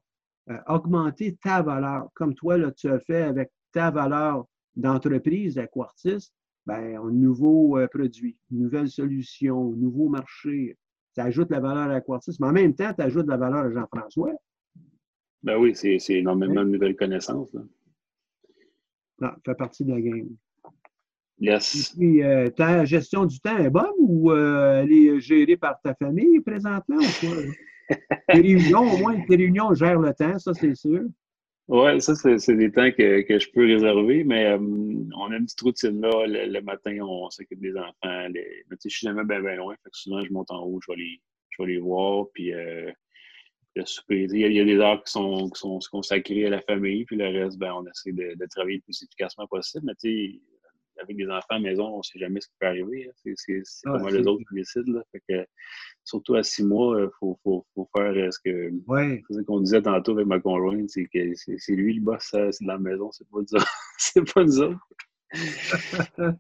augmenter 0.68 1.36
ta 1.44 1.62
valeur, 1.62 2.08
comme 2.14 2.34
toi, 2.34 2.58
là, 2.58 2.72
tu 2.72 2.88
as 2.90 3.02
fait 3.02 3.24
avec 3.24 3.52
ta 3.72 3.92
valeur 3.92 4.46
d'entreprise 4.76 5.58
à 5.58 5.68
Quartis, 5.68 6.32
ben, 6.66 6.98
un 6.98 7.12
nouveau 7.12 7.78
euh, 7.78 7.88
produit, 7.88 8.38
une 8.52 8.64
nouvelle 8.64 8.90
solution, 8.90 9.74
un 9.74 9.78
nouveau 9.78 10.10
marché. 10.10 10.78
Ça 11.16 11.24
ajoute 11.24 11.50
la 11.50 11.60
valeur 11.60 11.90
à 11.90 12.02
Quartis, 12.02 12.36
mais 12.40 12.48
en 12.48 12.54
même 12.54 12.76
temps, 12.76 12.94
tu 12.94 13.02
ajoutes 13.02 13.28
la 13.28 13.38
valeur 13.38 13.66
à 13.66 13.72
Jean-François. 13.72 14.34
Ben 15.44 15.58
oui, 15.58 15.76
c'est 15.76 15.98
énormément 16.10 16.64
de 16.64 16.70
nouvelles 16.70 16.96
connaissances. 16.96 17.54
Là. 17.54 17.62
Non, 19.20 19.30
ça 19.30 19.38
fait 19.46 19.56
partie 19.56 19.86
de 19.86 19.92
la 19.92 20.02
game. 20.02 20.30
Yes. 21.40 21.92
Et 21.94 21.98
puis, 21.98 22.24
euh, 22.24 22.50
ta 22.50 22.84
gestion 22.86 23.26
du 23.26 23.40
temps 23.40 23.58
est 23.58 23.70
bonne 23.70 23.86
ou 24.00 24.32
euh, 24.32 24.82
elle 24.82 24.92
est 24.92 25.20
gérée 25.20 25.58
par 25.58 25.80
ta 25.82 25.94
famille 25.94 26.40
présentement 26.40 26.98
ou 26.98 27.26
quoi? 27.28 27.38
tes 28.30 28.42
réunions, 28.42 28.92
au 28.92 28.98
moins, 28.98 29.20
tes 29.28 29.36
réunions 29.36 29.74
gèrent 29.74 30.00
le 30.00 30.14
temps, 30.14 30.38
ça, 30.40 30.54
c'est 30.54 30.76
sûr. 30.76 31.04
Oui, 31.68 32.02
ça, 32.02 32.16
c'est 32.16 32.56
des 32.56 32.72
temps 32.72 32.92
que, 32.92 33.22
que, 33.22 33.40
je 33.40 33.52
peux 33.52 33.66
réserver, 33.66 34.24
mais 34.24 34.46
euh, 34.46 34.58
on 34.58 35.32
a 35.32 35.36
une 35.36 35.44
petite 35.44 35.60
routine 35.62 36.00
là. 36.00 36.26
Le, 36.26 36.62
matin, 36.62 36.98
on 37.02 37.30
s'occupe 37.30 37.60
des 37.60 37.76
enfants. 37.76 38.28
Les... 38.30 38.64
Mais, 38.70 38.78
je 38.82 38.90
suis 38.90 39.06
jamais 39.06 39.26
bien 39.26 39.42
ben 39.42 39.58
loin, 39.58 39.76
fait 39.84 39.90
que 39.90 39.98
souvent 39.98 40.22
je 40.24 40.32
monte 40.32 40.50
en 40.50 40.64
haut, 40.64 40.80
je 40.82 40.92
vais 40.94 40.98
les, 40.98 41.22
je 41.50 41.62
vais 41.62 41.74
les 41.74 41.80
voir, 41.80 42.28
puis 42.34 42.54
euh, 42.54 42.90
le. 43.76 43.84
Il 44.10 44.38
y, 44.38 44.60
a, 44.62 44.66
des 44.66 44.78
heures 44.78 45.04
qui 45.04 45.12
sont, 45.12 45.50
qui 45.50 45.60
sont 45.60 45.80
consacrées 45.92 46.46
à 46.46 46.52
la 46.52 46.62
famille, 46.62 47.04
puis 47.04 47.18
le 47.18 47.26
reste, 47.26 47.58
ben, 47.58 47.74
on 47.74 47.86
essaie 47.86 48.14
de, 48.14 48.36
de 48.36 48.46
travailler 48.50 48.78
le 48.78 48.84
plus 48.84 49.04
efficacement 49.04 49.48
possible. 49.48 49.88
Mais 49.88 49.96
tu 49.96 50.10
sais, 50.10 50.42
avec 51.02 51.18
des 51.18 51.28
enfants 51.28 51.46
à 51.50 51.56
la 51.56 51.60
maison, 51.62 51.88
on 51.88 51.98
ne 51.98 52.04
sait 52.04 52.20
jamais 52.20 52.42
ce 52.42 52.48
qui 52.48 52.54
peut 52.60 52.68
arriver. 52.68 53.08
Hein. 53.10 53.32
C'est 53.36 53.62
ah, 53.86 53.98
comme 53.98 54.08
les 54.10 54.28
autres 54.28 54.44
qui 54.50 54.56
décident. 54.56 54.94
Là. 54.94 55.04
Fait 55.12 55.22
que, 55.28 55.46
surtout 56.04 56.36
à 56.36 56.44
six 56.44 56.64
mois, 56.64 57.00
il 57.00 57.04
euh, 57.04 57.10
faut, 57.20 57.40
faut, 57.44 57.66
faut, 57.74 57.90
faire 57.96 58.12
euh, 58.12 58.32
ce 58.32 58.40
que 58.40 58.72
ouais. 58.88 59.24
qu'on 59.46 59.62
disait 59.62 59.82
tantôt 59.82 60.14
avec 60.14 60.28
ma 60.28 60.40
conjointe, 60.40 60.90
c'est 60.90 61.06
que 61.06 61.34
c'est 61.36 61.76
lui 61.76 61.96
le 61.96 62.02
boss 62.02 62.30
c'est 62.32 62.62
de 62.62 62.68
la 62.68 62.78
maison, 62.78 63.12
c'est 63.12 63.28
pas 63.30 63.38
nous 63.40 63.46
c'est 63.98 64.34
pas 64.34 64.44
nous 64.44 64.60
autres. 64.62 64.80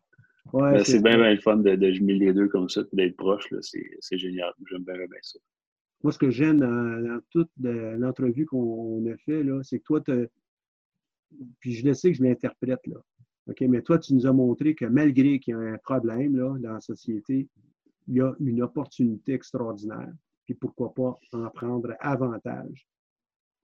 ouais, 0.53 0.83
c'est 0.83 1.03
bien, 1.03 1.17
bien 1.17 1.33
le 1.33 1.39
fun 1.39 1.57
de, 1.57 1.75
de 1.75 1.91
jumeler 1.91 2.27
les 2.27 2.33
deux 2.33 2.47
comme 2.47 2.69
ça, 2.69 2.81
et 2.81 2.95
d'être 2.95 3.17
proche. 3.17 3.47
C'est 3.61 4.17
génial. 4.17 4.53
J'aime 4.69 4.83
bien, 4.83 4.95
bien 4.95 5.07
ça. 5.21 5.39
Moi, 6.03 6.13
ce 6.13 6.19
que 6.19 6.29
j'aime 6.29 6.59
dans, 6.59 7.19
toute 7.31 7.49
l'entrevue 7.57 8.45
qu'on 8.45 9.05
a 9.11 9.17
fait, 9.17 9.43
c'est 9.63 9.79
que 9.79 9.83
toi, 9.83 10.01
puis 11.59 11.73
je 11.73 11.85
le 11.85 11.93
sais 11.93 12.11
que 12.11 12.17
je 12.17 12.23
l'interprète, 12.23 12.85
là. 12.85 12.97
OK, 13.47 13.61
mais 13.61 13.81
toi, 13.81 13.97
tu 13.97 14.13
nous 14.13 14.25
as 14.25 14.33
montré 14.33 14.75
que 14.75 14.85
malgré 14.85 15.39
qu'il 15.39 15.51
y 15.51 15.55
a 15.55 15.59
un 15.59 15.77
problème 15.77 16.35
là, 16.35 16.57
dans 16.59 16.73
la 16.73 16.81
société, 16.81 17.47
il 18.07 18.15
y 18.15 18.21
a 18.21 18.33
une 18.39 18.61
opportunité 18.61 19.33
extraordinaire. 19.33 20.13
Puis 20.45 20.53
pourquoi 20.53 20.93
pas 20.93 21.19
en 21.33 21.49
prendre 21.49 21.95
avantage. 21.99 22.87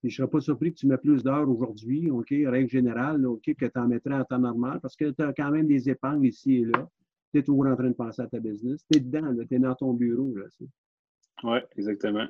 je 0.04 0.08
ne 0.08 0.12
serais 0.12 0.28
pas 0.30 0.42
surpris 0.42 0.74
que 0.74 0.80
tu 0.80 0.88
mets 0.88 0.98
plus 0.98 1.24
d'heures 1.24 1.50
aujourd'hui, 1.50 2.10
OK, 2.12 2.30
règle 2.30 2.70
générale, 2.70 3.26
OK, 3.26 3.54
que 3.56 3.66
tu 3.66 3.80
en 3.80 3.88
mettrais 3.88 4.16
en 4.16 4.26
temps 4.26 4.40
normal, 4.40 4.80
parce 4.82 4.96
que 4.96 5.12
tu 5.12 5.22
as 5.22 5.34
quand 5.34 5.52
même 5.52 5.68
des 5.68 5.90
épargnes 5.90 6.26
ici 6.26 6.56
et 6.56 6.66
là. 6.66 6.90
Tu 7.34 7.40
es 7.40 7.44
toujours 7.44 7.66
en 7.66 7.76
train 7.76 7.90
de 7.90 7.96
penser 7.96 8.22
à 8.22 8.28
ta 8.28 8.40
business. 8.40 8.86
Tu 8.92 9.00
es 9.00 9.02
dedans, 9.02 9.34
tu 9.36 9.56
es 9.56 9.60
dans 9.60 9.76
ton 9.76 9.94
bureau. 9.94 10.34
Oui, 11.44 11.58
exactement. 11.78 12.28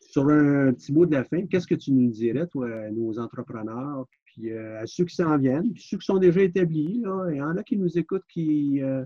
Sur 0.00 0.28
un 0.28 0.72
petit 0.72 0.92
mot 0.92 1.04
de 1.04 1.12
la 1.12 1.24
fin, 1.24 1.46
qu'est-ce 1.46 1.66
que 1.66 1.74
tu 1.74 1.90
nous 1.90 2.10
dirais, 2.10 2.46
toi, 2.46 2.70
à 2.70 2.90
nos 2.90 3.18
entrepreneurs, 3.18 4.06
puis 4.32 4.50
euh, 4.50 4.80
à 4.80 4.86
ceux 4.86 5.04
qui 5.04 5.14
s'en 5.14 5.36
viennent, 5.36 5.72
puis 5.72 5.82
ceux 5.82 5.98
qui 5.98 6.06
sont 6.06 6.18
déjà 6.18 6.42
établis, 6.42 7.02
il 7.30 7.36
y 7.36 7.42
en 7.42 7.56
a 7.56 7.62
qui 7.62 7.76
nous 7.76 7.98
écoutent 7.98 8.24
qui, 8.28 8.82
euh, 8.82 9.04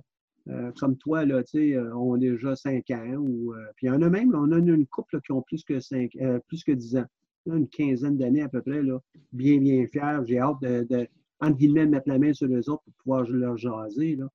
euh, 0.49 0.71
comme 0.79 0.97
toi, 0.97 1.25
là, 1.25 1.43
ont 1.95 2.17
déjà 2.17 2.55
cinq 2.55 2.91
ans. 2.91 3.15
Ou, 3.17 3.53
puis 3.77 3.87
il 3.87 3.91
y 3.91 3.93
en 3.93 4.03
a 4.03 4.09
même, 4.09 4.35
on 4.35 4.53
a 4.53 4.59
une 4.59 4.87
couple 4.87 5.21
qui 5.21 5.33
ont 5.33 5.43
plus 5.43 5.65
que 5.65 5.81
cinq, 5.81 6.17
plus 6.47 6.63
que 6.63 6.73
dix 6.73 6.97
ans. 6.97 7.07
une 7.47 7.69
quinzaine 7.69 8.17
d'années 8.17 8.43
à 8.43 8.49
peu 8.49 8.63
près, 8.63 8.83
là, 8.83 9.01
bien, 9.33 9.59
bien 9.59 9.87
fiers. 9.89 10.21
J'ai 10.25 10.39
hâte 10.39 10.61
de, 10.63 10.87
de, 10.89 11.09
entre 11.41 11.57
guillemets, 11.57 11.87
mettre 11.87 12.09
la 12.09 12.19
main 12.19 12.33
sur 12.33 12.47
les 12.47 12.69
autres 12.69 12.85
pour 12.85 12.95
pouvoir 12.95 13.29
leur 13.29 13.57
jaser. 13.57 14.17
Là. 14.17 14.29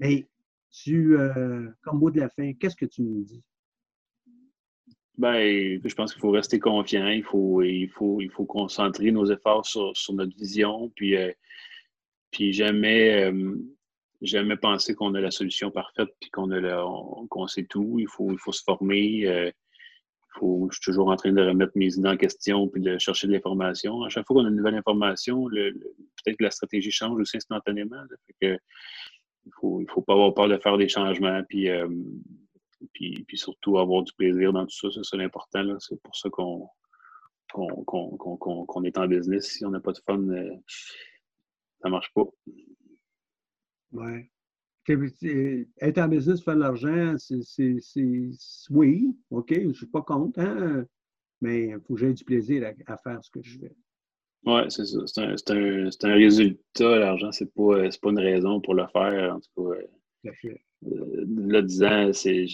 Et 0.00 0.26
tu, 0.70 1.16
comme 1.82 1.98
mot 1.98 2.10
de 2.10 2.20
la 2.20 2.28
fin, 2.28 2.52
qu'est-ce 2.54 2.76
que 2.76 2.86
tu 2.86 3.02
nous 3.02 3.22
dis? 3.22 3.42
Ben, 5.20 5.78
je 5.84 5.94
pense 5.94 6.14
qu'il 6.14 6.20
faut 6.22 6.30
rester 6.30 6.58
confiant, 6.58 7.06
il 7.08 7.22
faut, 7.22 7.60
il 7.60 7.90
faut, 7.90 8.22
il 8.22 8.30
faut 8.30 8.46
concentrer 8.46 9.12
nos 9.12 9.30
efforts 9.30 9.66
sur, 9.66 10.14
notre 10.14 10.34
vision, 10.34 10.90
puis, 10.96 11.14
euh, 11.14 11.30
puis 12.30 12.54
jamais, 12.54 13.24
euh, 13.30 13.54
jamais 14.22 14.56
penser 14.56 14.94
qu'on 14.94 15.14
a 15.14 15.20
la 15.20 15.30
solution 15.30 15.70
parfaite, 15.70 16.08
puis 16.22 16.30
qu'on 16.30 17.46
sait 17.48 17.64
tout. 17.64 17.98
Il 17.98 18.08
faut, 18.08 18.32
il 18.32 18.38
faut 18.38 18.52
se 18.52 18.62
former. 18.62 19.26
Euh, 19.26 19.50
faut, 20.38 20.68
je 20.70 20.76
suis 20.76 20.90
toujours 20.90 21.10
en 21.10 21.16
train 21.16 21.32
de 21.32 21.42
remettre 21.42 21.72
mes 21.74 21.94
idées 21.94 22.08
en 22.08 22.16
question, 22.16 22.66
puis 22.68 22.80
de 22.80 22.96
chercher 22.96 23.26
de 23.26 23.32
l'information. 23.32 24.02
À 24.04 24.08
chaque 24.08 24.26
fois 24.26 24.36
qu'on 24.36 24.46
a 24.46 24.48
une 24.48 24.56
nouvelle 24.56 24.76
information, 24.76 25.50
peut-être 25.50 26.38
que 26.38 26.44
la 26.44 26.50
stratégie 26.50 26.92
change 26.92 27.20
aussi 27.20 27.36
instantanément. 27.36 28.02
il 28.40 28.52
ne 28.52 28.56
faut, 29.60 29.82
il 29.82 29.90
faut 29.90 30.00
pas 30.00 30.14
avoir 30.14 30.32
peur 30.32 30.48
de 30.48 30.56
faire 30.56 30.78
des 30.78 30.88
changements, 30.88 31.42
puis 31.46 31.68
puis, 32.92 33.24
puis 33.26 33.38
surtout 33.38 33.78
avoir 33.78 34.02
du 34.02 34.12
plaisir 34.14 34.52
dans 34.52 34.66
tout 34.66 34.90
ça, 34.90 35.00
c'est 35.02 35.16
l'important. 35.16 35.78
C'est 35.80 36.00
pour 36.02 36.16
ça 36.16 36.28
qu'on 36.30 36.68
est 38.84 38.98
en 38.98 39.06
business. 39.06 39.46
Si 39.46 39.64
on 39.64 39.70
n'a 39.70 39.80
pas 39.80 39.92
de 39.92 40.00
fun, 40.06 40.20
euh, 40.28 40.56
ça 41.80 41.88
ne 41.88 41.90
marche 41.90 42.12
pas. 42.14 42.24
Oui. 43.92 44.30
Être 44.88 45.98
en 45.98 46.08
business, 46.08 46.42
faire 46.42 46.56
de 46.56 46.60
l'argent, 46.60 47.14
c'est 47.18 47.74
oui, 48.70 49.16
OK, 49.30 49.54
je 49.54 49.66
ne 49.66 49.72
suis 49.72 49.86
pas 49.86 50.02
contre, 50.02 50.40
hein, 50.40 50.84
mais 51.40 51.68
il 51.68 51.80
faut 51.80 51.94
que 51.94 52.00
j'aie 52.00 52.12
du 52.12 52.24
plaisir 52.24 52.72
à, 52.86 52.96
faire 52.96 53.22
ce 53.22 53.30
que 53.30 53.40
je 53.42 53.58
fais. 53.60 53.72
Oui, 54.46 54.62
c'est 54.68 54.86
ça. 54.86 54.98
C'est 55.06 55.20
un, 55.20 55.86
un, 55.86 55.90
un, 56.10 56.14
résultat, 56.14 56.98
l'argent, 56.98 57.30
ce 57.30 57.44
n'est 57.44 57.50
pas, 57.50 57.88
pas, 58.02 58.10
une 58.10 58.18
raison 58.18 58.60
pour 58.60 58.74
le 58.74 58.86
faire. 58.88 59.36
En 59.36 59.40
tout 59.40 59.70
cas, 59.70 59.80
euh, 60.32 60.54
là, 60.82 61.62
10 61.62 61.82
ans, 61.84 62.12
c'est, 62.12 62.46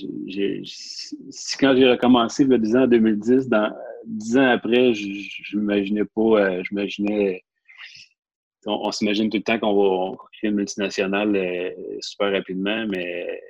quand 1.61 1.77
j'ai 1.77 1.91
recommencé, 1.91 2.45
le 2.45 2.59
10 2.59 2.77
ans 2.77 2.83
en 2.83 2.87
2010, 2.87 3.49
dans, 3.49 3.73
10 4.07 4.39
ans 4.39 4.49
après, 4.49 4.95
je 4.95 5.57
n'imaginais 5.57 6.05
pas, 6.05 6.21
euh, 6.21 6.63
j'imaginais, 6.65 7.45
on, 8.67 8.91
s'imagine 8.91 9.31
tout 9.31 9.37
le 9.37 9.43
temps 9.43 9.59
qu'on 9.59 10.11
va 10.11 10.17
créer 10.33 10.51
une 10.51 10.57
multinationale 10.57 11.37
euh, 11.37 11.71
super 12.01 12.33
rapidement, 12.33 12.87
mais 12.89 13.41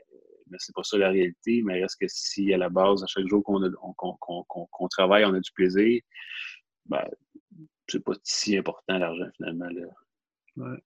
c'est 0.59 0.75
pas 0.75 0.83
ça 0.83 0.99
la 0.99 1.11
réalité. 1.11 1.63
Mais 1.65 1.81
est-ce 1.81 1.97
que 1.97 2.07
si 2.09 2.53
à 2.53 2.59
la 2.59 2.69
base, 2.69 3.03
à 3.03 3.07
chaque 3.07 3.27
jour 3.27 3.43
qu'on 3.43 4.89
travaille, 4.89 5.25
on 5.25 5.35
a 5.35 5.41
du 5.41 5.53
plaisir, 5.53 6.01
ben, 6.87 7.05
c'est 7.89 8.05
pas 8.05 8.13
si 8.25 8.57
important 8.57 8.99
l'argent 8.99 9.29
finalement. 9.37 9.69
Ouais. 10.57 10.79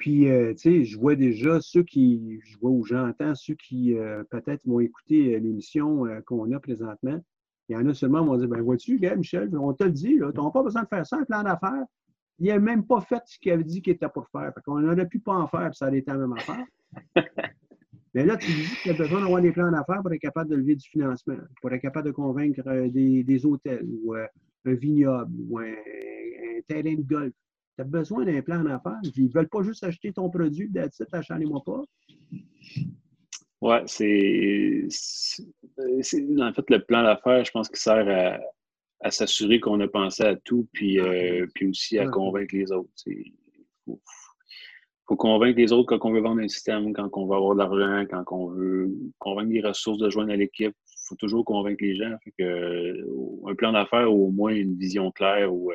Puis, 0.00 0.30
euh, 0.30 0.54
tu 0.54 0.58
sais, 0.60 0.84
je 0.84 0.98
vois 0.98 1.14
déjà 1.14 1.60
ceux 1.60 1.82
qui, 1.82 2.40
je 2.42 2.56
vois 2.58 2.70
ou 2.70 2.86
j'entends 2.86 3.34
ceux 3.34 3.54
qui 3.54 3.94
euh, 3.98 4.24
peut-être 4.30 4.66
vont 4.66 4.80
écouter 4.80 5.34
euh, 5.34 5.40
l'émission 5.40 6.06
qu'on 6.24 6.50
a 6.52 6.58
présentement. 6.58 7.20
Il 7.68 7.74
y 7.74 7.76
en 7.76 7.86
a 7.86 7.92
seulement 7.92 8.22
qui 8.22 8.28
vont 8.28 8.36
dire 8.38 8.48
Ben, 8.48 8.62
vois-tu, 8.62 8.98
gars, 8.98 9.14
Michel, 9.14 9.54
on 9.58 9.74
te 9.74 9.84
le 9.84 9.90
dit, 9.90 10.16
tu 10.16 10.20
n'as 10.20 10.50
pas 10.50 10.62
besoin 10.62 10.84
de 10.84 10.88
faire 10.88 11.06
ça, 11.06 11.18
un 11.18 11.24
plan 11.24 11.42
d'affaires. 11.42 11.84
Il 12.38 12.46
n'a 12.46 12.58
même 12.58 12.86
pas 12.86 13.02
fait 13.02 13.20
ce 13.26 13.38
qu'il 13.38 13.52
avait 13.52 13.62
dit 13.62 13.82
qu'il 13.82 13.92
était 13.92 14.08
pour 14.08 14.26
faire. 14.30 14.50
Fait 14.54 14.62
qu'on 14.64 14.82
aurait 14.82 15.06
pu 15.06 15.18
pas 15.20 15.34
en 15.34 15.46
faire, 15.46 15.68
puis 15.68 15.76
ça 15.76 15.88
aurait 15.88 15.98
été 15.98 16.10
la 16.10 16.16
même 16.16 16.32
affaire. 16.32 16.64
Mais 18.14 18.24
là, 18.24 18.38
tu 18.38 18.50
dis 18.50 18.74
qu'il 18.82 18.92
y 18.92 18.94
a 18.94 18.98
besoin 18.98 19.20
d'avoir 19.20 19.42
des 19.42 19.52
plans 19.52 19.70
d'affaires 19.70 20.00
pour 20.00 20.12
être 20.14 20.20
capable 20.20 20.50
de 20.50 20.56
lever 20.56 20.76
du 20.76 20.88
financement, 20.88 21.36
pour 21.60 21.70
être 21.72 21.82
capable 21.82 22.06
de 22.06 22.12
convaincre 22.12 22.62
des, 22.88 23.46
hôtels 23.46 23.86
ou 24.02 24.14
un 24.14 24.74
vignoble 24.74 25.30
ou 25.46 25.58
un 25.58 25.74
terrain 26.66 26.94
de 26.94 27.02
golf 27.02 27.34
tu 27.80 27.86
as 27.86 28.00
besoin 28.00 28.24
d'un 28.24 28.42
plan 28.42 28.62
d'affaires. 28.62 29.00
Ils 29.16 29.26
ne 29.26 29.32
veulent 29.32 29.48
pas 29.48 29.62
juste 29.62 29.84
acheter 29.84 30.12
ton 30.12 30.28
produit, 30.28 30.68
d'être 30.68 31.02
achetez-moi 31.12 31.62
pas. 31.64 31.82
Oui, 33.62 33.76
c'est. 33.86 34.88
En 36.40 36.52
fait, 36.52 36.70
le 36.70 36.78
plan 36.78 37.02
d'affaires, 37.02 37.44
je 37.44 37.50
pense 37.50 37.68
qu'il 37.68 37.78
sert 37.78 38.40
à, 39.02 39.10
s'assurer 39.10 39.60
qu'on 39.60 39.80
a 39.80 39.88
pensé 39.88 40.22
à 40.22 40.36
tout, 40.36 40.68
puis, 40.72 40.98
euh, 40.98 41.46
puis 41.54 41.68
aussi 41.68 41.98
à 41.98 42.06
convaincre 42.08 42.54
les 42.54 42.70
autres. 42.70 42.90
Il 43.06 43.32
faut, 45.06 45.16
convaincre 45.16 45.58
les 45.58 45.72
autres 45.72 45.96
quand 45.96 46.08
on 46.08 46.12
veut 46.12 46.20
vendre 46.20 46.40
un 46.42 46.48
système, 46.48 46.92
quand 46.92 47.08
on 47.14 47.26
veut 47.26 47.34
avoir 47.34 47.54
de 47.54 47.58
l'argent, 47.58 48.06
quand 48.10 48.24
on 48.36 48.48
veut 48.48 48.90
convaincre 49.18 49.52
les 49.52 49.62
ressources 49.62 49.98
de 49.98 50.08
joindre 50.10 50.32
à 50.32 50.36
l'équipe. 50.36 50.74
Il 50.86 51.08
faut 51.08 51.16
toujours 51.16 51.44
convaincre 51.44 51.82
les 51.82 51.96
gens. 51.96 52.14
Fait 52.22 52.32
que, 52.38 53.50
un 53.50 53.54
plan 53.54 53.72
d'affaires 53.72 54.12
ou 54.12 54.28
au 54.28 54.30
moins 54.30 54.52
une 54.52 54.76
vision 54.76 55.10
claire 55.10 55.52
ou 55.52 55.72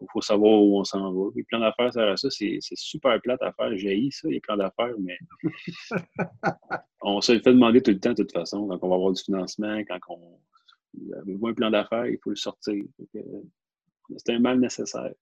euh, 0.00 0.04
il 0.04 0.06
faut 0.12 0.20
savoir 0.20 0.62
où 0.62 0.78
on 0.78 0.84
s'en 0.84 1.12
va. 1.12 1.30
Les 1.34 1.44
plans 1.44 1.60
d'affaires, 1.60 1.92
ça, 1.92 2.16
ça 2.16 2.28
c'est 2.30 2.60
super 2.74 3.20
plate 3.20 3.42
à 3.42 3.52
faire. 3.52 3.76
J'ai 3.76 4.08
ça, 4.10 4.28
les 4.28 4.40
plans 4.40 4.56
d'affaires, 4.56 4.94
mais 4.98 5.18
on 7.02 7.20
se 7.20 7.32
le 7.32 7.40
fait 7.40 7.52
demander 7.52 7.82
tout 7.82 7.90
le 7.90 8.00
temps, 8.00 8.10
de 8.10 8.22
toute 8.22 8.32
façon, 8.32 8.66
quand 8.68 8.78
on 8.82 8.88
va 8.88 8.94
avoir 8.94 9.12
du 9.12 9.22
financement, 9.22 9.78
quand 9.88 9.98
on 10.08 10.38
veut 10.94 11.48
un 11.48 11.54
plan 11.54 11.70
d'affaires, 11.70 12.06
il 12.06 12.18
faut 12.22 12.30
le 12.30 12.36
sortir. 12.36 12.82
C'est 14.16 14.34
un 14.34 14.40
mal 14.40 14.60
nécessaire. 14.60 15.12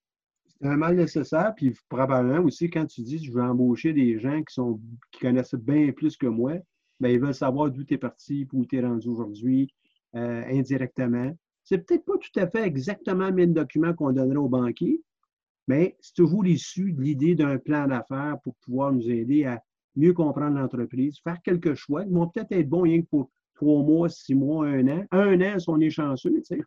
C'est 0.47 0.67
un 0.67 0.77
mal 0.77 0.97
nécessaire, 0.97 1.53
puis 1.57 1.75
probablement 1.89 2.45
aussi, 2.45 2.69
quand 2.69 2.87
tu 2.87 3.03
dis 3.03 3.25
je 3.25 3.33
veux 3.33 3.43
embaucher 3.43 3.93
des 3.93 4.19
gens 4.19 4.43
qui 4.43 4.55
sont 4.55 4.81
qui 5.13 5.21
connaissent 5.21 5.55
bien 5.55 5.93
plus 5.93 6.17
que 6.17 6.27
moi, 6.27 6.55
bien, 6.99 7.11
ils 7.11 7.21
veulent 7.21 7.35
savoir 7.35 7.71
d'où 7.71 7.85
tu 7.85 7.95
es 7.95 7.99
parti, 7.99 8.49
où 8.53 8.67
tu 8.67 8.77
es 8.77 8.81
rendu 8.81 9.09
aujourd'hui, 9.09 9.73
euh, 10.17 10.43
indirectement. 10.49 11.33
C'est 11.69 11.85
peut-être 11.85 12.07
pas 12.07 12.17
tout 12.17 12.41
à 12.41 12.47
fait 12.47 12.63
exactement 12.63 13.29
le 13.29 13.35
même 13.35 13.53
document 13.53 13.93
qu'on 13.93 14.11
donnerait 14.11 14.39
au 14.39 14.49
banquier, 14.49 15.03
mais 15.67 15.99
c'est 16.01 16.15
toujours 16.15 16.47
issu 16.47 16.93
de 16.95 17.03
l'idée 17.03 17.35
d'un 17.35 17.59
plan 17.59 17.87
d'affaires 17.87 18.39
pour 18.43 18.55
pouvoir 18.63 18.91
nous 18.91 19.11
aider 19.11 19.45
à 19.45 19.63
mieux 19.95 20.15
comprendre 20.15 20.59
l'entreprise, 20.59 21.19
faire 21.23 21.37
quelques 21.43 21.75
choix 21.75 22.07
qui 22.07 22.11
vont 22.11 22.27
peut-être 22.27 22.53
être 22.53 22.71
bons 22.71 22.81
rien 22.81 23.03
que 23.03 23.07
pour 23.09 23.31
trois 23.55 23.83
mois, 23.83 24.09
six 24.09 24.35
mois, 24.35 24.67
un 24.67 24.89
an. 24.89 25.05
Un 25.11 25.43
an, 25.43 25.59
si 25.59 25.69
on 25.69 25.79
est 25.79 25.91
chanceux, 25.91 26.33
tu 26.37 26.45
sais. 26.45 26.63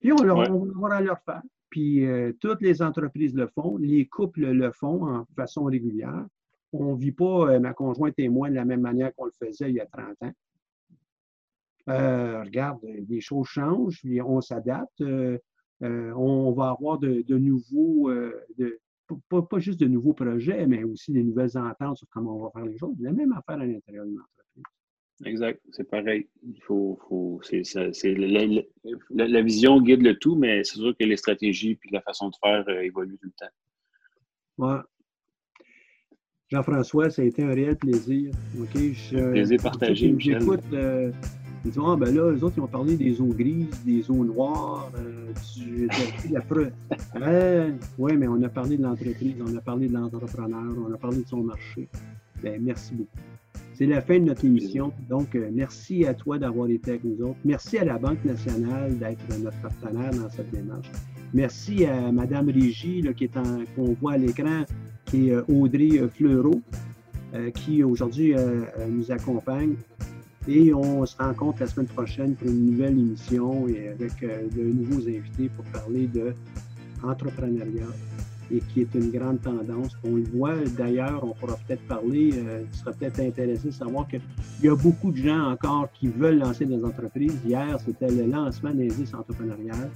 Puis 0.00 0.12
on, 0.12 0.22
leur, 0.22 0.38
va 0.38 1.00
leur 1.02 1.20
faire. 1.20 1.42
Puis 1.68 2.06
euh, 2.06 2.32
toutes 2.40 2.62
les 2.62 2.80
entreprises 2.80 3.34
le 3.34 3.48
font, 3.48 3.76
les 3.76 4.06
couples 4.06 4.46
le 4.46 4.72
font 4.72 5.06
en 5.06 5.26
façon 5.36 5.64
régulière. 5.64 6.24
On 6.72 6.94
ne 6.94 6.98
vit 6.98 7.12
pas, 7.12 7.50
euh, 7.50 7.60
ma 7.60 7.74
conjointe 7.74 8.14
et 8.16 8.30
moi, 8.30 8.48
de 8.48 8.54
la 8.54 8.64
même 8.64 8.80
manière 8.80 9.14
qu'on 9.14 9.26
le 9.26 9.32
faisait 9.38 9.68
il 9.68 9.74
y 9.74 9.80
a 9.80 9.86
30 9.86 10.06
ans. 10.22 10.32
Euh, 11.88 12.42
regarde, 12.42 12.80
les 13.08 13.20
choses 13.20 13.46
changent, 13.46 14.00
puis 14.02 14.20
on 14.20 14.40
s'adapte. 14.40 15.00
Euh, 15.00 15.38
euh, 15.82 16.12
on 16.16 16.52
va 16.52 16.70
avoir 16.70 16.98
de, 16.98 17.22
nouveaux, 17.38 18.10
de, 18.58 18.80
pas, 19.28 19.58
juste 19.58 19.80
de 19.80 19.86
nouveaux 19.86 20.12
projets, 20.12 20.66
mais 20.66 20.82
aussi 20.84 21.12
des 21.12 21.22
nouvelles 21.22 21.56
ententes 21.56 21.98
sur 21.98 22.08
comment 22.10 22.36
on 22.36 22.42
va 22.44 22.50
faire 22.50 22.66
les 22.66 22.76
choses. 22.76 22.96
La 23.00 23.12
même 23.12 23.32
affaire 23.32 23.60
à 23.60 23.66
l'intérieur 23.66 24.04
d'une 24.04 24.18
entreprise. 24.18 24.64
Exact, 25.24 25.60
c'est 25.70 25.88
pareil. 25.88 26.28
Il 26.42 26.60
faut, 26.62 26.98
faut 27.08 27.40
c'est, 27.42 27.62
la, 29.10 29.42
vision 29.42 29.80
guide 29.80 30.02
le 30.02 30.16
tout, 30.16 30.36
mais 30.36 30.62
c'est 30.64 30.76
sûr 30.76 30.96
que 30.96 31.04
les 31.04 31.16
stratégies 31.16 31.78
et 31.82 31.92
la 31.92 32.00
façon 32.02 32.28
de 32.28 32.34
faire 32.42 32.68
évoluent 32.68 33.18
tout 33.18 33.26
le 33.26 33.32
temps. 33.38 33.52
Ouais. 34.58 34.80
Jean-François, 36.48 37.10
ça 37.10 37.22
a 37.22 37.24
été 37.24 37.42
un 37.42 37.52
réel 37.52 37.76
plaisir. 37.76 38.32
OK? 38.58 38.76
Je, 38.76 39.30
plaisir 39.30 39.62
partagé. 39.62 40.14
J'écoute 40.18 40.64
ils 41.64 41.70
disent 41.70 41.80
Ah, 41.84 41.96
ben 41.96 42.14
là, 42.14 42.30
les 42.32 42.42
autres, 42.42 42.54
ils 42.56 42.62
ont 42.62 42.66
parlé 42.68 42.96
des 42.96 43.20
eaux 43.20 43.34
grises, 43.34 43.82
des 43.84 44.10
eaux 44.10 44.24
noires, 44.24 44.90
euh, 44.96 45.32
du, 45.56 45.88
la 46.30 46.40
preuve. 46.40 46.70
oui, 47.98 48.16
mais 48.16 48.28
on 48.28 48.42
a 48.42 48.48
parlé 48.48 48.76
de 48.76 48.82
l'entreprise, 48.82 49.34
on 49.44 49.56
a 49.56 49.60
parlé 49.60 49.88
de 49.88 49.94
l'entrepreneur, 49.94 50.72
on 50.88 50.92
a 50.92 50.96
parlé 50.96 51.18
de 51.18 51.26
son 51.26 51.42
marché. 51.42 51.88
Ben, 52.42 52.60
merci 52.62 52.94
beaucoup. 52.94 53.10
C'est 53.74 53.86
la 53.86 54.00
fin 54.00 54.18
de 54.18 54.24
notre 54.24 54.44
émission. 54.44 54.92
Donc, 55.08 55.34
euh, 55.34 55.50
merci 55.52 56.04
à 56.04 56.14
toi 56.14 56.38
d'avoir 56.38 56.68
été 56.68 56.92
avec 56.92 57.04
nous 57.04 57.22
autres. 57.24 57.38
Merci 57.44 57.78
à 57.78 57.84
la 57.84 57.98
Banque 57.98 58.24
nationale 58.24 58.98
d'être 58.98 59.20
notre 59.40 59.60
partenaire 59.60 60.10
dans 60.10 60.28
cette 60.30 60.50
démarche. 60.50 60.90
Merci 61.32 61.84
à 61.84 62.10
Mme 62.10 62.48
Régie, 62.50 63.04
qu'on 63.76 63.92
voit 64.00 64.12
à 64.14 64.18
l'écran, 64.18 64.64
qui 65.04 65.28
est 65.28 65.34
euh, 65.34 65.42
Audrey 65.48 66.00
Fleureau, 66.12 66.60
qui 67.54 67.84
aujourd'hui 67.84 68.34
nous 68.88 69.12
accompagne. 69.12 69.74
Et 70.48 70.72
on 70.72 71.04
se 71.04 71.14
rencontre 71.18 71.60
la 71.60 71.66
semaine 71.66 71.88
prochaine 71.88 72.34
pour 72.34 72.48
une 72.48 72.70
nouvelle 72.70 72.98
émission 72.98 73.68
et 73.68 73.90
avec 73.90 74.22
euh, 74.22 74.48
de 74.50 74.62
nouveaux 74.62 75.06
invités 75.06 75.50
pour 75.54 75.64
parler 75.66 76.06
de 76.06 76.32
et 78.50 78.60
qui 78.60 78.80
est 78.80 78.94
une 78.94 79.10
grande 79.10 79.42
tendance. 79.42 79.92
On 80.04 80.16
le 80.16 80.22
voit 80.22 80.56
d'ailleurs, 80.76 81.22
on 81.22 81.34
pourra 81.34 81.58
peut-être 81.66 81.86
parler, 81.86 82.32
euh, 82.34 82.62
tu 82.72 82.78
seras 82.78 82.92
peut-être 82.92 83.20
intéressé 83.20 83.68
de 83.68 83.72
savoir 83.74 84.08
qu'il 84.08 84.22
y 84.62 84.68
a 84.68 84.74
beaucoup 84.74 85.12
de 85.12 85.18
gens 85.18 85.50
encore 85.50 85.92
qui 85.92 86.08
veulent 86.08 86.38
lancer 86.38 86.64
des 86.64 86.82
entreprises. 86.82 87.36
Hier, 87.44 87.78
c'était 87.84 88.10
le 88.10 88.24
lancement 88.24 88.70
d'indice 88.70 89.12
entrepreneurial 89.12 89.90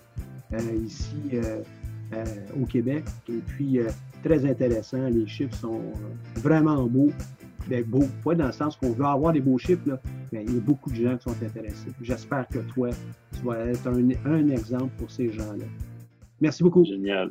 euh, 0.52 0.58
ici 0.84 1.38
au 2.60 2.66
Québec. 2.66 3.04
Et 3.30 3.40
puis, 3.46 3.78
très 4.22 4.44
intéressant, 4.44 5.08
les 5.08 5.26
chiffres 5.26 5.56
sont 5.56 5.80
vraiment 6.36 6.84
beaux. 6.84 7.10
Bien, 7.68 7.82
beau, 7.86 8.04
pas 8.24 8.34
dans 8.34 8.46
le 8.46 8.52
sens 8.52 8.76
qu'on 8.76 8.90
veut 8.92 9.04
avoir 9.04 9.32
des 9.32 9.40
beaux 9.40 9.58
chiffres, 9.58 9.88
là, 9.88 10.00
mais 10.32 10.44
il 10.44 10.54
y 10.54 10.58
a 10.58 10.60
beaucoup 10.60 10.90
de 10.90 10.96
gens 10.96 11.16
qui 11.16 11.24
sont 11.24 11.44
intéressés. 11.44 11.90
J'espère 12.00 12.46
que 12.48 12.58
toi, 12.58 12.90
tu 13.38 13.46
vas 13.46 13.58
être 13.66 13.86
un, 13.86 14.10
un 14.30 14.48
exemple 14.48 14.92
pour 14.98 15.10
ces 15.10 15.30
gens-là. 15.30 15.64
Merci 16.40 16.62
beaucoup. 16.64 16.84
Génial. 16.84 17.30